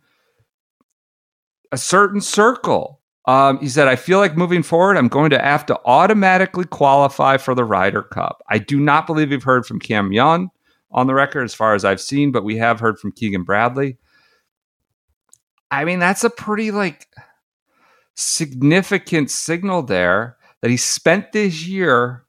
a 1.72 1.78
certain 1.78 2.22
circle? 2.22 2.99
Um, 3.30 3.60
he 3.60 3.70
said, 3.70 3.88
I 3.88 3.96
feel 3.96 4.18
like 4.18 4.36
moving 4.36 4.64
forward, 4.64 4.98
I'm 4.98 5.08
going 5.08 5.30
to 5.30 5.38
have 5.38 5.64
to 5.68 5.80
automatically 5.86 6.66
qualify 6.66 7.38
for 7.38 7.54
the 7.54 7.64
Ryder 7.64 8.02
Cup. 8.02 8.42
I 8.50 8.58
do 8.58 8.80
not 8.80 9.06
believe 9.06 9.30
we've 9.30 9.44
heard 9.44 9.68
from 9.68 9.80
Cam 9.80 10.12
Young 10.12 10.50
on 10.90 11.06
the 11.06 11.14
record 11.14 11.44
as 11.44 11.54
far 11.54 11.76
as 11.76 11.86
I've 11.86 12.02
seen, 12.02 12.32
but 12.32 12.44
we 12.44 12.58
have 12.58 12.80
heard 12.80 12.98
from 12.98 13.12
Keegan 13.12 13.44
Bradley. 13.44 14.00
I 15.70 15.86
mean, 15.86 16.00
that's 16.00 16.24
a 16.24 16.32
pretty 16.32 16.72
like 16.72 17.06
significant 18.16 19.30
signal 19.30 19.84
there 19.84 20.38
that 20.62 20.72
he 20.72 20.78
spent 20.78 21.32
this 21.32 21.68
year 21.68 22.26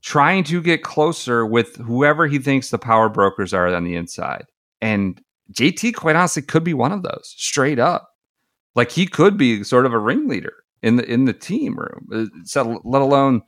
trying 0.00 0.44
to 0.44 0.62
get 0.62 0.82
closer 0.82 1.44
with 1.44 1.76
whoever 1.76 2.26
he 2.26 2.38
thinks 2.38 2.70
the 2.70 2.78
power 2.78 3.10
brokers 3.10 3.52
are 3.52 3.68
on 3.68 3.84
the 3.84 3.96
inside. 3.96 4.46
And 4.80 5.20
JT, 5.52 5.94
quite 5.94 6.16
honestly, 6.16 6.40
could 6.40 6.64
be 6.64 6.72
one 6.72 6.92
of 6.92 7.02
those 7.02 7.34
straight 7.36 7.78
up. 7.78 8.14
Like 8.78 8.92
he 8.92 9.08
could 9.08 9.36
be 9.36 9.64
sort 9.64 9.86
of 9.86 9.92
a 9.92 9.98
ringleader 9.98 10.54
in 10.82 10.94
the 10.94 11.04
in 11.04 11.24
the 11.24 11.32
team 11.32 11.76
room, 11.76 12.08
uh, 12.14 12.26
so 12.44 12.80
let 12.84 13.02
alone 13.02 13.42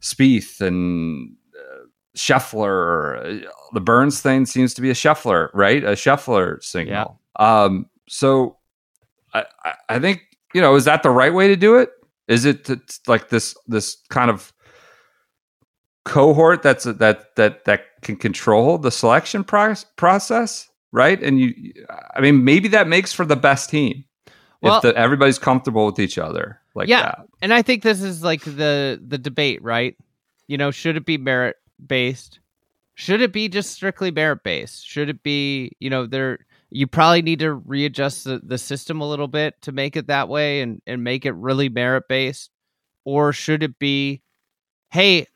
Spieth 0.00 0.60
and 0.60 1.36
uh, 1.56 1.84
Scheffler. 2.16 3.44
Uh, 3.44 3.48
The 3.74 3.80
Burns 3.80 4.20
thing 4.20 4.44
seems 4.44 4.74
to 4.74 4.82
be 4.82 4.90
a 4.90 4.94
Scheffler, 4.94 5.50
right? 5.54 5.84
A 5.84 5.92
Scheffler 5.92 6.60
signal. 6.60 7.20
Um, 7.36 7.86
so 8.08 8.56
I, 9.32 9.44
I, 9.88 10.00
think 10.00 10.22
you 10.52 10.60
know, 10.60 10.74
is 10.74 10.84
that 10.86 11.04
the 11.04 11.10
right 11.10 11.32
way 11.32 11.46
to 11.46 11.54
do 11.54 11.76
it? 11.76 11.90
Is 12.26 12.44
it 12.44 12.64
to, 12.64 12.80
like 13.06 13.28
this 13.28 13.54
this 13.68 13.98
kind 14.10 14.32
of 14.32 14.52
cohort 16.04 16.62
that's 16.62 16.82
that 16.82 17.36
that 17.36 17.66
that 17.66 17.82
can 18.02 18.16
control 18.16 18.78
the 18.78 18.90
selection 18.90 19.44
pro- 19.44 19.74
process, 19.94 20.68
right? 20.92 21.22
And 21.22 21.38
you, 21.38 21.72
I 22.14 22.20
mean, 22.20 22.44
maybe 22.44 22.68
that 22.68 22.88
makes 22.88 23.12
for 23.12 23.24
the 23.24 23.36
best 23.36 23.70
team 23.70 24.04
Well- 24.62 24.76
if 24.76 24.82
the, 24.82 24.96
everybody's 24.96 25.38
comfortable 25.38 25.86
with 25.86 25.98
each 25.98 26.18
other 26.18 26.60
like 26.74 26.88
Yeah. 26.88 27.02
that. 27.02 27.26
And 27.42 27.52
I 27.52 27.62
think 27.62 27.82
this 27.82 28.02
is 28.02 28.22
like 28.22 28.42
the 28.42 29.00
the 29.06 29.18
debate, 29.18 29.62
right? 29.62 29.96
You 30.46 30.56
know, 30.58 30.70
should 30.70 30.96
it 30.96 31.04
be 31.04 31.18
merit 31.18 31.56
based? 31.84 32.40
Should 32.94 33.20
it 33.20 33.32
be 33.32 33.48
just 33.48 33.70
strictly 33.72 34.10
merit 34.10 34.42
based? 34.42 34.86
Should 34.86 35.08
it 35.08 35.22
be, 35.22 35.72
you 35.78 35.90
know, 35.90 36.06
there 36.06 36.40
you 36.70 36.86
probably 36.86 37.22
need 37.22 37.38
to 37.38 37.54
readjust 37.54 38.24
the, 38.24 38.40
the 38.42 38.58
system 38.58 39.00
a 39.00 39.08
little 39.08 39.28
bit 39.28 39.54
to 39.62 39.72
make 39.72 39.96
it 39.96 40.08
that 40.08 40.28
way 40.28 40.60
and, 40.60 40.82
and 40.86 41.04
make 41.04 41.24
it 41.24 41.32
really 41.32 41.68
merit 41.68 42.04
based? 42.08 42.50
Or 43.04 43.32
should 43.32 43.62
it 43.62 43.78
be, 43.78 44.20
hey, 44.90 45.26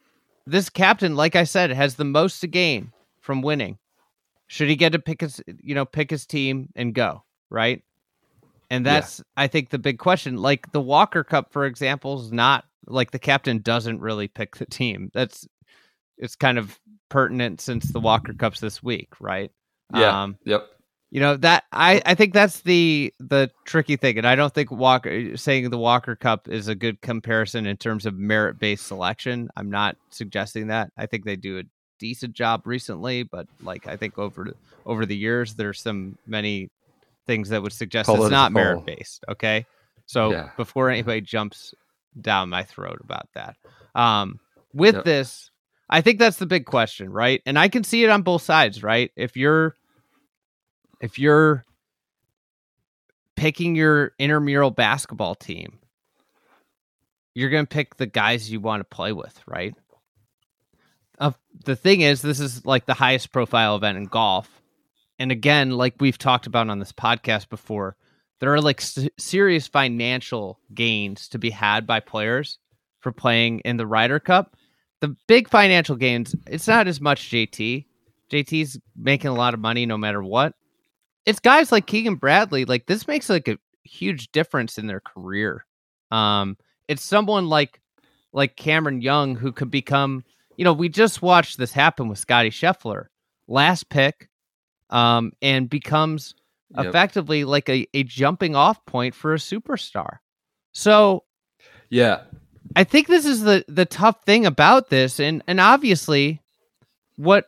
this 0.46 0.68
captain, 0.68 1.14
like 1.14 1.36
I 1.36 1.44
said, 1.44 1.70
has 1.70 1.94
the 1.94 2.04
most 2.04 2.40
to 2.40 2.48
gain 2.48 2.92
from 3.20 3.42
winning. 3.42 3.78
Should 4.52 4.68
he 4.68 4.76
get 4.76 4.92
to 4.92 4.98
pick 4.98 5.22
his 5.22 5.40
you 5.62 5.74
know, 5.74 5.86
pick 5.86 6.10
his 6.10 6.26
team 6.26 6.68
and 6.76 6.94
go, 6.94 7.24
right? 7.48 7.82
And 8.70 8.84
Yeah. 8.84 9.00
that's 9.00 9.22
I 9.34 9.46
think 9.46 9.70
the 9.70 9.78
big 9.78 9.98
question. 9.98 10.36
Like 10.36 10.70
the 10.72 10.80
Walker 10.82 11.24
Cup, 11.24 11.52
for 11.54 11.64
example, 11.64 12.20
is 12.20 12.30
not 12.32 12.64
like 12.86 13.12
the 13.12 13.18
captain 13.18 13.62
doesn't 13.62 14.00
really 14.00 14.28
pick 14.28 14.56
the 14.56 14.66
team. 14.66 15.10
That's 15.14 15.48
it's 16.18 16.36
kind 16.36 16.58
of 16.58 16.78
pertinent 17.08 17.62
since 17.62 17.90
the 17.92 18.00
Walker 18.00 18.34
Cup's 18.34 18.60
this 18.60 18.82
week, 18.82 19.08
right? 19.20 19.50
Yeah. 19.94 20.22
Um, 20.24 20.36
Yep. 20.44 20.66
you 21.10 21.20
know 21.20 21.36
that 21.38 21.64
I 21.72 22.02
I 22.04 22.14
think 22.14 22.34
that's 22.34 22.60
the 22.60 23.14
the 23.20 23.50
tricky 23.64 23.96
thing, 23.96 24.18
and 24.18 24.26
I 24.26 24.36
don't 24.36 24.52
think 24.52 24.70
Walker 24.70 25.34
saying 25.38 25.70
the 25.70 25.78
Walker 25.78 26.14
Cup 26.14 26.46
is 26.48 26.68
a 26.68 26.74
good 26.74 27.00
comparison 27.00 27.64
in 27.66 27.78
terms 27.78 28.04
of 28.04 28.18
merit 28.18 28.58
based 28.58 28.86
selection. 28.86 29.48
I'm 29.56 29.70
not 29.70 29.96
suggesting 30.10 30.66
that. 30.68 30.90
I 30.98 31.06
think 31.06 31.24
they 31.24 31.36
do 31.36 31.58
a 31.60 31.62
decent 32.02 32.34
job 32.34 32.66
recently, 32.66 33.22
but 33.22 33.46
like 33.60 33.86
I 33.86 33.96
think 33.96 34.18
over 34.18 34.48
over 34.84 35.06
the 35.06 35.16
years, 35.16 35.54
there's 35.54 35.80
some 35.80 36.18
many 36.26 36.68
things 37.28 37.50
that 37.50 37.62
would 37.62 37.72
suggest 37.72 38.08
it's 38.10 38.30
not 38.30 38.50
merit 38.50 38.84
based. 38.84 39.24
Okay, 39.28 39.64
so 40.06 40.32
Yeah. 40.32 40.50
before 40.56 40.90
anybody 40.90 41.20
jumps 41.20 41.74
down 42.20 42.48
my 42.50 42.64
throat 42.64 42.98
about 43.02 43.28
that, 43.34 43.56
um, 43.94 44.40
with 44.74 44.96
Yep. 44.96 45.04
this, 45.04 45.50
I 45.88 46.00
think 46.00 46.18
that's 46.18 46.38
the 46.38 46.46
big 46.46 46.66
question, 46.66 47.08
right? 47.10 47.40
And 47.46 47.56
I 47.58 47.68
can 47.68 47.84
see 47.84 48.02
it 48.02 48.10
on 48.10 48.22
both 48.22 48.42
sides, 48.42 48.82
right? 48.82 49.12
If 49.16 49.36
you're 49.36 49.76
if 51.00 51.18
you're 51.18 51.64
picking 53.36 53.76
your 53.76 54.12
intramural 54.18 54.70
basketball 54.70 55.34
team, 55.36 55.78
you're 57.34 57.50
going 57.50 57.66
to 57.66 57.74
pick 57.74 57.96
the 57.96 58.06
guys 58.06 58.50
you 58.50 58.60
want 58.60 58.80
to 58.80 58.96
play 58.96 59.12
with, 59.12 59.40
right? 59.46 59.74
Uh, 61.22 61.30
the 61.64 61.76
thing 61.76 62.00
is, 62.00 62.20
this 62.20 62.40
is 62.40 62.66
like 62.66 62.84
the 62.86 62.94
highest 62.94 63.30
profile 63.32 63.76
event 63.76 63.96
in 63.96 64.04
golf. 64.06 64.60
and 65.20 65.30
again, 65.30 65.70
like 65.70 65.94
we've 66.00 66.18
talked 66.18 66.48
about 66.48 66.68
on 66.68 66.80
this 66.80 66.90
podcast 66.92 67.48
before, 67.48 67.96
there 68.40 68.52
are 68.52 68.60
like 68.60 68.80
s- 68.80 69.08
serious 69.18 69.68
financial 69.68 70.58
gains 70.74 71.28
to 71.28 71.38
be 71.38 71.50
had 71.50 71.86
by 71.86 72.00
players 72.00 72.58
for 73.00 73.12
playing 73.12 73.60
in 73.60 73.76
the 73.76 73.86
Ryder 73.86 74.18
Cup. 74.18 74.56
The 75.00 75.14
big 75.28 75.48
financial 75.48 75.94
gains, 75.94 76.34
it's 76.48 76.66
not 76.66 76.88
as 76.88 77.00
much 77.00 77.30
JT. 77.30 77.86
JT's 78.32 78.80
making 78.96 79.30
a 79.30 79.34
lot 79.34 79.54
of 79.54 79.60
money 79.60 79.86
no 79.86 79.96
matter 79.96 80.22
what. 80.22 80.54
It's 81.24 81.38
guys 81.38 81.70
like 81.70 81.86
Keegan 81.86 82.16
Bradley. 82.16 82.64
Like 82.64 82.86
this 82.86 83.06
makes 83.06 83.28
like 83.30 83.46
a 83.46 83.58
huge 83.84 84.32
difference 84.32 84.76
in 84.76 84.88
their 84.88 85.00
career. 85.00 85.64
Um, 86.10 86.56
it's 86.88 87.04
someone 87.04 87.48
like 87.48 87.80
like 88.32 88.56
Cameron 88.56 89.02
Young 89.02 89.36
who 89.36 89.52
could 89.52 89.70
become. 89.70 90.24
You 90.56 90.64
know, 90.64 90.72
we 90.72 90.88
just 90.88 91.22
watched 91.22 91.58
this 91.58 91.72
happen 91.72 92.08
with 92.08 92.18
Scotty 92.18 92.50
Scheffler, 92.50 93.06
last 93.48 93.88
pick, 93.88 94.28
um, 94.90 95.32
and 95.42 95.68
becomes 95.68 96.34
Yep. 96.74 96.86
effectively 96.86 97.44
like 97.44 97.68
a, 97.68 97.86
a 97.92 98.02
jumping 98.02 98.56
off 98.56 98.82
point 98.86 99.14
for 99.14 99.34
a 99.34 99.38
superstar. 99.38 100.18
So 100.72 101.24
Yeah. 101.90 102.22
I 102.74 102.84
think 102.84 103.08
this 103.08 103.26
is 103.26 103.42
the 103.42 103.62
the 103.68 103.84
tough 103.84 104.24
thing 104.24 104.46
about 104.46 104.88
this, 104.88 105.20
and 105.20 105.42
and 105.46 105.60
obviously, 105.60 106.40
what 107.16 107.44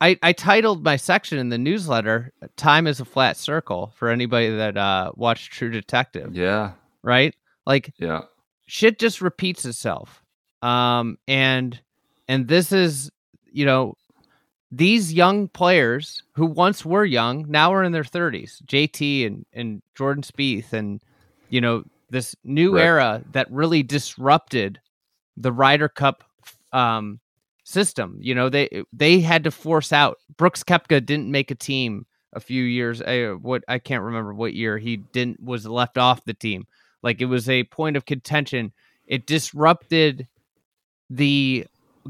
I 0.00 0.18
I 0.22 0.32
titled 0.32 0.82
my 0.82 0.96
section 0.96 1.36
in 1.38 1.50
the 1.50 1.58
newsletter 1.58 2.32
"Time 2.56 2.86
is 2.86 3.00
a 3.00 3.04
flat 3.04 3.36
circle" 3.36 3.92
for 3.96 4.08
anybody 4.08 4.48
that 4.56 4.78
uh 4.78 5.12
watched 5.14 5.52
True 5.52 5.70
Detective, 5.70 6.34
Yeah. 6.34 6.72
right? 7.02 7.34
Like 7.66 7.92
Yeah. 7.98 8.22
shit 8.66 8.98
just 8.98 9.20
repeats 9.20 9.66
itself, 9.66 10.22
um, 10.62 11.18
and 11.28 11.78
and 12.28 12.48
this 12.48 12.72
is 12.72 13.10
you 13.50 13.64
know 13.64 13.94
these 14.70 15.12
young 15.12 15.48
players 15.48 16.22
who 16.32 16.44
once 16.46 16.84
were 16.84 17.04
young 17.04 17.44
now 17.48 17.72
are 17.72 17.82
in 17.82 17.92
their 17.92 18.04
30s 18.04 18.62
jt 18.66 19.26
and 19.26 19.46
and 19.54 19.82
jordan 19.94 20.22
Spieth 20.22 20.72
and 20.72 21.00
you 21.48 21.60
know 21.60 21.82
this 22.10 22.34
new 22.44 22.74
Right. 22.76 22.84
era 22.84 23.22
that 23.32 23.50
really 23.50 23.82
disrupted 23.82 24.80
the 25.36 25.52
Ryder 25.52 25.88
Cup 25.88 26.24
um, 26.72 27.20
system. 27.64 28.18
You 28.20 28.34
know, 28.34 28.48
they 28.48 28.82
they 28.92 29.20
had 29.20 29.44
to 29.44 29.50
force 29.50 29.92
out. 29.92 30.18
Brooks 30.36 30.64
Koepka 30.64 31.04
didn't 31.04 31.30
make 31.30 31.50
a 31.50 31.54
team 31.54 32.06
a 32.32 32.40
few 32.40 32.64
years. 32.64 33.00
Uh, 33.02 33.36
what 33.40 33.62
I 33.68 33.78
can't 33.78 34.02
remember 34.02 34.32
what 34.34 34.54
year 34.54 34.78
he 34.78 34.96
didn't 34.96 35.42
was 35.42 35.66
left 35.66 35.98
off 35.98 36.24
the 36.24 36.34
team. 36.34 36.66
Like 37.02 37.20
it 37.20 37.26
was 37.26 37.48
a 37.48 37.64
point 37.64 37.96
of 37.96 38.04
contention. 38.06 38.72
It 39.06 39.26
disrupted 39.26 40.26
the 41.10 41.66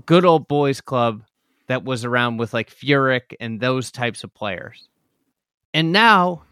good 0.06 0.24
old 0.24 0.48
boys 0.48 0.80
club 0.80 1.22
that 1.66 1.84
was 1.84 2.04
around 2.04 2.38
with 2.38 2.54
like 2.54 2.70
Furyk 2.70 3.34
and 3.40 3.60
those 3.60 3.90
types 3.90 4.24
of 4.24 4.32
players. 4.34 4.88
And 5.74 5.92
now 5.92 6.42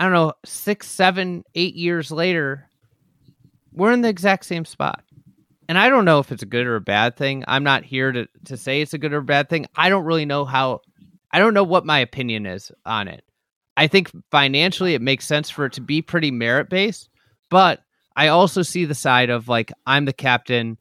I 0.00 0.04
don't 0.04 0.14
know, 0.14 0.32
six, 0.46 0.88
seven, 0.88 1.44
eight 1.54 1.74
years 1.74 2.10
later, 2.10 2.70
we're 3.70 3.92
in 3.92 4.00
the 4.00 4.08
exact 4.08 4.46
same 4.46 4.64
spot. 4.64 5.04
And 5.68 5.76
I 5.76 5.90
don't 5.90 6.06
know 6.06 6.20
if 6.20 6.32
it's 6.32 6.42
a 6.42 6.46
good 6.46 6.66
or 6.66 6.76
a 6.76 6.80
bad 6.80 7.16
thing. 7.16 7.44
I'm 7.46 7.64
not 7.64 7.84
here 7.84 8.10
to, 8.10 8.26
to 8.46 8.56
say 8.56 8.80
it's 8.80 8.94
a 8.94 8.98
good 8.98 9.12
or 9.12 9.18
a 9.18 9.22
bad 9.22 9.50
thing. 9.50 9.66
I 9.76 9.90
don't 9.90 10.06
really 10.06 10.24
know 10.24 10.46
how, 10.46 10.80
I 11.30 11.38
don't 11.38 11.52
know 11.52 11.64
what 11.64 11.84
my 11.84 11.98
opinion 11.98 12.46
is 12.46 12.72
on 12.86 13.08
it. 13.08 13.22
I 13.76 13.88
think 13.88 14.10
financially 14.30 14.94
it 14.94 15.02
makes 15.02 15.26
sense 15.26 15.50
for 15.50 15.66
it 15.66 15.74
to 15.74 15.82
be 15.82 16.00
pretty 16.00 16.30
merit 16.30 16.70
based, 16.70 17.10
but 17.50 17.80
I 18.16 18.28
also 18.28 18.62
see 18.62 18.86
the 18.86 18.94
side 18.94 19.28
of 19.28 19.48
like, 19.48 19.70
I'm 19.86 20.06
the 20.06 20.14
captain. 20.14 20.78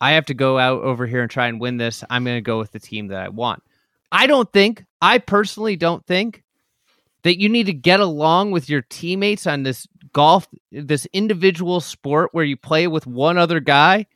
I 0.00 0.12
have 0.12 0.26
to 0.26 0.34
go 0.34 0.58
out 0.58 0.82
over 0.82 1.06
here 1.06 1.22
and 1.22 1.30
try 1.30 1.48
and 1.48 1.60
win 1.60 1.76
this. 1.76 2.02
I'm 2.08 2.24
going 2.24 2.36
to 2.36 2.40
go 2.40 2.58
with 2.58 2.72
the 2.72 2.80
team 2.80 3.08
that 3.08 3.20
I 3.22 3.28
want. 3.28 3.62
I 4.10 4.26
don't 4.26 4.50
think, 4.52 4.84
I 5.02 5.18
personally 5.18 5.76
don't 5.76 6.04
think 6.06 6.42
that 7.22 7.38
you 7.38 7.48
need 7.48 7.66
to 7.66 7.72
get 7.74 8.00
along 8.00 8.50
with 8.50 8.68
your 8.68 8.82
teammates 8.82 9.46
on 9.46 9.62
this 9.62 9.86
golf, 10.12 10.48
this 10.72 11.06
individual 11.12 11.80
sport 11.80 12.30
where 12.32 12.44
you 12.44 12.56
play 12.56 12.86
with 12.86 13.06
one 13.06 13.36
other 13.38 13.60
guy 13.60 14.06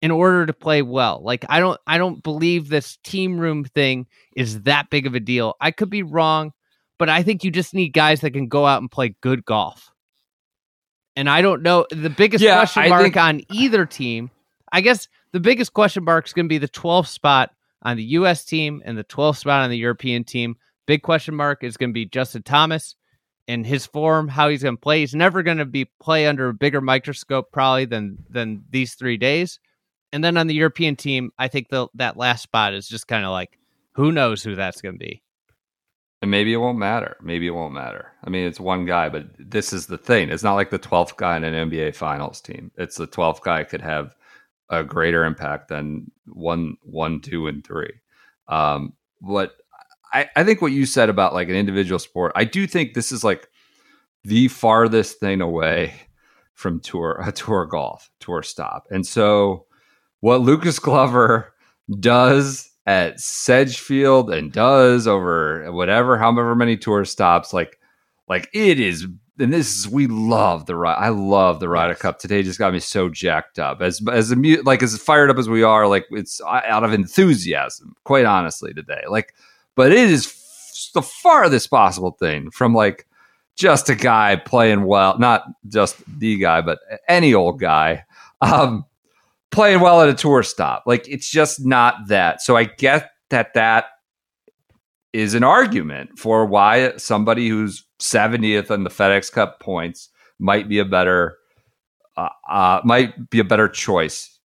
in 0.00 0.10
order 0.10 0.46
to 0.46 0.52
play 0.52 0.80
well. 0.80 1.20
Like 1.22 1.44
I 1.48 1.60
don't 1.60 1.78
I 1.86 1.98
don't 1.98 2.22
believe 2.22 2.68
this 2.68 2.96
team 3.04 3.38
room 3.38 3.64
thing 3.64 4.06
is 4.34 4.62
that 4.62 4.90
big 4.90 5.06
of 5.06 5.14
a 5.14 5.20
deal. 5.20 5.56
I 5.60 5.72
could 5.72 5.90
be 5.90 6.02
wrong, 6.02 6.52
but 6.98 7.08
I 7.08 7.22
think 7.22 7.44
you 7.44 7.50
just 7.50 7.74
need 7.74 7.88
guys 7.90 8.20
that 8.22 8.30
can 8.30 8.48
go 8.48 8.64
out 8.64 8.80
and 8.80 8.90
play 8.90 9.14
good 9.20 9.44
golf. 9.44 9.92
And 11.16 11.28
I 11.28 11.42
don't 11.42 11.62
know 11.62 11.86
the 11.90 12.10
biggest 12.10 12.42
Yeah, 12.42 12.58
question 12.58 12.84
I 12.84 12.88
mark 12.88 13.02
think- 13.02 13.16
on 13.16 13.40
either 13.52 13.84
team. 13.86 14.30
I 14.70 14.82
guess 14.82 15.08
the 15.32 15.40
biggest 15.40 15.72
question 15.72 16.04
mark 16.04 16.26
is 16.26 16.32
going 16.32 16.46
to 16.46 16.52
be 16.52 16.58
the 16.58 16.68
12th 16.68 17.08
spot 17.08 17.50
on 17.82 17.96
the 17.96 18.04
US 18.04 18.44
team 18.44 18.82
and 18.84 18.96
the 18.96 19.04
12th 19.04 19.38
spot 19.38 19.62
on 19.62 19.70
the 19.70 19.78
European 19.78 20.24
team. 20.24 20.56
Big 20.86 21.02
question 21.02 21.34
mark 21.34 21.62
is 21.62 21.76
going 21.76 21.90
to 21.90 21.94
be 21.94 22.06
Justin 22.06 22.42
Thomas 22.42 22.94
and 23.46 23.66
his 23.66 23.86
form, 23.86 24.28
how 24.28 24.48
he's 24.48 24.62
going 24.62 24.76
to 24.76 24.80
play. 24.80 25.00
He's 25.00 25.14
never 25.14 25.42
going 25.42 25.58
to 25.58 25.64
be 25.64 25.86
play 26.00 26.26
under 26.26 26.48
a 26.48 26.54
bigger 26.54 26.80
microscope 26.80 27.52
probably 27.52 27.84
than 27.84 28.18
than 28.28 28.64
these 28.70 28.94
3 28.94 29.16
days. 29.16 29.58
And 30.12 30.24
then 30.24 30.36
on 30.36 30.46
the 30.46 30.54
European 30.54 30.96
team, 30.96 31.32
I 31.38 31.48
think 31.48 31.68
the 31.68 31.88
that 31.94 32.16
last 32.16 32.42
spot 32.42 32.74
is 32.74 32.88
just 32.88 33.08
kind 33.08 33.24
of 33.24 33.30
like 33.30 33.58
who 33.92 34.12
knows 34.12 34.42
who 34.42 34.54
that's 34.54 34.80
going 34.80 34.94
to 34.94 34.98
be. 34.98 35.22
And 36.20 36.30
maybe 36.30 36.52
it 36.52 36.56
won't 36.56 36.78
matter. 36.78 37.16
Maybe 37.22 37.46
it 37.46 37.54
won't 37.54 37.74
matter. 37.74 38.12
I 38.24 38.30
mean, 38.30 38.44
it's 38.44 38.58
one 38.58 38.86
guy, 38.86 39.08
but 39.08 39.26
this 39.38 39.72
is 39.72 39.86
the 39.86 39.98
thing. 39.98 40.30
It's 40.30 40.42
not 40.42 40.54
like 40.54 40.70
the 40.70 40.78
12th 40.78 41.16
guy 41.16 41.36
in 41.36 41.44
an 41.44 41.70
NBA 41.70 41.94
Finals 41.94 42.40
team. 42.40 42.72
It's 42.76 42.96
the 42.96 43.06
12th 43.06 43.42
guy 43.42 43.62
could 43.62 43.82
have 43.82 44.16
a 44.70 44.84
greater 44.84 45.24
impact 45.24 45.68
than 45.68 46.10
one, 46.26 46.76
one, 46.82 47.20
two, 47.20 47.46
and 47.46 47.66
three. 47.66 47.92
Um, 48.48 48.94
what 49.20 49.52
I, 50.12 50.28
I 50.36 50.44
think 50.44 50.62
what 50.62 50.72
you 50.72 50.86
said 50.86 51.08
about 51.08 51.34
like 51.34 51.48
an 51.48 51.54
individual 51.54 51.98
sport, 51.98 52.32
I 52.34 52.44
do 52.44 52.66
think 52.66 52.94
this 52.94 53.12
is 53.12 53.24
like 53.24 53.48
the 54.24 54.48
farthest 54.48 55.20
thing 55.20 55.40
away 55.40 55.94
from 56.54 56.80
tour 56.80 57.20
a 57.24 57.32
tour 57.32 57.66
golf 57.66 58.10
tour 58.20 58.42
stop. 58.42 58.86
And 58.90 59.06
so 59.06 59.66
what 60.20 60.40
Lucas 60.40 60.78
Glover 60.78 61.54
does 62.00 62.70
at 62.86 63.20
Sedgefield 63.20 64.30
and 64.32 64.52
does 64.52 65.06
over 65.06 65.70
whatever, 65.72 66.18
however 66.18 66.54
many 66.54 66.76
tour 66.76 67.04
stops, 67.04 67.52
like 67.52 67.78
like 68.28 68.48
it 68.52 68.80
is 68.80 69.06
and 69.38 69.52
this 69.52 69.76
is 69.76 69.88
we 69.88 70.06
love 70.06 70.66
the 70.66 70.76
ride. 70.76 70.96
I 70.98 71.08
love 71.10 71.60
the 71.60 71.68
Ryder 71.68 71.92
Yes. 71.92 72.02
Cup. 72.02 72.18
Today 72.18 72.42
just 72.42 72.58
got 72.58 72.72
me 72.72 72.80
so 72.80 73.08
jacked 73.08 73.58
up. 73.58 73.80
As 73.80 74.00
as 74.10 74.34
like 74.64 74.82
as 74.82 74.96
fired 74.98 75.30
up 75.30 75.38
as 75.38 75.48
we 75.48 75.62
are, 75.62 75.86
like 75.86 76.06
it's 76.10 76.40
out 76.42 76.84
of 76.84 76.92
enthusiasm, 76.92 77.94
quite 78.04 78.24
honestly 78.24 78.74
today. 78.74 79.02
Like, 79.08 79.34
but 79.74 79.92
it 79.92 79.98
is 79.98 80.26
f- 80.26 80.90
the 80.94 81.02
farthest 81.02 81.70
possible 81.70 82.12
thing 82.12 82.50
from 82.50 82.74
like 82.74 83.06
just 83.56 83.88
a 83.88 83.94
guy 83.94 84.36
playing 84.36 84.84
well, 84.84 85.18
not 85.18 85.44
just 85.68 85.96
the 86.18 86.38
guy, 86.38 86.60
but 86.60 86.78
any 87.08 87.34
old 87.34 87.58
guy 87.60 88.04
um, 88.40 88.84
playing 89.50 89.80
well 89.80 90.00
at 90.00 90.08
a 90.08 90.14
tour 90.14 90.42
stop. 90.42 90.84
Like 90.86 91.08
it's 91.08 91.30
just 91.30 91.64
not 91.64 92.08
that. 92.08 92.40
So 92.42 92.56
I 92.56 92.64
get 92.64 93.10
that 93.30 93.54
that 93.54 93.86
is 95.18 95.34
an 95.34 95.42
argument 95.42 96.16
for 96.16 96.46
why 96.46 96.96
somebody 96.96 97.48
who's 97.48 97.84
70th 97.98 98.70
in 98.70 98.84
the 98.84 98.90
FedEx 98.90 99.32
Cup 99.32 99.58
points 99.58 100.10
might 100.38 100.68
be 100.68 100.78
a 100.78 100.84
better 100.84 101.36
uh, 102.16 102.28
uh, 102.48 102.80
might 102.84 103.28
be 103.28 103.40
a 103.40 103.44
better 103.44 103.68
choice 103.68 104.38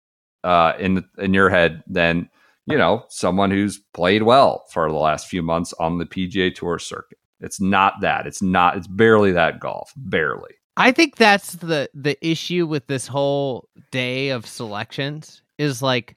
uh, 0.43 0.73
in 0.79 1.05
in 1.19 1.33
your 1.33 1.51
head 1.51 1.83
than 1.85 2.27
you 2.65 2.75
know 2.77 3.05
someone 3.09 3.51
who's 3.51 3.79
played 3.93 4.23
well 4.23 4.65
for 4.71 4.89
the 4.89 4.97
last 4.97 5.27
few 5.27 5.43
months 5.43 5.73
on 5.79 5.99
the 5.99 6.05
PGA 6.05 6.53
Tour 6.53 6.79
circuit. 6.79 7.19
It's 7.39 7.61
not 7.61 8.01
that. 8.01 8.25
It's 8.25 8.41
not. 8.41 8.75
It's 8.75 8.87
barely 8.87 9.31
that 9.31 9.59
golf. 9.59 9.93
Barely. 9.95 10.55
I 10.75 10.91
think 10.91 11.17
that's 11.17 11.53
the 11.53 11.87
the 11.93 12.17
issue 12.27 12.65
with 12.65 12.87
this 12.87 13.05
whole 13.05 13.69
day 13.91 14.29
of 14.29 14.47
selections 14.47 15.43
is 15.59 15.83
like 15.83 16.15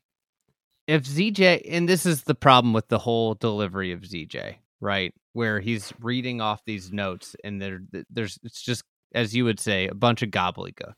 if 0.87 1.05
ZJ 1.05 1.63
and 1.69 1.89
this 1.89 2.07
is 2.07 2.23
the 2.23 2.35
problem 2.35 2.73
with 2.73 2.89
the 2.89 2.99
whole 2.99 3.35
delivery 3.35 3.93
of 3.93 4.03
ZJ, 4.03 4.57
right? 4.81 5.15
Where 5.33 5.61
he's 5.61 5.93
reading 6.01 6.41
off 6.41 6.65
these 6.65 6.93
notes 6.93 7.37
and 7.45 7.61
there 7.61 7.81
there's 8.11 8.39
it's 8.43 8.63
just 8.63 8.85
as 9.15 9.35
you 9.35 9.45
would 9.45 9.61
say 9.61 9.89
a 9.89 9.95
bunch 9.95 10.23
of 10.23 10.31
gobbledygook. 10.31 10.95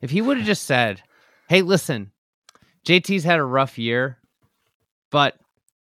If 0.00 0.10
he 0.10 0.22
would 0.22 0.38
have 0.38 0.46
just 0.46 0.64
said, 0.64 1.02
"Hey, 1.48 1.62
listen, 1.62 2.12
JT's 2.86 3.24
had 3.24 3.38
a 3.38 3.44
rough 3.44 3.78
year, 3.78 4.18
but 5.10 5.36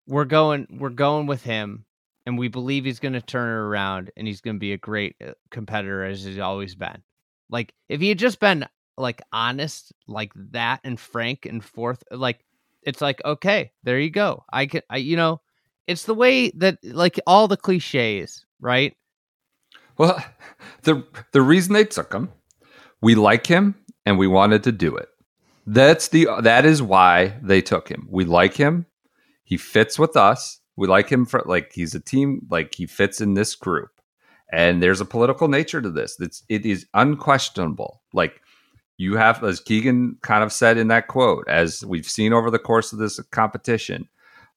we're 0.07 0.25
going 0.25 0.67
we're 0.79 0.91
going 0.91 1.27
with 1.27 1.43
him 1.43 1.85
and 2.27 2.39
we 2.39 2.49
believe 2.49 2.85
he's 2.85 3.01
going 3.01 3.13
to 3.15 3.23
turn 3.23 3.49
it 3.49 3.61
around 3.61 4.11
and 4.17 4.27
he's 4.27 4.41
going 4.41 4.57
to 4.57 4.61
be 4.61 4.73
a 4.73 4.79
great 4.79 5.17
uh, 5.25 5.33
competitor 5.51 6.05
as 6.05 6.25
he's 6.25 6.39
always 6.39 6.75
been. 6.75 7.03
Like 7.49 7.73
if 7.89 8.01
he 8.01 8.09
had 8.09 8.19
just 8.19 8.41
been 8.41 8.67
like 8.97 9.23
honest 9.33 9.93
like 10.09 10.33
that 10.35 10.81
and 10.83 10.99
frank 10.99 11.47
and 11.47 11.65
forth 11.65 12.03
like 12.11 12.45
it's 12.83 13.01
like 13.01 13.21
okay, 13.25 13.73
there 13.83 13.99
you 13.99 14.11
go. 14.11 14.45
I 14.53 14.67
can 14.67 14.83
I 14.91 14.99
you 14.99 15.17
know, 15.17 15.41
it's 15.87 16.05
the 16.05 16.15
way 16.15 16.51
that 16.51 16.79
like 16.83 17.19
all 17.27 17.49
the 17.49 17.57
clichés, 17.57 18.45
right? 18.61 18.97
Well, 19.97 20.23
the 20.83 21.05
the 21.33 21.43
reason 21.43 21.75
they 21.75 21.85
took 21.85 22.13
him, 22.13 22.31
we 23.01 23.15
like 23.15 23.47
him 23.47 23.75
and 24.07 24.19
we 24.19 24.27
wanted 24.27 24.65
to 24.65 24.73
do 24.73 24.97
it. 24.97 25.09
That's 25.67 26.09
the 26.09 26.29
that 26.43 26.65
is 26.65 26.81
why 26.81 27.39
they 27.43 27.61
took 27.61 27.89
him. 27.89 28.09
We 28.11 28.25
like 28.25 28.55
him. 28.55 28.87
He 29.45 29.57
fits 29.57 29.99
with 29.99 30.17
us. 30.17 30.61
We 30.77 30.87
like 30.87 31.11
him 31.11 31.27
for 31.27 31.43
like 31.45 31.73
he's 31.73 31.95
a 31.95 32.01
team 32.01 32.47
like 32.51 32.75
he 32.75 32.87
fits 32.87 33.21
in 33.21 33.35
this 33.35 33.55
group, 33.55 33.91
and 34.53 34.83
there's 34.83 35.01
a 35.01 35.05
political 35.05 35.49
nature 35.49 35.83
to 35.83 35.91
this. 35.91 36.17
It's 36.21 36.43
it 36.49 36.65
is 36.65 36.87
unquestionable. 36.95 38.01
Like 38.15 38.41
you 38.99 39.17
have, 39.17 39.43
as 39.45 39.61
Keegan 39.61 40.19
kind 40.23 40.43
of 40.43 40.53
said 40.53 40.77
in 40.77 40.89
that 40.89 41.07
quote, 41.07 41.47
as 41.49 41.85
we've 41.87 42.09
seen 42.09 42.33
over 42.33 42.51
the 42.51 42.59
course 42.59 42.93
of 42.93 42.99
this 42.99 43.21
competition, 43.31 44.09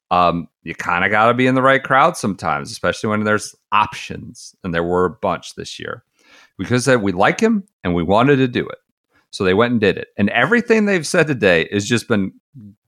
um, 0.09 0.47
you 0.63 0.75
kind 0.75 1.05
of 1.05 1.11
got 1.11 1.27
to 1.27 1.33
be 1.33 1.47
in 1.47 1.55
the 1.55 1.61
right 1.61 1.81
crowd 1.81 2.17
sometimes, 2.17 2.71
especially 2.71 3.09
when 3.09 3.23
there's 3.23 3.55
options, 3.71 4.55
and 4.63 4.73
there 4.73 4.83
were 4.83 5.05
a 5.05 5.09
bunch 5.09 5.55
this 5.55 5.79
year. 5.79 6.03
Because 6.57 6.87
uh, 6.87 6.99
we 6.99 7.11
like 7.11 7.39
him 7.39 7.63
and 7.83 7.95
we 7.95 8.03
wanted 8.03 8.37
to 8.37 8.47
do 8.47 8.67
it, 8.67 8.79
so 9.29 9.43
they 9.43 9.53
went 9.53 9.71
and 9.71 9.81
did 9.81 9.97
it. 9.97 10.09
And 10.17 10.29
everything 10.31 10.85
they've 10.85 11.07
said 11.07 11.27
today 11.27 11.69
has 11.71 11.87
just 11.87 12.07
been 12.07 12.33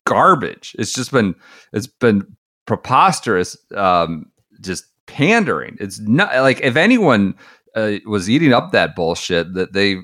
garbage. 0.06 0.76
It's 0.78 0.94
just 0.94 1.12
been 1.12 1.34
it's 1.72 1.88
been 1.88 2.36
preposterous, 2.66 3.58
um, 3.76 4.32
just 4.62 4.86
pandering. 5.08 5.78
It's 5.80 6.00
not 6.00 6.36
like 6.36 6.62
if 6.62 6.76
anyone 6.76 7.36
uh, 7.76 7.94
was 8.06 8.30
eating 8.30 8.54
up 8.54 8.72
that 8.72 8.96
bullshit 8.96 9.54
that 9.54 9.74
they 9.74 9.98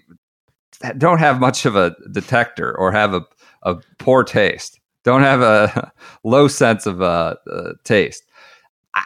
don't 0.98 1.20
have 1.20 1.40
much 1.40 1.66
of 1.66 1.76
a 1.76 1.96
detector 2.12 2.78
or 2.78 2.92
have 2.92 3.14
a, 3.14 3.26
a 3.64 3.76
poor 3.98 4.24
taste, 4.24 4.80
don't 5.04 5.22
have 5.22 5.42
a 5.42 5.92
low 6.24 6.48
sense 6.48 6.86
of 6.86 7.02
uh, 7.02 7.36
uh, 7.52 7.74
taste. 7.84 8.24
I, 8.96 9.04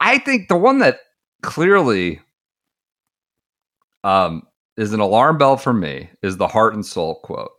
I 0.00 0.18
think 0.18 0.48
the 0.48 0.56
one 0.56 0.78
that 0.78 1.00
clearly 1.42 2.20
um, 4.04 4.42
is 4.76 4.92
an 4.92 5.00
alarm 5.00 5.38
bell 5.38 5.56
for 5.56 5.72
me 5.72 6.10
is 6.22 6.36
the 6.36 6.48
heart 6.48 6.74
and 6.74 6.84
soul 6.84 7.16
quote. 7.16 7.50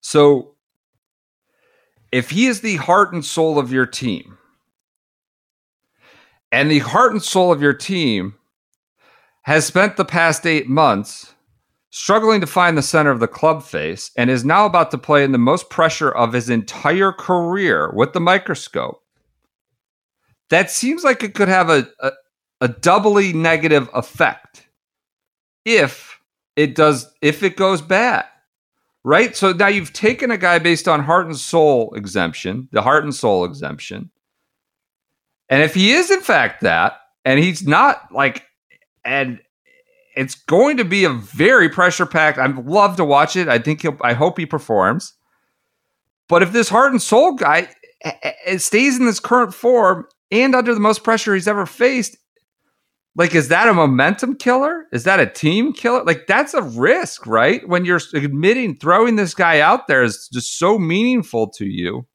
So 0.00 0.54
if 2.12 2.30
he 2.30 2.46
is 2.46 2.60
the 2.60 2.76
heart 2.76 3.12
and 3.12 3.24
soul 3.24 3.58
of 3.58 3.72
your 3.72 3.86
team, 3.86 4.38
and 6.52 6.70
the 6.70 6.78
heart 6.78 7.12
and 7.12 7.22
soul 7.22 7.52
of 7.52 7.60
your 7.60 7.74
team 7.74 8.34
has 9.42 9.66
spent 9.66 9.96
the 9.96 10.04
past 10.04 10.46
eight 10.46 10.68
months 10.68 11.34
struggling 11.96 12.42
to 12.42 12.46
find 12.46 12.76
the 12.76 12.82
center 12.82 13.10
of 13.10 13.20
the 13.20 13.26
club 13.26 13.62
face 13.62 14.10
and 14.18 14.28
is 14.28 14.44
now 14.44 14.66
about 14.66 14.90
to 14.90 14.98
play 14.98 15.24
in 15.24 15.32
the 15.32 15.38
most 15.38 15.70
pressure 15.70 16.10
of 16.10 16.34
his 16.34 16.50
entire 16.50 17.10
career 17.10 17.90
with 17.94 18.12
the 18.12 18.20
microscope. 18.20 19.02
That 20.50 20.70
seems 20.70 21.04
like 21.04 21.22
it 21.22 21.32
could 21.32 21.48
have 21.48 21.70
a, 21.70 21.88
a, 22.00 22.12
a 22.60 22.68
doubly 22.68 23.32
negative 23.32 23.88
effect 23.94 24.68
if 25.64 26.20
it 26.54 26.74
does 26.74 27.10
if 27.22 27.42
it 27.42 27.56
goes 27.56 27.80
bad. 27.80 28.26
Right? 29.02 29.34
So 29.34 29.54
now 29.54 29.68
you've 29.68 29.94
taken 29.94 30.30
a 30.30 30.36
guy 30.36 30.58
based 30.58 30.88
on 30.88 31.02
heart 31.02 31.26
and 31.26 31.36
soul 31.36 31.94
exemption, 31.94 32.68
the 32.72 32.82
heart 32.82 33.04
and 33.04 33.14
soul 33.14 33.46
exemption. 33.46 34.10
And 35.48 35.62
if 35.62 35.72
he 35.72 35.92
is 35.92 36.10
in 36.10 36.20
fact 36.20 36.60
that, 36.60 36.98
and 37.24 37.40
he's 37.40 37.66
not 37.66 38.12
like 38.12 38.44
and 39.02 39.40
it's 40.16 40.34
going 40.34 40.78
to 40.78 40.84
be 40.84 41.04
a 41.04 41.10
very 41.10 41.68
pressure 41.68 42.06
packed. 42.06 42.38
I'd 42.38 42.56
love 42.66 42.96
to 42.96 43.04
watch 43.04 43.36
it. 43.36 43.48
I 43.48 43.58
think 43.58 43.82
he'll. 43.82 43.98
I 44.00 44.14
hope 44.14 44.38
he 44.38 44.46
performs. 44.46 45.12
But 46.28 46.42
if 46.42 46.52
this 46.52 46.70
heart 46.70 46.90
and 46.90 47.00
soul 47.00 47.34
guy 47.34 47.68
stays 48.56 48.98
in 48.98 49.06
this 49.06 49.20
current 49.20 49.54
form 49.54 50.06
and 50.32 50.56
under 50.56 50.74
the 50.74 50.80
most 50.80 51.04
pressure 51.04 51.34
he's 51.34 51.46
ever 51.46 51.66
faced, 51.66 52.16
like 53.14 53.34
is 53.34 53.48
that 53.48 53.68
a 53.68 53.74
momentum 53.74 54.34
killer? 54.36 54.86
Is 54.90 55.04
that 55.04 55.20
a 55.20 55.26
team 55.26 55.72
killer? 55.72 56.02
Like 56.02 56.26
that's 56.26 56.54
a 56.54 56.62
risk, 56.62 57.26
right? 57.26 57.66
When 57.68 57.84
you're 57.84 58.00
admitting 58.14 58.76
throwing 58.76 59.16
this 59.16 59.34
guy 59.34 59.60
out 59.60 59.86
there 59.86 60.02
is 60.02 60.28
just 60.32 60.58
so 60.58 60.78
meaningful 60.78 61.48
to 61.50 61.66
you. 61.66 62.06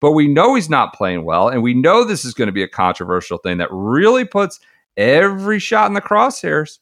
But 0.00 0.12
we 0.12 0.28
know 0.28 0.54
he's 0.54 0.68
not 0.68 0.92
playing 0.92 1.24
well, 1.24 1.48
and 1.48 1.62
we 1.62 1.72
know 1.72 2.04
this 2.04 2.26
is 2.26 2.34
going 2.34 2.48
to 2.48 2.52
be 2.52 2.64
a 2.64 2.68
controversial 2.68 3.38
thing 3.38 3.56
that 3.58 3.70
really 3.70 4.26
puts 4.26 4.60
every 4.98 5.58
shot 5.58 5.86
in 5.86 5.94
the 5.94 6.02
crosshairs 6.02 6.80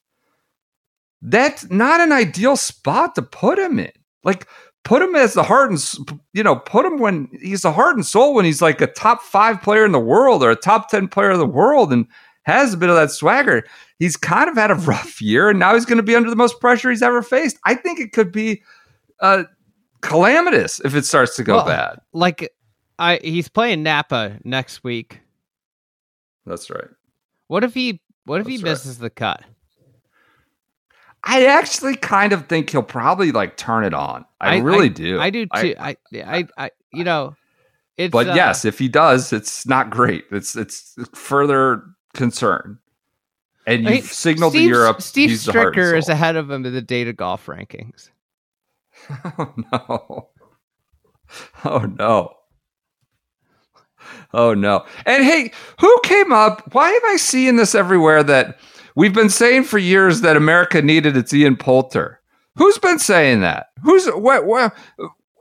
that's 1.22 1.70
not 1.70 2.00
an 2.00 2.12
ideal 2.12 2.56
spot 2.56 3.14
to 3.14 3.22
put 3.22 3.58
him 3.58 3.78
in. 3.78 3.92
Like, 4.24 4.46
put 4.84 5.00
him 5.02 5.14
as 5.14 5.34
the 5.34 5.42
heart 5.44 5.70
and 5.70 6.18
you 6.32 6.42
know, 6.42 6.56
put 6.56 6.84
him 6.84 6.98
when 6.98 7.28
he's 7.40 7.62
the 7.62 7.72
heart 7.72 7.94
and 7.94 8.04
soul 8.04 8.34
when 8.34 8.44
he's 8.44 8.60
like 8.60 8.80
a 8.80 8.86
top 8.88 9.22
five 9.22 9.62
player 9.62 9.84
in 9.84 9.92
the 9.92 10.00
world 10.00 10.42
or 10.42 10.50
a 10.50 10.56
top 10.56 10.88
ten 10.90 11.08
player 11.08 11.30
in 11.30 11.38
the 11.38 11.46
world 11.46 11.92
and 11.92 12.06
has 12.44 12.74
a 12.74 12.76
bit 12.76 12.88
of 12.90 12.96
that 12.96 13.10
swagger. 13.12 13.64
He's 14.00 14.16
kind 14.16 14.50
of 14.50 14.56
had 14.56 14.72
a 14.72 14.74
rough 14.74 15.22
year, 15.22 15.48
and 15.48 15.58
now 15.60 15.74
he's 15.74 15.84
going 15.86 15.98
to 15.98 16.02
be 16.02 16.16
under 16.16 16.28
the 16.28 16.36
most 16.36 16.60
pressure 16.60 16.90
he's 16.90 17.02
ever 17.02 17.22
faced. 17.22 17.56
I 17.64 17.74
think 17.76 18.00
it 18.00 18.12
could 18.12 18.32
be 18.32 18.62
uh, 19.20 19.44
calamitous 20.00 20.80
if 20.84 20.96
it 20.96 21.04
starts 21.04 21.36
to 21.36 21.44
go 21.44 21.56
Well, 21.56 21.66
bad. 21.66 21.98
Like, 22.12 22.52
I 22.98 23.20
he's 23.22 23.48
playing 23.48 23.84
Napa 23.84 24.40
next 24.44 24.82
week. 24.82 25.20
That's 26.44 26.68
right. 26.70 26.88
What 27.46 27.62
if 27.62 27.74
he? 27.74 28.00
What 28.24 28.40
if 28.40 28.46
he 28.48 28.56
That's 28.56 28.64
right. 28.64 28.70
misses 28.72 28.98
the 28.98 29.10
cut? 29.10 29.42
I 31.24 31.46
actually 31.46 31.96
kind 31.96 32.32
of 32.32 32.46
think 32.48 32.70
he'll 32.70 32.82
probably 32.82 33.32
like 33.32 33.56
turn 33.56 33.84
it 33.84 33.94
on. 33.94 34.24
I, 34.40 34.58
really 34.58 34.88
do. 34.88 35.20
I 35.20 35.30
do 35.30 35.46
too. 35.46 35.74
I, 35.78 35.96
I, 36.14 36.46
I, 36.58 36.70
you 36.92 37.04
know, 37.04 37.36
it's. 37.96 38.10
but 38.10 38.28
uh, 38.28 38.34
yes, 38.34 38.64
if 38.64 38.78
he 38.78 38.88
does, 38.88 39.32
it's 39.32 39.66
not 39.66 39.90
great. 39.90 40.24
It's 40.32 40.56
it's 40.56 40.96
further 41.14 41.84
concern. 42.14 42.78
And 43.66 43.84
you've 43.84 44.06
signaled 44.06 44.52
Steve, 44.52 44.62
to 44.62 44.68
Europe. 44.68 45.02
Steve 45.02 45.30
he's 45.30 45.44
the 45.44 45.52
heart 45.52 45.76
and 45.76 45.76
Stricker 45.76 45.96
is 45.96 46.08
ahead 46.08 46.34
of 46.34 46.50
him 46.50 46.66
in 46.66 46.72
the 46.72 46.82
data 46.82 47.12
golf 47.12 47.46
rankings. 47.46 48.10
Oh 49.38 49.54
no. 49.72 50.28
Oh 51.64 51.78
no. 51.98 52.34
Oh 54.34 54.54
no. 54.54 54.84
And 55.06 55.24
hey, 55.24 55.52
who 55.80 56.00
came 56.04 56.32
up? 56.32 56.74
Why 56.74 56.90
am 56.90 57.04
I 57.06 57.16
seeing 57.16 57.56
this 57.56 57.74
everywhere 57.74 58.22
that 58.22 58.58
we've 58.96 59.14
been 59.14 59.30
saying 59.30 59.64
for 59.64 59.78
years 59.78 60.20
that 60.22 60.36
America 60.36 60.82
needed 60.82 61.16
its 61.16 61.32
Ian 61.34 61.56
Poulter? 61.56 62.20
Who's 62.56 62.78
been 62.78 62.98
saying 62.98 63.40
that? 63.40 63.68
Who's 63.82 64.06
what 64.08 64.44
what 64.46 64.74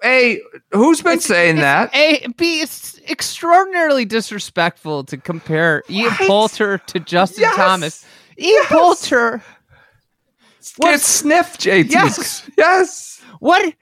A, 0.04 0.40
who's 0.72 1.02
been 1.02 1.14
It's- 1.14 1.26
saying 1.26 1.58
it's 1.58 1.62
that? 1.62 1.96
A, 1.96 2.26
B, 2.38 2.62
it's 2.62 3.00
extraordinarily 3.10 4.06
disrespectful 4.06 5.04
to 5.06 5.18
compare 5.18 5.84
Ian 5.90 6.12
Poulter 6.12 6.78
to 6.80 7.00
Justin 7.00 7.42
Yes. 7.44 7.56
Thomas. 7.56 8.06
Ian 8.40 8.50
Yes. 8.62 8.68
Poulter, 8.70 9.44
what- 10.78 10.92
Get 10.92 11.02
sniff, 11.02 11.58
JT. 11.58 11.92
Yes. 11.92 12.50
Yes. 12.58 13.22
what? 13.40 13.74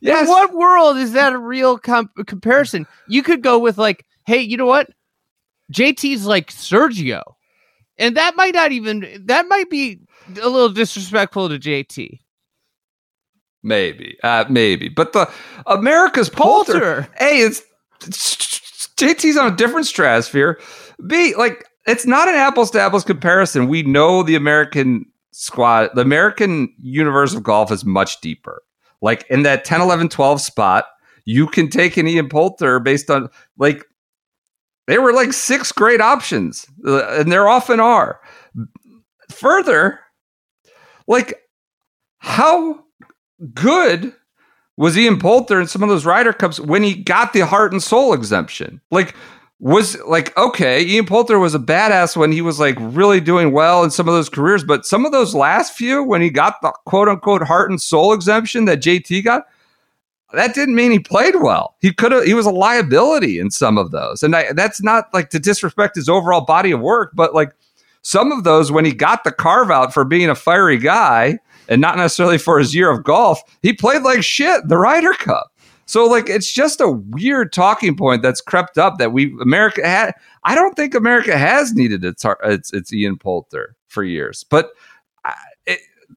Yes. 0.00 0.22
In 0.22 0.28
what 0.28 0.52
world 0.54 0.96
is 0.98 1.12
that 1.12 1.32
a 1.32 1.38
real 1.38 1.78
com- 1.78 2.10
comparison? 2.26 2.86
You 3.08 3.22
could 3.22 3.42
go 3.42 3.58
with 3.58 3.78
like, 3.78 4.04
hey, 4.26 4.40
you 4.40 4.56
know 4.56 4.66
what? 4.66 4.90
JT's 5.72 6.26
like 6.26 6.50
Sergio, 6.50 7.22
and 7.98 8.16
that 8.16 8.36
might 8.36 8.54
not 8.54 8.72
even 8.72 9.24
that 9.26 9.46
might 9.48 9.70
be 9.70 10.00
a 10.40 10.48
little 10.48 10.70
disrespectful 10.70 11.48
to 11.48 11.58
JT. 11.58 12.20
Maybe, 13.62 14.18
uh, 14.22 14.44
maybe, 14.50 14.88
but 14.90 15.14
the 15.14 15.30
America's 15.66 16.28
Poulter. 16.28 16.72
Poulter. 16.72 17.08
A, 17.20 17.40
it's, 17.40 17.62
it's 18.06 18.88
JT's 18.96 19.38
on 19.38 19.52
a 19.52 19.56
different 19.56 19.86
stratosphere. 19.86 20.60
B, 21.06 21.34
like 21.36 21.66
it's 21.86 22.06
not 22.06 22.28
an 22.28 22.34
apples 22.34 22.70
to 22.72 22.80
apples 22.80 23.04
comparison. 23.04 23.68
We 23.68 23.82
know 23.82 24.22
the 24.22 24.34
American 24.34 25.06
squad, 25.32 25.90
the 25.94 26.02
American 26.02 26.74
universe 26.80 27.34
of 27.34 27.42
golf 27.42 27.72
is 27.72 27.84
much 27.84 28.20
deeper. 28.20 28.62
Like 29.00 29.26
in 29.28 29.42
that 29.42 29.64
10, 29.64 29.80
11, 29.80 30.08
12 30.08 30.40
spot, 30.40 30.86
you 31.24 31.46
can 31.46 31.68
take 31.68 31.96
an 31.96 32.06
Ian 32.06 32.28
Poulter 32.28 32.80
based 32.80 33.10
on 33.10 33.28
like 33.58 33.84
there 34.86 35.00
were 35.00 35.12
like 35.12 35.32
six 35.32 35.72
great 35.72 36.00
options, 36.00 36.66
uh, 36.86 37.06
and 37.18 37.32
there 37.32 37.48
often 37.48 37.80
are. 37.80 38.20
Further, 39.30 40.00
like 41.06 41.40
how 42.18 42.84
good 43.52 44.14
was 44.76 44.96
Ian 44.96 45.18
Poulter 45.18 45.60
in 45.60 45.66
some 45.66 45.82
of 45.82 45.88
those 45.88 46.06
Ryder 46.06 46.32
Cups 46.32 46.58
when 46.58 46.82
he 46.82 46.94
got 46.94 47.32
the 47.32 47.46
heart 47.46 47.72
and 47.72 47.82
soul 47.82 48.12
exemption? 48.12 48.80
Like, 48.90 49.14
was 49.60 49.98
like, 50.02 50.36
okay, 50.36 50.84
Ian 50.84 51.06
Poulter 51.06 51.38
was 51.38 51.54
a 51.54 51.58
badass 51.58 52.16
when 52.16 52.32
he 52.32 52.42
was 52.42 52.58
like 52.58 52.76
really 52.78 53.20
doing 53.20 53.52
well 53.52 53.84
in 53.84 53.90
some 53.90 54.08
of 54.08 54.14
those 54.14 54.28
careers, 54.28 54.64
but 54.64 54.84
some 54.84 55.06
of 55.06 55.12
those 55.12 55.34
last 55.34 55.74
few, 55.74 56.02
when 56.02 56.20
he 56.20 56.28
got 56.28 56.60
the 56.60 56.72
quote 56.86 57.08
unquote 57.08 57.42
heart 57.42 57.70
and 57.70 57.80
soul 57.80 58.12
exemption 58.12 58.64
that 58.64 58.82
JT 58.82 59.24
got, 59.24 59.44
that 60.34 60.54
didn't 60.54 60.74
mean 60.74 60.90
he 60.90 60.98
played 60.98 61.36
well. 61.36 61.76
He 61.80 61.92
could 61.92 62.12
have, 62.12 62.24
he 62.24 62.34
was 62.34 62.46
a 62.46 62.50
liability 62.50 63.38
in 63.38 63.50
some 63.50 63.78
of 63.78 63.90
those. 63.90 64.22
And 64.22 64.34
I, 64.34 64.52
that's 64.52 64.82
not 64.82 65.12
like 65.12 65.30
to 65.30 65.38
disrespect 65.38 65.96
his 65.96 66.08
overall 66.08 66.44
body 66.44 66.70
of 66.70 66.80
work, 66.80 67.12
but 67.14 67.34
like 67.34 67.52
some 68.02 68.32
of 68.32 68.44
those, 68.44 68.70
when 68.70 68.84
he 68.84 68.92
got 68.92 69.24
the 69.24 69.32
carve 69.32 69.70
out 69.70 69.94
for 69.94 70.04
being 70.04 70.28
a 70.28 70.34
fiery 70.34 70.78
guy, 70.78 71.38
and 71.68 71.80
not 71.80 71.96
necessarily 71.96 72.38
for 72.38 72.58
his 72.58 72.74
year 72.74 72.90
of 72.90 73.04
golf, 73.04 73.40
he 73.62 73.72
played 73.72 74.02
like 74.02 74.22
shit 74.22 74.68
the 74.68 74.76
Ryder 74.76 75.14
Cup. 75.14 75.50
So 75.86 76.06
like 76.06 76.28
it's 76.28 76.52
just 76.52 76.80
a 76.80 76.90
weird 76.90 77.52
talking 77.52 77.96
point 77.96 78.22
that's 78.22 78.40
crept 78.40 78.78
up 78.78 78.98
that 78.98 79.12
we 79.12 79.34
America 79.40 79.86
had. 79.86 80.12
I 80.44 80.54
don't 80.54 80.74
think 80.74 80.94
America 80.94 81.36
has 81.36 81.72
needed 81.72 82.04
its 82.04 82.24
its, 82.42 82.72
its 82.72 82.92
Ian 82.92 83.18
Poulter 83.18 83.76
for 83.88 84.02
years, 84.02 84.44
but 84.44 84.70
I, 85.24 85.34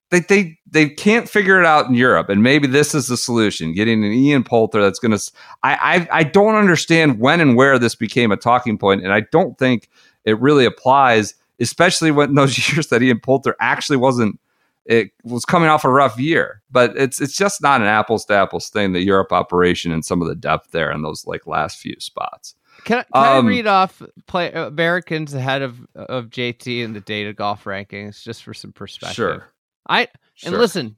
they 0.10 0.20
they 0.22 0.58
they 0.70 0.90
can't 0.90 1.28
figure 1.30 1.60
it 1.60 1.66
out 1.66 1.88
in 1.88 1.94
Europe, 1.94 2.30
and 2.30 2.42
maybe 2.44 2.68
this 2.68 2.96
is 2.96 3.08
the 3.08 3.18
solution: 3.18 3.74
getting 3.74 4.04
an 4.04 4.12
Ian 4.12 4.44
Poulter 4.44 4.82
that's 4.82 5.00
going 5.00 5.18
to. 5.18 5.32
I, 5.64 6.08
I 6.12 6.20
I 6.20 6.24
don't 6.24 6.56
understand 6.56 7.20
when 7.20 7.42
and 7.42 7.56
where 7.56 7.78
this 7.80 7.96
became 7.96 8.32
a 8.32 8.38
talking 8.38 8.78
point, 8.78 9.04
and 9.04 9.12
I 9.14 9.22
don't 9.32 9.58
think 9.58 9.90
it 10.26 10.40
really 10.40 10.66
applies, 10.66 11.36
especially 11.60 12.12
when 12.12 12.36
those 12.36 12.70
years 12.74 12.88
that 12.88 13.02
Ian 13.02 13.20
Poulter 13.20 13.56
actually 13.60 13.98
wasn't. 13.98 14.40
It 14.86 15.12
was 15.26 15.44
coming 15.44 15.68
off 15.68 15.84
a 15.84 15.90
rough 15.90 16.18
year, 16.18 16.62
but 16.72 16.96
it's 16.96 17.20
it's 17.20 17.36
just 17.36 17.62
not 17.62 17.82
an 17.82 17.88
apples 17.88 18.24
to 18.26 18.34
apples 18.36 18.70
thing. 18.70 18.94
The 18.94 19.04
Europe 19.04 19.34
operation 19.34 19.92
and 19.92 20.06
some 20.06 20.22
of 20.22 20.30
the 20.30 20.36
depth 20.36 20.72
there 20.72 20.90
in 20.92 21.02
those 21.02 21.28
like 21.28 21.46
last 21.46 21.78
few 21.80 21.96
spots. 22.00 22.56
Can, 22.86 23.00
I- 23.00 23.04
can 23.04 23.38
Um, 23.40 23.46
I 23.48 23.50
read 23.50 23.68
off 23.68 24.02
play 24.28 24.50
Americans 24.54 25.34
ahead 25.34 25.62
of 25.62 25.86
of 25.96 26.28
JT 26.30 26.82
in 26.82 26.94
the 26.94 27.02
data 27.02 27.34
golf 27.34 27.66
rankings 27.66 28.24
just 28.24 28.44
for 28.44 28.54
some 28.54 28.72
perspective? 28.72 29.16
Sure, 29.16 29.50
I 29.88 30.08
and 30.46 30.58
listen, 30.58 30.98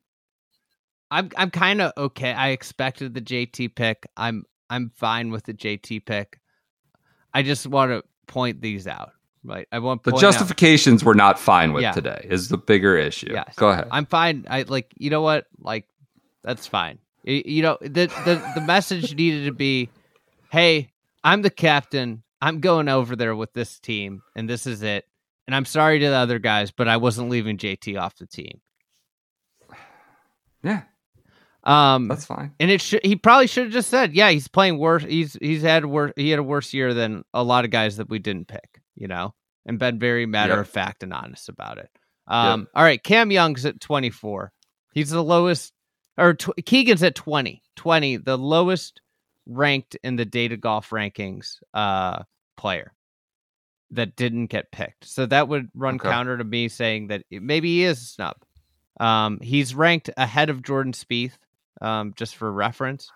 I'm 1.11 1.29
I'm 1.37 1.51
kind 1.51 1.81
of 1.81 1.91
okay. 1.97 2.31
I 2.33 2.49
expected 2.49 3.13
the 3.13 3.21
JT 3.21 3.75
pick. 3.75 4.07
I'm 4.17 4.43
I'm 4.69 4.91
fine 4.95 5.31
with 5.31 5.45
the 5.45 5.53
JT 5.53 6.05
pick. 6.05 6.39
I 7.33 7.43
just 7.43 7.65
want 7.67 7.91
to 7.91 8.03
point 8.27 8.61
these 8.61 8.87
out. 8.87 9.11
Right, 9.43 9.67
I 9.71 9.79
want 9.79 10.03
the 10.03 10.11
point 10.11 10.23
out- 10.23 10.27
justifications 10.33 11.03
we're 11.05 11.13
not 11.13 11.39
fine 11.39 11.71
with 11.71 11.81
Yeah. 11.83 11.93
today 11.93 12.27
is 12.29 12.49
the 12.49 12.57
bigger 12.57 12.97
issue. 12.97 13.29
Yes. 13.31 13.53
Go 13.55 13.69
ahead. 13.69 13.87
I'm 13.89 14.05
fine. 14.05 14.45
I 14.49 14.63
like 14.63 14.93
you 14.97 15.09
know 15.09 15.21
what? 15.21 15.45
Like 15.59 15.87
that's 16.43 16.67
fine. 16.67 16.99
Y- 17.25 17.43
You 17.45 17.61
know 17.63 17.77
the 17.81 18.07
the 18.25 18.51
the 18.55 18.61
message 18.61 19.15
needed 19.15 19.45
to 19.45 19.53
be, 19.53 19.89
hey, 20.51 20.89
I'm 21.23 21.41
the 21.41 21.49
captain. 21.49 22.21
I'm 22.41 22.59
going 22.59 22.87
over 22.89 23.15
there 23.15 23.35
with 23.35 23.53
this 23.53 23.79
team, 23.79 24.21
and 24.35 24.49
this 24.49 24.65
is 24.67 24.81
it. 24.83 25.05
And 25.47 25.55
I'm 25.55 25.65
sorry 25.65 25.99
to 25.99 26.09
the 26.09 26.15
other 26.15 26.37
guys, 26.39 26.69
but 26.71 26.87
I 26.87 26.97
wasn't 26.97 27.29
leaving 27.29 27.57
JT 27.57 27.99
off 27.99 28.15
the 28.17 28.27
team. 28.27 28.59
Yeah, 30.63 30.83
Um, 31.63 32.07
that's 32.07 32.25
fine. 32.25 32.53
and 32.59 32.69
it 32.71 32.81
should 32.81 33.01
he 33.05 33.15
probably 33.15 33.47
should 33.47 33.65
have 33.65 33.73
just 33.73 33.89
said, 33.89 34.13
yeah, 34.13 34.29
he's 34.29 34.47
playing 34.47 34.77
worse. 34.77 35.03
He's 35.03 35.37
he's 35.41 35.61
had 35.61 35.85
worse. 35.85 36.13
He 36.15 36.29
had 36.29 36.39
a 36.39 36.43
worse 36.43 36.73
year 36.73 36.93
than 36.93 37.23
a 37.33 37.43
lot 37.43 37.65
of 37.65 37.71
guys 37.71 37.97
that 37.97 38.09
we 38.09 38.19
didn't 38.19 38.47
pick. 38.47 38.81
You 38.95 39.07
know, 39.07 39.33
and 39.65 39.79
been 39.79 39.99
very 39.99 40.25
matter 40.25 40.53
Yep. 40.53 40.59
of 40.61 40.69
fact 40.69 41.03
and 41.03 41.13
honest 41.13 41.47
about 41.49 41.77
it. 41.77 41.89
Um, 42.27 42.67
all 42.75 42.83
right, 42.83 43.01
Cam 43.03 43.31
Young's 43.31 43.65
at 43.65 43.79
24. 43.79 44.51
He's 44.93 45.09
the 45.09 45.23
lowest, 45.23 45.73
or 46.17 46.33
tw- 46.35 46.63
Keegan's 46.65 47.01
at 47.01 47.15
20. 47.15 47.63
20, 47.75 48.17
the 48.17 48.37
lowest 48.37 49.01
ranked 49.47 49.95
in 50.03 50.15
the 50.15 50.25
data 50.25 50.57
golf 50.57 50.89
rankings 50.91 51.55
uh, 51.73 52.21
player 52.57 52.93
that 53.91 54.15
didn't 54.15 54.47
get 54.47 54.71
picked. 54.71 55.05
So 55.05 55.25
that 55.25 55.47
would 55.47 55.69
run 55.73 55.95
Okay. 55.95 56.09
counter 56.09 56.37
to 56.37 56.43
me 56.43 56.67
saying 56.67 57.07
that 57.07 57.23
it- 57.31 57.41
maybe 57.41 57.69
he 57.69 57.83
is 57.83 57.99
a 57.99 58.05
snub. 58.05 58.35
Um, 58.99 59.39
he's 59.41 59.73
ranked 59.75 60.09
ahead 60.17 60.49
of 60.49 60.63
Jordan 60.63 60.93
Spieth, 60.93 61.37
um, 61.81 62.13
just 62.15 62.35
for 62.35 62.51
reference. 62.51 63.09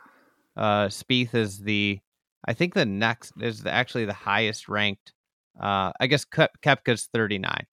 Uh, 0.56 0.86
Spieth 0.88 1.34
is 1.36 1.60
the, 1.60 2.00
I 2.46 2.54
think 2.54 2.74
the 2.74 2.86
next 2.86 3.34
is 3.42 3.64
the, 3.64 3.72
actually 3.72 4.06
the 4.06 4.14
highest 4.14 4.70
ranked. 4.70 5.14
Uh, 5.60 5.92
I 6.00 6.08
guess 6.08 6.26
Kep- 6.26 6.62
Koepka's 6.62 7.10
39. 7.14 7.66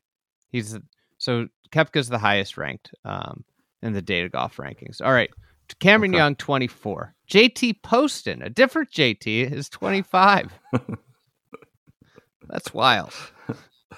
He's 0.50 0.78
so 1.18 1.48
Koepka's 1.72 2.08
the 2.08 2.18
highest 2.18 2.56
ranked 2.58 2.90
um, 3.04 3.44
in 3.82 3.92
the 3.92 4.02
data 4.02 4.28
golf 4.28 4.56
rankings. 4.56 5.00
All 5.02 5.12
right. 5.12 5.30
Cameron 5.78 6.10
Okay. 6.10 6.18
Young, 6.18 6.34
24. 6.34 7.14
JT 7.30 7.82
Poston, 7.82 8.42
a 8.42 8.50
different 8.50 8.90
JT, 8.90 9.52
is 9.52 9.68
25. 9.68 10.52
That's 12.48 12.74
wild. 12.74 13.12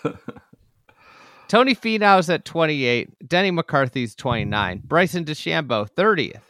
Tony 1.53 1.75
Finau's 1.75 2.31
at 2.31 2.47
28. 2.47 3.29
Denny 3.29 3.51
McCarthy's 3.51 4.15
29. 4.15 4.81
Bryson 4.87 5.23
DeChambeau, 5.23 5.87
30th. 5.87 6.41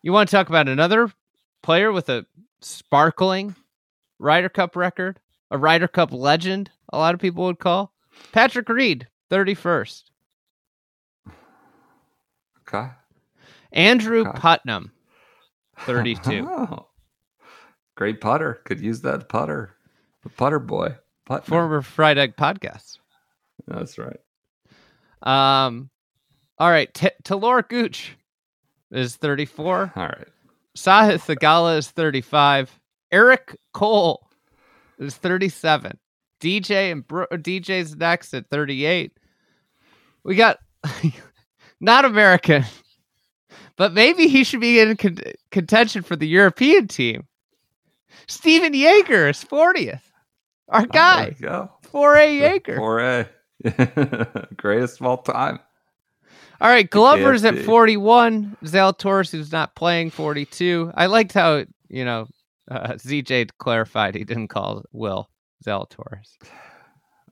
You 0.00 0.12
want 0.12 0.28
to 0.28 0.36
talk 0.36 0.48
about 0.48 0.68
another 0.68 1.10
player 1.60 1.90
with 1.90 2.08
a 2.08 2.24
sparkling 2.60 3.56
Ryder 4.20 4.48
Cup 4.48 4.76
record? 4.76 5.18
A 5.50 5.58
Ryder 5.58 5.88
Cup 5.88 6.12
legend, 6.12 6.70
a 6.92 6.98
lot 6.98 7.14
of 7.14 7.20
people 7.20 7.42
would 7.46 7.58
call? 7.58 7.92
Patrick 8.30 8.68
Reed, 8.68 9.08
31st. 9.28 10.04
Okay. 12.68 12.90
Andrew 13.72 14.20
Okay. 14.20 14.38
Putnam, 14.38 14.92
32. 15.80 16.46
Oh, 16.48 16.86
great 17.96 18.20
putter. 18.20 18.60
Could 18.64 18.78
use 18.78 19.00
that 19.00 19.28
putter. 19.28 19.74
The 20.22 20.28
putter 20.28 20.60
boy. 20.60 20.94
Putter. 21.24 21.42
Former 21.42 21.82
Fried 21.82 22.18
Egg 22.18 22.36
Podcast. 22.36 22.98
That's 23.66 23.96
right. 23.98 24.20
Um, 25.22 25.90
all 26.58 26.70
right. 26.70 26.92
T- 26.94 27.10
Talor 27.24 27.68
Gooch 27.68 28.16
is 28.90 29.16
34. 29.16 29.92
All 29.94 30.02
right. 30.02 30.28
Sahith 30.76 31.26
Theegala 31.26 31.78
is 31.78 31.90
35. 31.90 32.78
Eric 33.12 33.56
Cole 33.72 34.28
is 34.98 35.16
37. 35.16 35.98
DJ 36.40 36.92
and 36.92 37.06
Bro- 37.06 37.26
DJ's 37.32 37.96
next 37.96 38.32
at 38.34 38.48
38. 38.50 39.12
We 40.24 40.34
got 40.36 40.58
not 41.80 42.04
American, 42.04 42.64
but 43.76 43.92
maybe 43.92 44.28
he 44.28 44.44
should 44.44 44.60
be 44.60 44.80
in 44.80 44.96
con- 44.96 45.18
contention 45.50 46.02
for 46.02 46.16
the 46.16 46.28
European 46.28 46.88
team. 46.88 47.26
Steven 48.26 48.74
Jaeger 48.74 49.28
is 49.28 49.44
40th. 49.44 50.00
Our 50.68 50.80
There 50.82 50.88
guy, 50.88 51.34
we 51.40 51.46
go. 51.46 51.70
4A 51.92 52.38
Jaeger. 52.38 52.76
Four 52.76 53.00
A. 53.00 53.28
Greatest 54.56 55.00
of 55.00 55.06
all 55.06 55.18
time. 55.18 55.58
All 56.60 56.68
right, 56.68 56.88
Glover's 56.88 57.44
at 57.44 57.54
KFC. 57.54 57.64
41. 57.64 58.56
Zalatoris, 58.64 59.30
who's 59.32 59.50
not 59.52 59.74
playing, 59.74 60.10
42. 60.10 60.92
I 60.94 61.06
liked 61.06 61.32
how, 61.32 61.64
you 61.88 62.04
know, 62.04 62.26
uh, 62.70 62.88
ZJ 62.94 63.50
clarified 63.58 64.14
he 64.14 64.24
didn't 64.24 64.48
call 64.48 64.82
Will 64.92 65.28
Zalatoris. 65.64 66.36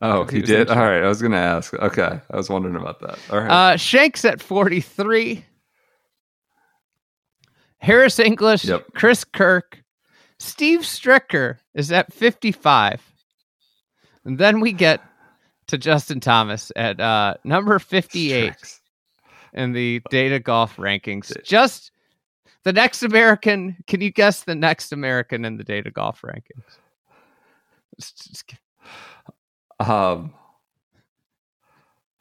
Oh, 0.01 0.25
He 0.25 0.37
he 0.37 0.43
did? 0.43 0.71
All 0.71 0.77
right. 0.77 1.03
I 1.03 1.09
was 1.09 1.21
going 1.21 1.33
to 1.33 1.39
ask. 1.39 1.75
Okay. 1.75 2.21
I 2.31 2.37
was 2.37 2.49
wondering 2.49 2.77
about 2.77 3.01
that. 3.01 3.19
All 3.31 3.41
right. 3.41 3.51
Uh, 3.51 3.77
Schenk's 3.77 4.25
at 4.25 4.41
43. 4.41 5.45
Harris 7.79 8.19
English, 8.19 8.65
Yep. 8.65 8.87
Chris 8.95 9.25
Kirk, 9.25 9.83
Steve 10.39 10.81
Stricker 10.81 11.59
is 11.75 11.93
at 11.93 12.13
55. 12.13 13.03
And 14.25 14.39
then 14.39 14.61
we 14.61 14.73
get 14.73 15.01
to 15.69 15.79
Justin 15.79 16.21
Thomas 16.21 16.73
at 16.77 17.01
uh, 17.01 17.35
number 17.45 17.79
58. 17.79 18.53
Strix. 18.55 18.81
in 19.55 19.73
the 19.73 20.03
data 20.11 20.39
golf 20.41 20.77
rankings. 20.77 21.33
Just 21.45 21.91
the 22.65 22.73
next 22.73 23.03
American. 23.03 23.77
Can 23.87 24.01
you 24.01 24.11
guess 24.11 24.43
the 24.45 24.55
next 24.55 24.93
American 24.93 25.45
in 25.45 25.57
the 25.57 25.65
data 25.65 25.91
golf 25.91 26.23
rankings? 26.23 26.65
Just- 28.01 28.29
just 28.29 28.55
Um, 29.81 30.35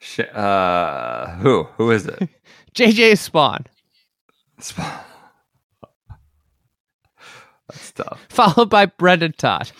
sh- 0.00 0.20
uh, 0.20 1.30
who? 1.38 1.64
Who 1.76 1.90
is 1.90 2.06
it? 2.06 2.18
JJ 2.74 3.12
Spaun, 3.12 3.66
Sp- 4.62 4.78
That's 7.68 7.92
tough. 7.92 8.26
followed 8.30 8.70
by 8.70 8.86
Brendon 8.86 9.32
Todd. 9.36 9.70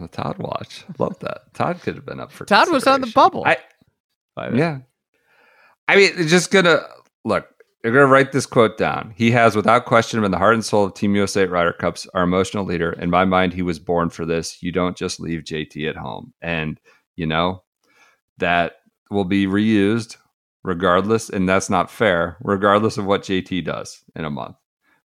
The 0.00 0.08
Todd 0.12 0.38
watch. 0.38 0.84
Love 0.98 1.18
that. 1.20 1.52
Todd 1.54 1.80
could 1.82 1.94
have 1.96 2.06
been 2.06 2.20
up 2.20 2.32
for 2.32 2.44
Todd 2.44 2.70
was 2.70 2.86
on 2.86 3.00
the 3.00 3.06
bubble. 3.14 3.44
I, 3.44 3.58
by 4.36 4.50
the- 4.50 4.56
Yeah. 4.58 4.78
I 5.88 5.96
mean, 5.96 6.10
it's 6.16 6.30
just 6.30 6.50
gonna 6.50 6.80
look. 7.24 7.48
You're 7.82 7.92
gonna 7.94 8.06
write 8.06 8.30
this 8.32 8.46
quote 8.46 8.76
down. 8.78 9.12
He 9.16 9.30
has, 9.32 9.56
without 9.56 9.86
question, 9.86 10.20
been 10.20 10.30
the 10.30 10.38
heart 10.38 10.54
and 10.54 10.64
soul 10.64 10.84
of 10.84 10.94
Team 10.94 11.14
USA 11.16 11.42
at 11.44 11.50
Ryder 11.50 11.72
Cups, 11.72 12.06
our 12.14 12.22
emotional 12.22 12.64
leader. 12.64 12.92
In 12.92 13.10
my 13.10 13.24
mind, 13.24 13.52
he 13.54 13.62
was 13.62 13.78
born 13.78 14.10
for 14.10 14.24
this. 14.26 14.62
You 14.62 14.70
don't 14.70 14.96
just 14.96 15.18
leave 15.18 15.40
JT 15.44 15.88
at 15.88 15.96
home, 15.96 16.32
and 16.42 16.78
you 17.16 17.26
know 17.26 17.62
that 18.38 18.74
will 19.10 19.24
be 19.24 19.46
reused 19.46 20.16
regardless, 20.62 21.30
and 21.30 21.48
that's 21.48 21.70
not 21.70 21.90
fair, 21.90 22.36
regardless 22.42 22.98
of 22.98 23.06
what 23.06 23.22
JT 23.22 23.64
does 23.64 24.04
in 24.14 24.24
a 24.26 24.30
month. 24.30 24.56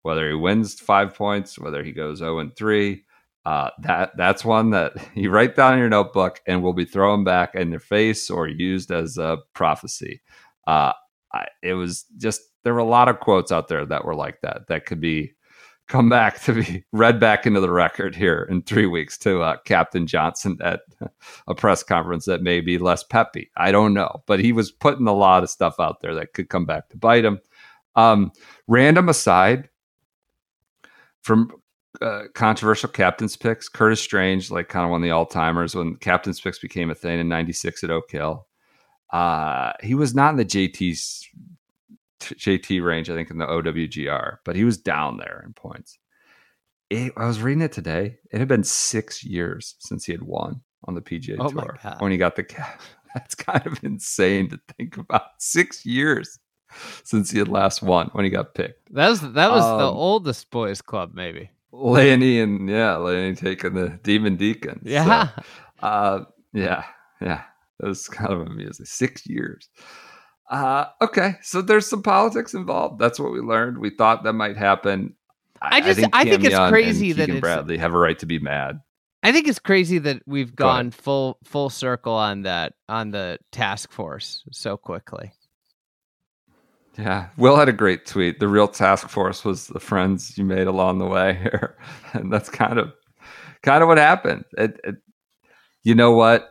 Whether 0.03 0.27
he 0.27 0.35
wins 0.35 0.79
five 0.79 1.15
points, 1.15 1.57
whether 1.57 1.81
he 1.83 1.93
goes 1.93 2.19
zero 2.19 2.37
and 2.39 2.55
three, 2.55 3.04
uh, 3.45 3.69
that 3.79 4.11
that's 4.17 4.43
one 4.43 4.71
that 4.71 4.93
you 5.15 5.29
write 5.29 5.55
down 5.55 5.73
in 5.73 5.79
your 5.79 5.89
notebook 5.89 6.41
and 6.47 6.63
will 6.63 6.73
be 6.73 6.85
thrown 6.85 7.23
back 7.23 7.55
in 7.55 7.69
their 7.69 7.79
face 7.79 8.29
or 8.29 8.47
used 8.47 8.91
as 8.91 9.17
a 9.17 9.37
prophecy. 9.53 10.21
Uh, 10.67 10.93
I, 11.33 11.45
it 11.61 11.73
was 11.73 12.05
just 12.17 12.41
there 12.63 12.73
were 12.73 12.79
a 12.79 12.85
lot 12.85 13.07
of 13.07 13.19
quotes 13.19 13.51
out 13.51 13.67
there 13.67 13.85
that 13.85 14.05
were 14.05 14.15
like 14.15 14.41
that 14.41 14.67
that 14.67 14.85
could 14.85 14.99
be 14.99 15.33
come 15.87 16.09
back 16.09 16.41
to 16.41 16.53
be 16.53 16.83
read 16.91 17.19
back 17.19 17.45
into 17.45 17.59
the 17.59 17.69
record 17.69 18.15
here 18.15 18.47
in 18.49 18.63
three 18.63 18.87
weeks 18.87 19.17
to 19.19 19.41
uh, 19.41 19.57
Captain 19.65 20.07
Johnson 20.07 20.57
at 20.63 20.81
a 21.47 21.53
press 21.53 21.83
conference 21.83 22.25
that 22.25 22.41
may 22.41 22.61
be 22.61 22.79
less 22.79 23.03
peppy. 23.03 23.51
I 23.57 23.71
don't 23.71 23.93
know, 23.93 24.23
but 24.25 24.39
he 24.39 24.51
was 24.51 24.71
putting 24.71 25.07
a 25.07 25.13
lot 25.13 25.43
of 25.43 25.49
stuff 25.49 25.79
out 25.79 26.01
there 26.01 26.15
that 26.15 26.33
could 26.33 26.49
come 26.49 26.65
back 26.65 26.89
to 26.89 26.97
bite 26.97 27.25
him. 27.25 27.39
Um, 27.95 28.31
random 28.67 29.07
aside 29.07 29.69
from 31.21 31.51
uh, 32.01 32.23
controversial 32.33 32.89
captain's 32.89 33.35
picks. 33.37 33.67
Curtis 33.69 34.01
Strange, 34.01 34.51
like 34.51 34.69
kind 34.69 34.83
of 34.85 34.91
one 34.91 35.01
of 35.01 35.03
the 35.03 35.11
all 35.11 35.25
timers 35.25 35.75
when 35.75 35.95
captain's 35.95 36.39
picks 36.41 36.59
became 36.59 36.89
a 36.91 36.95
thing 36.95 37.19
in 37.19 37.27
'96 37.27 37.83
at 37.83 37.89
Oak 37.91 38.11
Hill. 38.11 38.47
Uh, 39.11 39.73
he 39.81 39.95
was 39.95 40.13
not 40.15 40.31
in 40.31 40.37
the 40.37 40.45
JT's 40.45 41.27
JT 42.21 42.83
range, 42.83 43.09
I 43.09 43.13
think, 43.13 43.29
in 43.29 43.37
the 43.37 43.45
OWGR, 43.45 44.37
but 44.43 44.55
he 44.55 44.63
was 44.63 44.77
down 44.77 45.17
there 45.17 45.43
in 45.45 45.53
points. 45.53 45.97
It, 46.89 47.13
I 47.17 47.25
was 47.25 47.41
reading 47.41 47.61
it 47.63 47.71
today. 47.71 48.17
It 48.31 48.39
had 48.39 48.47
been 48.47 48.63
six 48.63 49.23
years 49.23 49.75
since 49.79 50.05
he 50.05 50.11
had 50.11 50.23
won 50.23 50.61
on 50.85 50.95
the 50.95 51.01
PGA 51.01 51.37
Oh 51.39 51.49
Tour 51.49 51.77
when 51.99 52.11
he 52.11 52.17
got 52.17 52.35
the 52.35 52.43
cap. 52.43 52.81
That's 53.15 53.35
kind 53.35 53.65
of 53.65 53.81
insane 53.83 54.49
to 54.49 54.59
think 54.77 54.97
about. 54.97 55.23
Six 55.39 55.85
years 55.85 56.37
since 57.03 57.31
he 57.31 57.39
had 57.39 57.47
last 57.47 57.81
won 57.81 58.09
when 58.13 58.25
he 58.25 58.29
got 58.31 58.53
picked. 58.53 58.93
That 58.93 59.07
was 59.09 59.21
that 59.21 59.51
was 59.51 59.63
the 59.63 59.87
Um, 59.87 59.95
oldest 59.95 60.49
boys 60.51 60.81
club, 60.81 61.11
maybe. 61.13 61.49
Lanny 61.83 62.39
and 62.39 62.69
yeah, 62.69 62.95
Lanny 62.95 63.35
taking 63.35 63.73
the 63.73 63.99
Demon 64.03 64.35
Deacon. 64.35 64.81
So, 64.83 64.89
Yeah. 64.89 65.29
uh, 65.81 66.19
yeah, 66.53 66.83
yeah. 67.21 67.41
That 67.79 67.87
was 67.87 68.07
kind 68.07 68.31
of 68.33 68.41
amusing. 68.41 68.85
Six 68.85 69.27
years. 69.27 69.69
Uh, 70.49 70.85
okay, 71.01 71.35
so 71.41 71.61
there's 71.61 71.89
some 71.89 72.03
politics 72.03 72.53
involved. 72.53 72.99
That's 72.99 73.19
what 73.19 73.31
we 73.31 73.39
learned. 73.39 73.79
We 73.79 73.89
thought 73.89 74.23
that 74.23 74.33
might 74.33 74.57
happen. 74.57 75.15
I 75.61 75.81
just- 75.81 75.99
I 76.13 76.23
think 76.23 76.41
Cam 76.41 76.45
it's 76.45 76.51
Young 76.51 76.63
and 76.65 76.71
crazy 76.71 77.11
that 77.13 77.23
it's- 77.29 77.41
Bradley 77.41 77.77
have 77.77 77.93
a 77.93 77.97
right 77.97 78.17
to 78.19 78.25
be 78.25 78.39
mad. 78.39 78.79
I 79.23 79.31
think 79.31 79.47
it's 79.47 79.57
crazy 79.57 79.97
that 79.99 80.21
we've 80.27 80.55
Go 80.55 80.65
gone 80.65 80.91
full 80.91 81.39
full 81.43 81.71
circle 81.71 82.13
on 82.13 82.43
that 82.43 82.73
on 82.87 83.09
the 83.09 83.39
task 83.51 83.91
force 83.91 84.43
so 84.51 84.77
quickly. 84.77 85.31
Yeah, 86.97 87.27
Will 87.37 87.57
had 87.57 87.67
a 87.69 87.73
great 87.73 88.05
tweet. 88.05 88.39
The 88.39 88.47
real 88.47 88.67
task 88.67 89.09
force 89.09 89.43
was 89.43 89.67
the 89.67 89.79
friends 89.79 90.37
you 90.37 90.45
made 90.45 90.67
along 90.67 90.99
the 90.99 91.05
way 91.05 91.33
here, 91.33 91.75
and 92.13 92.31
that's 92.31 92.49
kind 92.49 92.79
of 92.79 92.93
kind 93.63 93.81
of 93.83 93.89
what 93.89 93.97
happened. 93.97 94.45
It, 94.57 94.79
it, 94.83 94.95
you 95.83 95.93
know 95.95 96.11
what? 96.11 96.49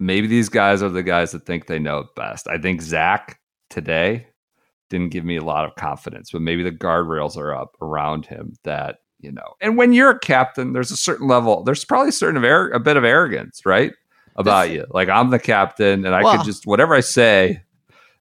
Maybe 0.00 0.26
these 0.26 0.48
guys 0.48 0.82
are 0.82 0.88
the 0.88 1.02
guys 1.02 1.32
that 1.32 1.46
think 1.46 1.66
they 1.66 1.78
know 1.78 1.98
it 1.98 2.06
best. 2.16 2.48
I 2.48 2.58
think 2.58 2.80
Zach 2.80 3.38
today 3.70 4.26
didn't 4.90 5.10
give 5.10 5.24
me 5.24 5.36
a 5.36 5.44
lot 5.44 5.64
of 5.64 5.74
confidence, 5.76 6.30
but 6.32 6.40
maybe 6.42 6.62
the 6.62 6.72
guardrails 6.72 7.36
are 7.36 7.54
up 7.54 7.76
around 7.82 8.24
him. 8.26 8.54
That 8.64 8.96
you 9.18 9.30
know, 9.30 9.54
and 9.60 9.76
when 9.76 9.92
you're 9.92 10.10
a 10.10 10.18
captain, 10.18 10.72
there's 10.72 10.90
a 10.90 10.96
certain 10.96 11.28
level. 11.28 11.64
There's 11.64 11.84
probably 11.84 12.08
a 12.08 12.12
certain 12.12 12.42
of 12.42 12.44
a 12.72 12.80
bit 12.80 12.96
of 12.96 13.04
arrogance, 13.04 13.60
right, 13.66 13.92
about 14.36 14.70
you. 14.70 14.86
Like 14.90 15.10
I'm 15.10 15.28
the 15.30 15.38
captain, 15.38 16.06
and 16.06 16.14
I 16.14 16.22
Well- 16.22 16.38
could 16.38 16.46
just 16.46 16.66
whatever 16.66 16.94
I 16.94 17.00
say 17.00 17.62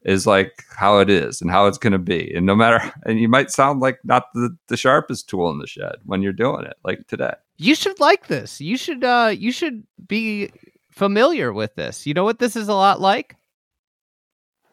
is 0.04 0.26
like 0.26 0.64
how 0.76 1.00
it 1.00 1.10
is 1.10 1.42
and 1.42 1.52
how 1.52 1.68
it's 1.68 1.78
going 1.78 1.94
to 1.94 2.00
be. 2.00 2.34
And 2.34 2.46
no 2.46 2.56
matter, 2.56 2.92
and 3.06 3.20
you 3.20 3.28
might 3.28 3.52
sound 3.52 3.80
like 3.80 4.00
not 4.04 4.26
the, 4.34 4.56
the 4.68 4.78
sharpest 4.78 5.30
tool 5.30 5.50
in 5.52 5.60
the 5.60 5.68
shed 5.68 5.96
when 6.06 6.22
you're 6.22 6.34
doing 6.34 6.66
it, 6.66 6.78
like 6.84 7.08
today. 7.08 7.34
You 7.58 7.76
should 7.76 8.00
like 8.00 8.28
this. 8.28 8.60
You 8.60 8.78
should 8.78 9.04
uh 9.04 9.34
you 9.38 9.52
should 9.52 9.86
be 10.08 10.52
familiar 10.92 11.54
with 11.54 11.76
this. 11.76 12.08
You 12.08 12.14
know 12.14 12.24
what 12.24 12.40
this 12.40 12.56
is 12.56 12.68
a 12.68 12.74
lot 12.74 13.00
like? 13.00 13.36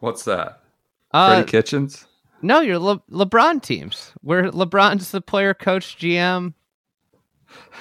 What's 0.01 0.25
that? 0.25 0.61
Uh 1.13 1.35
Freddie 1.35 1.51
Kitchens? 1.51 2.07
no, 2.41 2.61
your 2.61 2.79
Le- 2.79 3.03
LeBron 3.11 3.63
teams. 3.63 4.13
Where 4.23 4.51
LeBron's 4.51 5.11
the 5.11 5.21
player 5.21 5.53
coach 5.53 5.99
GM, 5.99 6.55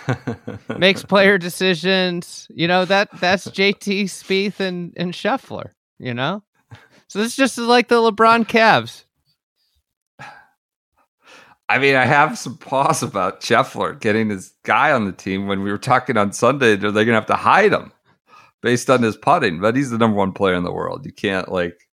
makes 0.78 1.04
player 1.04 1.38
decisions. 1.38 2.48
You 2.50 2.68
know, 2.68 2.84
that 2.86 3.10
that's 3.20 3.48
JT 3.48 4.04
Spieth 4.06 4.60
and 4.60 4.94
and 4.98 5.14
Scheffler, 5.14 5.72
you 6.00 6.14
know? 6.14 6.44
So 7.08 7.20
this 7.20 7.36
just 7.36 7.58
is 7.58 7.66
like 7.66 7.88
the 7.88 7.96
LeBron 7.96 8.46
Cavs. 8.48 9.06
I 11.70 11.80
mean, 11.80 11.96
I 11.96 12.06
have 12.06 12.38
some 12.38 12.58
pause 12.58 13.02
about 13.02 13.42
Scheffler 13.42 14.00
getting 14.00 14.30
his 14.30 14.54
guy 14.64 14.92
on 14.92 15.06
the 15.06 15.12
team 15.12 15.48
when 15.48 15.64
we 15.64 15.72
were 15.72 15.78
talking 15.78 16.18
on 16.18 16.34
Sunday. 16.34 16.76
They're 16.76 16.92
going 16.92 17.08
to 17.08 17.14
have 17.14 17.26
to 17.28 17.36
hide 17.36 17.74
him 17.74 17.92
based 18.62 18.90
on 18.90 19.04
his 19.04 19.18
putting, 19.18 19.60
but 19.62 19.76
he's 19.76 19.90
the 19.90 19.98
number 19.98 20.18
one 20.18 20.34
player 20.34 20.56
in 20.56 20.64
the 20.64 20.72
world. 20.72 21.06
You 21.06 21.14
can't, 21.14 21.50
like, 21.50 21.88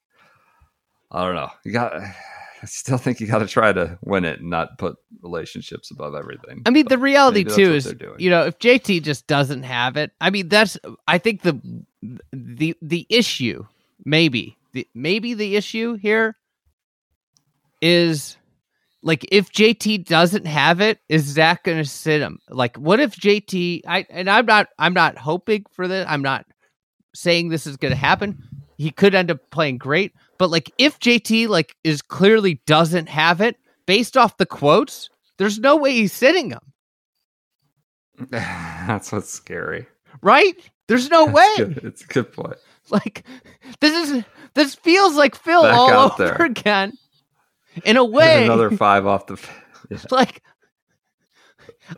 I 1.10 1.24
don't 1.26 1.34
know. 1.34 1.50
You 1.64 1.72
got, 1.72 1.94
I 2.62 2.66
still 2.66 2.96
think 2.96 3.20
you 3.20 3.26
got 3.26 3.38
to 3.38 3.46
try 3.46 3.72
to 3.72 3.98
win 4.02 4.24
it 4.24 4.40
and 4.40 4.48
not 4.48 4.78
put 4.78 4.96
relationships 5.20 5.90
above 5.90 6.14
everything. 6.14 6.62
I 6.64 6.70
mean, 6.70 6.86
the 6.86 6.96
reality 6.96 7.42
too 7.42 7.74
is, 7.74 7.92
you 8.18 8.30
know, 8.30 8.46
if 8.46 8.58
JT 8.60 9.02
just 9.02 9.26
doesn't 9.26 9.64
have 9.64 9.96
it, 9.96 10.12
I 10.20 10.30
mean, 10.30 10.48
that's 10.48 10.78
I 11.08 11.18
think 11.18 11.42
the 11.42 11.60
the 12.32 12.76
the 12.80 13.04
issue, 13.08 13.66
maybe 14.04 14.56
the 14.72 14.86
maybe 14.94 15.34
the 15.34 15.56
issue 15.56 15.94
here 15.94 16.36
is 17.80 18.36
like 19.02 19.26
if 19.32 19.50
JT 19.50 20.06
doesn't 20.06 20.46
have 20.46 20.80
it, 20.80 21.00
is 21.08 21.24
Zach 21.24 21.64
going 21.64 21.78
to 21.78 21.84
sit 21.84 22.20
him? 22.20 22.38
Like, 22.48 22.76
what 22.76 23.00
if 23.00 23.16
JT? 23.16 23.82
I 23.86 24.06
and 24.10 24.30
I'm 24.30 24.46
not 24.46 24.68
I'm 24.78 24.94
not 24.94 25.18
hoping 25.18 25.64
for 25.72 25.88
this. 25.88 26.06
I'm 26.08 26.22
not 26.22 26.46
saying 27.14 27.48
this 27.48 27.66
is 27.66 27.76
going 27.76 27.92
to 27.92 27.98
happen. 27.98 28.42
He 28.78 28.90
could 28.90 29.14
end 29.14 29.30
up 29.30 29.38
playing 29.50 29.78
great, 29.78 30.12
but 30.38 30.50
like 30.50 30.72
if 30.78 30.98
JT 30.98 31.48
like 31.48 31.76
is 31.84 32.02
clearly 32.02 32.60
doesn't 32.66 33.08
have 33.08 33.40
it 33.40 33.56
based 33.86 34.16
off 34.16 34.36
the 34.36 34.46
quotes, 34.46 35.10
there's 35.38 35.58
no 35.58 35.76
way 35.76 35.92
he's 35.92 36.12
sitting 36.12 36.50
him, 36.50 36.60
That's 38.30 39.12
what's 39.12 39.30
scary. 39.30 39.86
right? 40.22 40.54
There's 40.88 41.10
no 41.10 41.26
That's 41.26 41.34
way. 41.36 41.64
good. 41.74 41.84
It's 41.84 42.02
a 42.04 42.06
good 42.06 42.32
point. 42.32 42.56
Like 42.90 43.24
this 43.80 44.10
is 44.10 44.24
this 44.54 44.74
feels 44.74 45.14
like 45.16 45.34
Phil 45.34 45.62
Back 45.62 45.74
all 45.76 45.90
out 45.90 46.20
over 46.20 46.36
there. 46.38 46.46
again. 46.46 46.92
In 47.84 47.96
a 47.96 48.04
way, 48.04 48.44
Another 48.44 48.70
five 48.70 49.06
off 49.06 49.26
the. 49.26 49.36
Yeah. 49.90 49.98
like 50.10 50.42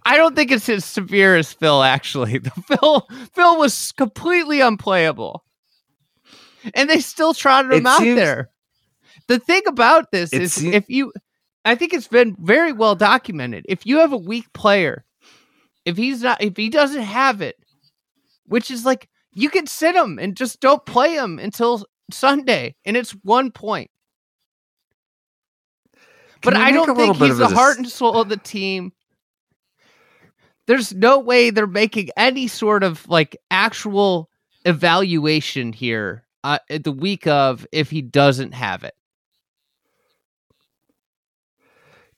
I 0.05 0.17
don't 0.17 0.35
think 0.35 0.51
it's 0.51 0.69
as 0.69 0.85
severe 0.85 1.37
as 1.37 1.53
Phil 1.53 1.83
actually. 1.83 2.39
The 2.39 2.51
Phil 2.69 3.07
Phil 3.35 3.59
was 3.59 3.93
completely 3.93 4.61
unplayable. 4.61 5.45
And 6.75 6.89
they 6.89 7.01
still 7.01 7.35
trotted 7.35 7.73
him 7.73 7.87
It 7.87 7.89
out 7.89 8.01
seems- 8.01 8.17
there. 8.17 8.51
The 9.27 9.39
thing 9.39 9.63
about 9.67 10.11
this 10.13 10.33
is, 10.33 10.53
seem- 10.55 10.75
if 10.75 10.85
you 10.89 11.13
I 11.65 11.75
think 11.77 11.95
it's 11.95 12.09
been 12.09 12.37
very 12.39 12.73
well 12.73 12.95
documented. 12.95 13.65
If 13.69 13.87
you 13.87 13.99
have 13.99 14.13
a 14.13 14.19
weak 14.19 14.53
player, 14.53 15.05
if 15.85 15.97
he's 15.97 16.23
not 16.23 16.43
if 16.43 16.57
he 16.57 16.69
doesn't 16.69 17.03
have 17.03 17.41
it, 17.43 17.57
which 18.47 18.71
is 18.71 18.85
like 18.85 19.09
you 19.35 19.51
can 19.51 19.67
sit 19.67 19.95
him 19.95 20.19
and 20.19 20.37
just 20.37 20.61
don't 20.61 20.85
play 20.87 21.15
him 21.15 21.39
until 21.39 21.85
Sunday 22.11 22.75
and 22.85 22.97
it's 22.97 23.13
one 23.23 23.51
point. 23.51 23.91
But 26.43 26.55
Can 26.55 26.61
you 26.61 26.67
I 26.67 26.71
don't 26.73 26.97
think 26.97 27.17
he's 27.17 27.39
the 27.39 27.49
heart 27.49 27.79
and 27.79 27.89
soul 27.89 28.21
of 28.21 28.29
the 28.29 28.37
team. 28.37 28.93
There's 30.67 30.95
no 30.95 31.19
way 31.19 31.51
they're 31.51 31.67
making 31.67 32.11
any 32.17 32.49
sort 32.49 32.83
of 32.83 33.07
like 33.09 33.37
actual 33.51 34.31
evaluation 34.65 35.73
here 35.73 36.25
uh, 36.43 36.59
at 36.71 36.85
the 36.85 36.93
week 36.93 37.27
of 37.27 37.67
if 37.73 37.91
he 37.91 38.03
doesn't 38.03 38.53
have 38.53 38.85
it. 38.85 38.95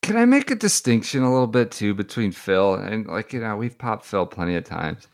Can 0.02 0.16
I 0.16 0.24
make 0.24 0.50
a 0.50 0.54
distinction 0.54 1.22
a 1.22 1.32
little 1.32 1.48
bit 1.48 1.72
too 1.72 1.94
between 1.94 2.30
Phil 2.30 2.74
and 2.74 3.06
like 3.06 3.32
you 3.32 3.40
know 3.40 3.56
we've 3.56 3.78
popped 3.78 4.04
Phil 4.04 4.26
plenty 4.26 4.54
of 4.54 4.64
times. 4.64 5.08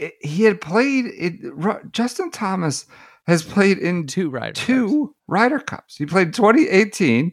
It, 0.00 0.14
he 0.20 0.44
had 0.44 0.60
played. 0.60 1.06
It, 1.06 1.92
Justin 1.92 2.30
Thomas 2.30 2.86
has 3.26 3.42
played 3.42 3.78
in 3.78 4.06
Two 4.06 4.30
Ryder 4.30 4.52
Cups. 4.54 4.66
two 4.66 5.14
Ryder 5.28 5.60
Cups. 5.60 5.96
He 5.96 6.06
played 6.06 6.32
2018 6.32 7.32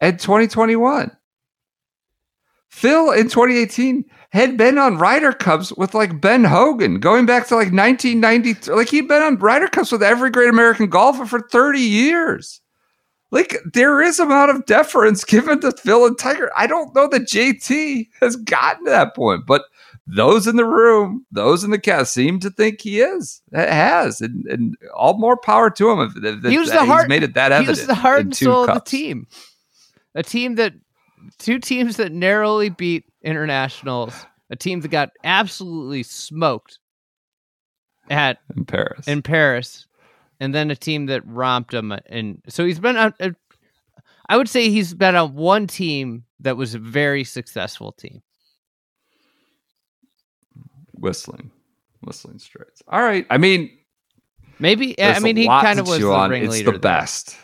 and 0.00 0.18
2021. 0.18 1.10
Phil 2.68 3.10
in 3.12 3.24
2018 3.24 4.04
had 4.30 4.56
been 4.56 4.76
on 4.76 4.98
Ryder 4.98 5.32
Cups 5.32 5.72
with 5.72 5.94
like 5.94 6.20
Ben 6.20 6.44
Hogan 6.44 7.00
going 7.00 7.24
back 7.26 7.46
to 7.48 7.54
like 7.54 7.72
1993. 7.72 8.74
Like 8.74 8.88
he'd 8.88 9.08
been 9.08 9.22
on 9.22 9.38
Ryder 9.38 9.68
Cups 9.68 9.92
with 9.92 10.02
every 10.02 10.30
great 10.30 10.50
American 10.50 10.88
golfer 10.88 11.26
for 11.26 11.40
30 11.40 11.80
years. 11.80 12.60
Like 13.30 13.56
there 13.72 14.02
is 14.02 14.18
amount 14.18 14.50
of 14.50 14.66
deference 14.66 15.24
given 15.26 15.60
to 15.60 15.72
Phil 15.72 16.06
and 16.06 16.18
Tiger. 16.18 16.50
I 16.56 16.66
don't 16.66 16.94
know 16.94 17.08
that 17.08 17.22
JT 17.22 18.08
has 18.20 18.36
gotten 18.36 18.84
to 18.84 18.90
that 18.90 19.16
point, 19.16 19.46
but 19.46 19.62
those 20.06 20.46
in 20.46 20.56
the 20.56 20.64
room, 20.64 21.26
those 21.32 21.64
in 21.64 21.70
the 21.70 21.78
cast 21.78 22.12
seem 22.12 22.38
to 22.40 22.50
think 22.50 22.80
he 22.80 23.00
is. 23.00 23.42
It 23.52 23.68
has, 23.68 24.20
and, 24.20 24.46
and 24.46 24.76
all 24.96 25.18
more 25.18 25.36
power 25.36 25.68
to 25.70 25.90
him. 25.90 26.00
If, 26.00 26.16
if, 26.24 26.44
He 26.50 26.58
was 26.58 26.70
that 26.70 26.80
the 26.80 26.86
heart- 26.86 27.04
he's 27.04 27.08
made 27.08 27.22
it 27.24 27.34
that 27.34 27.50
He 27.50 27.56
evident. 27.56 27.78
was 27.78 27.86
the 27.86 27.94
heart 27.94 28.20
and 28.20 28.36
soul 28.36 28.68
of 28.68 28.74
the 28.74 28.80
team. 28.80 29.26
A 30.14 30.22
team 30.22 30.54
that 30.56 30.74
two 31.38 31.58
teams 31.58 31.96
that 31.96 32.12
narrowly 32.12 32.68
beat 32.68 33.04
internationals. 33.22 34.14
A 34.48 34.54
team 34.56 34.80
that 34.82 34.88
got 34.92 35.10
absolutely 35.24 36.04
smoked 36.04 36.78
at 38.08 38.38
in 38.56 38.64
Paris. 38.64 39.08
in 39.08 39.22
Paris, 39.22 39.86
and 40.38 40.54
then 40.54 40.70
a 40.70 40.76
team 40.76 41.06
that 41.06 41.26
romped 41.26 41.74
him. 41.74 41.90
Uh, 41.90 41.98
and 42.06 42.40
so 42.48 42.64
he's 42.64 42.78
been 42.78 42.96
on. 42.96 43.12
a- 43.20 43.34
I 44.28 44.36
would 44.36 44.48
say 44.48 44.70
he's 44.70 44.94
been 44.94 45.16
on 45.16 45.34
one 45.34 45.66
team 45.66 46.24
that 46.40 46.56
was 46.56 46.74
a 46.74 46.78
very 46.78 47.24
successful 47.24 47.90
team. 47.92 48.22
Whistling, 50.98 51.50
Whistling 52.02 52.38
Straits. 52.38 52.82
All 52.88 53.02
right. 53.02 53.26
I 53.30 53.38
mean, 53.38 53.70
Maybe 54.58 55.00
I 55.02 55.18
mean 55.20 55.36
he 55.36 55.46
kind 55.46 55.78
of 55.78 55.86
was 55.86 55.98
the 55.98 56.10
on. 56.10 56.30
ringleader. 56.30 56.54
It's 56.54 56.64
the 56.64 56.70
there. 56.72 56.78
best. 56.80 57.36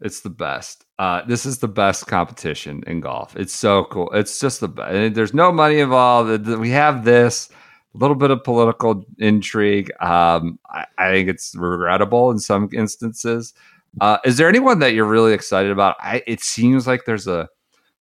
It's 0.00 0.20
the 0.20 0.30
best. 0.30 0.84
Uh, 1.00 1.22
this 1.26 1.44
is 1.44 1.58
the 1.58 1.66
best 1.68 2.06
competition 2.06 2.84
in 2.86 3.00
golf. 3.00 3.34
It's 3.34 3.52
so 3.52 3.84
cool. 3.84 4.10
It's 4.12 4.38
just 4.38 4.60
the 4.60 4.68
best. 4.68 5.14
There's 5.14 5.34
no 5.34 5.50
money 5.50 5.80
involved. 5.80 6.46
We 6.46 6.70
have 6.70 7.04
this. 7.04 7.50
a 7.94 7.98
little 7.98 8.14
bit 8.14 8.30
of 8.30 8.44
political 8.44 9.04
intrigue. 9.18 9.90
Um, 10.00 10.60
I, 10.70 10.86
I 10.98 11.10
think 11.10 11.28
it's 11.28 11.54
regrettable 11.56 12.30
in 12.30 12.38
some 12.38 12.68
instances. 12.72 13.54
Uh, 14.00 14.18
is 14.24 14.36
there 14.36 14.48
anyone 14.48 14.78
that 14.78 14.92
you're 14.92 15.04
really 15.04 15.32
excited 15.32 15.72
about? 15.72 15.96
I, 15.98 16.22
it 16.28 16.42
seems 16.42 16.86
like 16.86 17.04
there's 17.04 17.26
a 17.26 17.48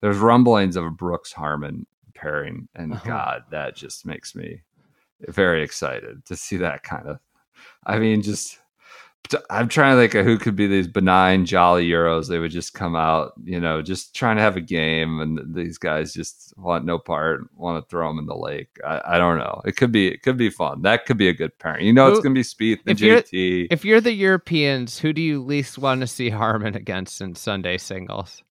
there's 0.01 0.18
rumblings 0.18 0.76
of 0.76 0.86
a 0.86 0.91
Brooks 0.91 1.32
Harman 1.32 1.88
pairing, 2.18 2.68
and 2.76 2.93
Uh-huh. 2.93 3.07
God, 3.07 3.43
that 3.51 3.76
just 3.76 4.05
makes 4.05 4.36
me 4.36 4.61
very 5.30 5.63
excited 5.63 6.26
to 6.26 6.36
see 6.36 6.57
that 6.57 6.84
kind 6.84 7.07
of. 7.07 7.20
I 7.86 7.99
mean, 7.99 8.22
just 8.22 8.59
I'm 9.49 9.68
trying 9.68 9.93
to 9.95 10.01
think 10.01 10.15
of 10.15 10.26
who 10.26 10.38
could 10.38 10.55
be 10.55 10.68
these 10.68 10.88
benign, 10.88 11.45
jolly 11.45 11.86
Euros. 11.89 12.30
They 12.30 12.39
would 12.39 12.51
just 12.51 12.74
come 12.74 12.95
out, 12.95 13.34
you 13.43 13.59
know, 13.59 13.82
just 13.82 14.15
trying 14.15 14.38
to 14.38 14.41
have 14.41 14.55
a 14.55 14.61
game, 14.61 15.20
and 15.20 15.53
these 15.53 15.78
guys 15.78 16.13
just 16.13 16.53
want 16.55 16.86
no 16.86 16.97
part, 16.97 17.41
want 17.55 17.84
to 17.84 17.89
throw 17.89 18.07
them 18.07 18.20
in 18.20 18.26
the 18.26 18.38
lake. 18.38 18.70
I, 18.86 19.01
I 19.05 19.18
don't 19.18 19.38
know. 19.38 19.61
It 19.65 19.76
could 19.76 19.91
be, 19.91 20.07
it 20.07 20.22
could 20.22 20.38
be 20.38 20.49
fun. 20.49 20.84
That 20.84 21.05
could 21.05 21.18
be 21.18 21.28
a 21.28 21.34
good 21.34 21.57
pairing. 21.59 21.86
You 21.86 21.91
know, 21.93 22.07
it's 22.07 22.22
going 22.22 22.34
to 22.36 22.39
be 22.39 22.43
Spieth 22.43 22.80
and 22.86 22.91
if 22.91 23.01
you're- 23.01 23.22
JT. 23.22 23.68
If 23.70 23.84
you're 23.84 23.99
the 24.01 24.13
Europeans, 24.13 24.97
who 24.99 25.11
do 25.11 25.22
you 25.22 25.43
least 25.43 25.78
want 25.78 25.99
to 26.01 26.07
see 26.07 26.30
Harman 26.30 26.76
against 26.76 27.20
in 27.20 27.36
Sunday 27.36 27.78
singles? 27.78 28.43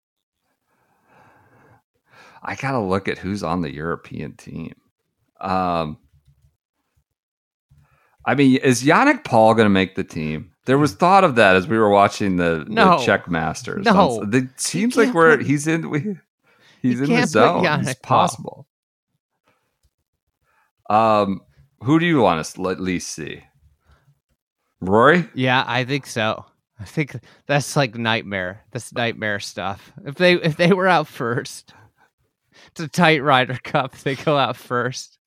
I 2.45 2.55
gotta 2.57 2.81
look 2.81 3.09
at 3.09 3.19
who's 3.19 3.43
on 3.43 3.63
the 3.63 3.73
European 3.73 4.35
team. 4.37 4.75
Um, 5.41 5.99
I 8.27 8.35
mean, 8.35 8.57
is 8.57 8.83
Yannick 8.83 9.25
Paul 9.25 9.55
going 9.55 9.67
to 9.67 9.71
make 9.71 9.95
the 9.97 10.05
team? 10.05 10.53
There 10.67 10.79
was 10.79 10.95
thought 10.95 11.25
of 11.25 11.35
that 11.35 11.57
as 11.57 11.69
we 11.69 11.79
were 11.79 11.91
watching 11.91 12.37
the, 12.37 12.65
No. 12.69 12.99
the 12.99 13.05
Czech 13.05 13.29
Masters. 13.31 13.85
No. 13.85 14.21
On- 14.21 14.35
it 14.35 14.59
seems 14.59 14.97
like 14.97 15.13
we're 15.13 15.37
put- 15.37 15.47
he's 15.47 15.67
in 15.67 15.91
we 15.91 16.17
he's 16.81 17.01
in 17.01 17.11
the 17.11 17.27
zone. 17.27 17.65
It's 17.87 17.95
possible. 18.01 18.67
Um, 20.89 21.41
who 21.83 21.99
do 21.99 22.07
you 22.07 22.21
want 22.21 22.45
to 22.45 22.69
at 22.71 22.81
least 22.81 23.09
see? 23.11 23.43
Rory? 24.81 25.29
Yeah, 25.35 25.65
I 25.67 25.85
think 25.85 26.07
so. 26.07 26.45
I 26.79 26.85
think 26.85 27.17
that's 27.47 27.77
like 27.77 27.95
nightmare. 27.97 28.65
That's 28.71 28.93
nightmare 28.93 29.41
stuff. 29.41 29.93
If 30.05 30.17
they 30.17 30.35
if 30.35 30.57
they 30.57 30.73
were 30.73 30.89
out 30.89 31.07
first, 31.07 31.73
it's 32.69 32.81
a 32.81 32.89
tight 32.89 33.23
Ryder 33.23 33.59
Cup. 33.63 33.95
They 34.05 34.17
go 34.17 34.37
out 34.37 34.57
first. 34.57 35.19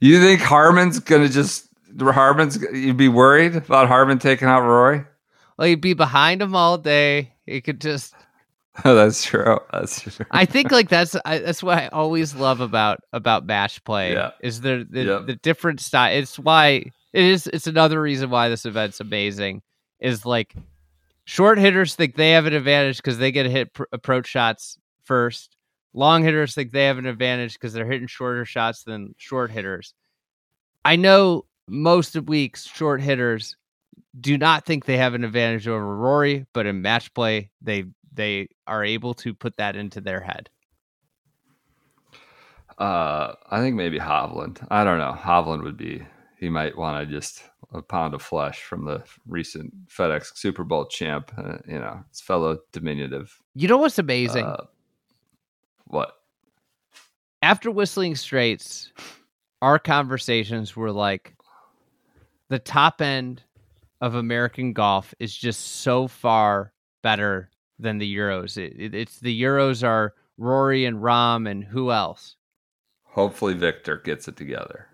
You 0.00 0.20
think 0.20 0.40
Harman's 0.40 1.00
gonna 1.00 1.28
just 1.28 1.68
Harman's? 2.00 2.60
You'd 2.72 2.96
be 2.96 3.08
worried 3.08 3.56
about 3.56 3.88
Harman 3.88 4.18
taking 4.18 4.48
out 4.48 4.60
Rory? 4.60 5.04
Well, 5.56 5.66
he'd 5.66 5.80
be 5.80 5.94
behind 5.94 6.40
him 6.40 6.54
all 6.54 6.78
day. 6.78 7.32
He 7.46 7.60
could 7.60 7.80
just. 7.80 8.14
Oh, 8.84 8.94
that's 8.94 9.24
true. 9.24 9.58
That's 9.72 10.00
true. 10.00 10.26
I 10.30 10.44
think 10.44 10.70
like 10.70 10.88
that's 10.88 11.16
I, 11.24 11.38
that's 11.38 11.62
what 11.62 11.78
I 11.78 11.88
always 11.88 12.34
love 12.34 12.60
about 12.60 13.00
about 13.12 13.44
match 13.44 13.82
play. 13.84 14.12
Yeah. 14.12 14.30
Is 14.40 14.60
the 14.60 14.86
the 14.88 15.38
different 15.42 15.80
style. 15.80 16.16
It's 16.16 16.38
why 16.38 16.92
it 17.12 17.24
is. 17.24 17.48
It's 17.48 17.66
another 17.66 18.00
reason 18.00 18.30
why 18.30 18.48
this 18.48 18.64
event's 18.64 19.00
amazing. 19.00 19.62
Is 19.98 20.24
like 20.24 20.54
short 21.28 21.58
hitters 21.58 21.94
think 21.94 22.16
they 22.16 22.30
have 22.30 22.46
an 22.46 22.54
advantage 22.54 22.96
because 22.96 23.18
they 23.18 23.30
get 23.30 23.42
to 23.42 23.50
hit 23.50 23.74
pr- 23.74 23.84
approach 23.92 24.26
shots 24.26 24.78
first. 25.04 25.58
Long 25.92 26.22
hitters 26.22 26.54
think 26.54 26.72
they 26.72 26.86
have 26.86 26.96
an 26.96 27.04
advantage 27.04 27.52
because 27.52 27.74
they're 27.74 27.84
hitting 27.84 28.06
shorter 28.06 28.46
shots 28.46 28.82
than 28.82 29.14
short 29.18 29.50
hitters. 29.50 29.92
I 30.86 30.96
know 30.96 31.44
most 31.68 32.16
of 32.16 32.30
weeks 32.30 32.64
short 32.66 33.02
hitters 33.02 33.56
do 34.18 34.38
not 34.38 34.64
think 34.64 34.86
they 34.86 34.96
have 34.96 35.12
an 35.12 35.22
advantage 35.22 35.68
over 35.68 35.96
Rory, 35.96 36.46
but 36.54 36.64
in 36.64 36.80
match 36.80 37.12
play 37.12 37.50
they 37.60 37.84
they 38.10 38.48
are 38.66 38.82
able 38.82 39.12
to 39.14 39.34
put 39.34 39.58
that 39.58 39.76
into 39.76 40.00
their 40.00 40.20
head. 40.20 40.48
Uh, 42.78 43.34
I 43.50 43.58
think 43.58 43.76
maybe 43.76 43.98
Hovland. 43.98 44.66
I 44.70 44.82
don't 44.82 44.98
know. 44.98 45.12
Hovland 45.12 45.62
would 45.62 45.76
be. 45.76 46.06
He 46.38 46.48
might 46.48 46.78
want 46.78 47.06
to 47.06 47.14
just 47.14 47.42
a 47.72 47.82
pound 47.82 48.14
of 48.14 48.22
flesh 48.22 48.62
from 48.62 48.84
the 48.84 49.02
recent 49.26 49.72
FedEx 49.88 50.36
Super 50.36 50.64
Bowl 50.64 50.86
champ. 50.86 51.30
Uh, 51.36 51.58
you 51.66 51.78
know, 51.78 52.02
his 52.10 52.20
fellow 52.20 52.58
diminutive. 52.72 53.38
You 53.54 53.68
know 53.68 53.76
what's 53.76 53.98
amazing? 53.98 54.46
Uh, 54.46 54.64
what? 55.86 56.12
After 57.42 57.70
Whistling 57.70 58.16
Straits, 58.16 58.92
our 59.62 59.78
conversations 59.78 60.74
were 60.76 60.90
like 60.92 61.34
the 62.48 62.58
top 62.58 63.00
end 63.00 63.42
of 64.00 64.14
American 64.14 64.72
golf 64.72 65.14
is 65.18 65.34
just 65.36 65.60
so 65.82 66.08
far 66.08 66.72
better 67.02 67.50
than 67.78 67.98
the 67.98 68.16
Euros. 68.16 68.56
It, 68.56 68.74
it- 68.78 68.94
it's 68.94 69.20
the 69.20 69.42
Euros 69.42 69.86
are 69.86 70.14
Rory 70.36 70.84
and 70.84 70.98
Rahm 70.98 71.48
and 71.48 71.62
who 71.64 71.90
else? 71.92 72.36
Hopefully, 73.04 73.54
Viktor 73.54 73.96
gets 73.98 74.28
it 74.28 74.36
together. 74.36 74.87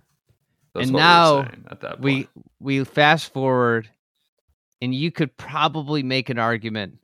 That's 0.74 0.86
And 0.86 0.94
we 0.94 1.00
now 1.00 1.36
were 1.36 1.48
at 1.70 1.80
that 1.82 2.00
we 2.00 2.24
point. 2.24 2.46
we 2.60 2.84
fast 2.84 3.32
forward 3.32 3.88
and 4.82 4.94
you 4.94 5.10
could 5.12 5.36
probably 5.36 6.02
make 6.02 6.28
an 6.30 6.38
argument 6.38 6.98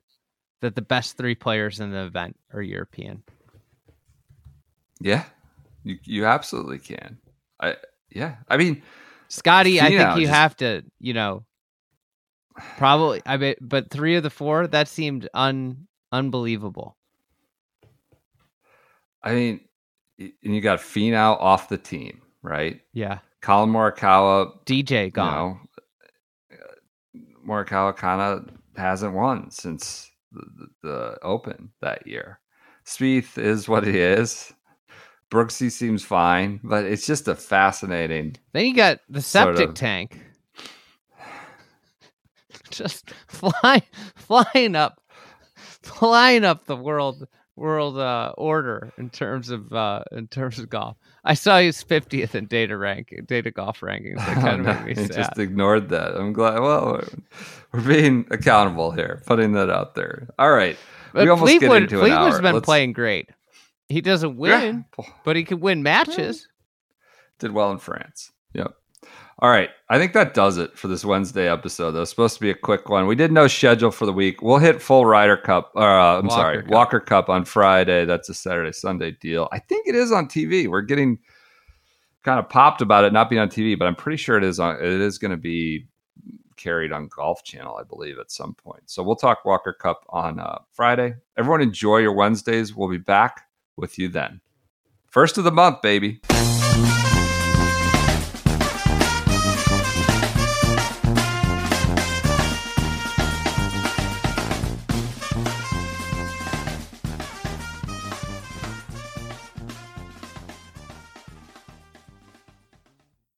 that 0.61 0.75
the 0.75 0.81
best 0.81 1.17
three 1.17 1.35
players 1.35 1.79
in 1.79 1.91
the 1.91 2.03
event 2.05 2.37
are 2.53 2.61
European. 2.61 3.23
yeah, 4.99 5.23
you 5.83 5.97
you 6.03 6.25
absolutely 6.25 6.79
can. 6.79 7.17
I 7.59 7.77
yeah. 8.09 8.35
I 8.49 8.57
mean, 8.57 8.81
Scotty, 9.29 9.79
I 9.81 9.87
think 9.87 10.15
you 10.17 10.21
just- 10.27 10.33
have 10.33 10.55
to, 10.57 10.83
you 10.99 11.13
know, 11.13 11.45
probably. 12.77 13.21
I 13.25 13.37
mean, 13.37 13.55
but 13.61 13.89
three 13.89 14.15
of 14.15 14.23
the 14.23 14.29
four 14.29 14.67
that 14.67 14.87
seemed 14.89 15.29
un 15.33 15.87
unbelievable. 16.11 16.97
I 19.23 19.33
mean, 19.33 19.61
and 20.19 20.33
you 20.55 20.61
got 20.61 20.79
Finau 20.79 21.37
off 21.39 21.69
the 21.69 21.77
team, 21.77 22.21
right? 22.41 22.81
Yeah, 22.93 23.19
Collin 23.41 23.71
Morikawa 23.71 24.51
DJ 24.65 25.11
gone. 25.11 25.59
You 26.51 27.19
know, 27.19 27.27
Morikawa 27.47 27.95
kind 27.95 28.21
of 28.21 28.49
hasn't 28.77 29.13
won 29.13 29.49
since 29.51 30.11
the, 30.31 30.67
the, 30.83 31.17
Open 31.23 31.69
that 31.81 32.05
year. 32.05 32.39
Spieth 32.85 33.37
is 33.37 33.67
what 33.67 33.85
he 33.85 33.99
is. 33.99 34.53
Brooksy 35.31 35.71
seems 35.71 36.03
fine, 36.03 36.59
but 36.63 36.85
it's 36.85 37.05
just 37.05 37.27
a 37.27 37.35
fascinating. 37.35 38.35
Then 38.53 38.65
you 38.65 38.75
got 38.75 38.99
the 39.09 39.21
Sort 39.21 39.55
septic 39.55 39.69
of. 39.69 39.75
tank, 39.75 40.19
just 42.69 43.11
flying, 43.27 43.83
flying 44.15 44.75
up, 44.75 45.01
flying 45.55 46.43
up 46.43 46.65
the 46.65 46.75
world 46.75 47.27
world 47.55 47.97
uh, 47.97 48.33
order 48.37 48.91
in 48.97 49.09
terms 49.09 49.49
of 49.49 49.71
uh, 49.73 50.03
in 50.11 50.27
terms 50.27 50.57
of 50.59 50.69
golf. 50.69 50.97
I 51.23 51.33
saw 51.35 51.59
he's 51.59 51.83
fiftieth 51.83 52.33
in 52.35 52.45
data 52.47 52.75
rank, 52.77 53.13
data 53.27 53.51
golf 53.51 53.81
rankings. 53.81 54.17
That 54.17 54.35
kind 54.41 54.67
of 54.67 54.85
made 54.85 54.97
me 54.97 55.03
sad. 55.05 55.13
just 55.13 55.37
ignored 55.39 55.89
that. 55.89 56.15
I'm 56.15 56.33
glad. 56.33 56.59
Well, 56.59 57.03
we're 57.71 57.81
being 57.87 58.25
accountable 58.31 58.91
here, 58.91 59.21
putting 59.25 59.51
that 59.53 59.69
out 59.69 59.95
there. 59.95 60.29
All 60.39 60.51
right, 60.51 60.77
But 61.13 61.23
we 61.23 61.29
almost 61.29 61.49
Fleetwood, 61.51 61.69
get 61.69 61.83
into 61.83 61.95
an 61.99 62.01
Fleetwood's 62.09 62.35
hour. 62.35 62.41
been 62.41 62.53
Let's- 62.55 62.65
playing 62.65 62.93
great. 62.93 63.29
He 63.89 63.99
doesn't 64.01 64.37
win, 64.37 64.85
Yeah. 64.97 65.05
but 65.25 65.35
he 65.35 65.43
can 65.43 65.59
win 65.59 65.83
matches. 65.83 66.47
did 67.39 67.51
well 67.51 67.71
in 67.71 67.77
France. 67.77 68.31
All 69.41 69.49
right. 69.49 69.71
I 69.89 69.97
think 69.97 70.13
that 70.13 70.35
does 70.35 70.57
it 70.57 70.77
for 70.77 70.87
this 70.87 71.03
Wednesday 71.03 71.49
episode. 71.49 71.91
That 71.91 71.99
was 71.99 72.11
supposed 72.11 72.35
to 72.35 72.41
be 72.41 72.51
a 72.51 72.55
quick 72.55 72.89
one. 72.89 73.07
We 73.07 73.15
did 73.15 73.31
no 73.31 73.47
schedule 73.47 73.89
for 73.89 74.05
the 74.05 74.13
week. 74.13 74.43
We'll 74.43 74.59
hit 74.59 74.81
full 74.81 75.03
Ryder 75.05 75.37
Cup. 75.37 75.71
Or, 75.73 75.83
uh, 75.83 76.19
I'm 76.19 76.27
Walker 76.27 76.41
sorry, 76.41 76.61
Cup. 76.61 76.71
Walker 76.71 76.99
Cup 76.99 77.29
on 77.29 77.45
Friday. 77.45 78.05
That's 78.05 78.29
a 78.29 78.35
Saturday 78.35 78.71
Sunday 78.71 79.11
deal. 79.19 79.49
I 79.51 79.57
think 79.57 79.87
it 79.87 79.95
is 79.95 80.11
on 80.11 80.27
TV. 80.27 80.67
We're 80.67 80.81
getting 80.81 81.17
kind 82.23 82.37
of 82.37 82.49
popped 82.49 82.81
about 82.81 83.03
it 83.03 83.13
not 83.13 83.31
being 83.31 83.41
on 83.41 83.49
TV, 83.49 83.77
but 83.77 83.87
I'm 83.87 83.95
pretty 83.95 84.17
sure 84.17 84.37
it 84.37 84.43
is 84.43 84.59
on. 84.59 84.75
It 84.75 84.83
is 84.83 85.17
going 85.17 85.31
to 85.31 85.37
be 85.37 85.87
carried 86.55 86.91
on 86.91 87.07
Golf 87.07 87.43
Channel, 87.43 87.75
I 87.77 87.83
believe, 87.83 88.19
at 88.19 88.29
some 88.29 88.53
point. 88.53 88.83
So 88.85 89.01
we'll 89.01 89.15
talk 89.15 89.43
Walker 89.43 89.73
Cup 89.73 90.05
on 90.09 90.39
uh, 90.39 90.59
Friday. 90.71 91.15
Everyone 91.35 91.61
enjoy 91.61 91.97
your 91.97 92.13
Wednesdays. 92.13 92.75
We'll 92.75 92.89
be 92.89 92.99
back 92.99 93.47
with 93.75 93.97
you 93.97 94.07
then. 94.07 94.39
First 95.09 95.39
of 95.39 95.45
the 95.45 95.51
month, 95.51 95.81
baby. 95.81 96.21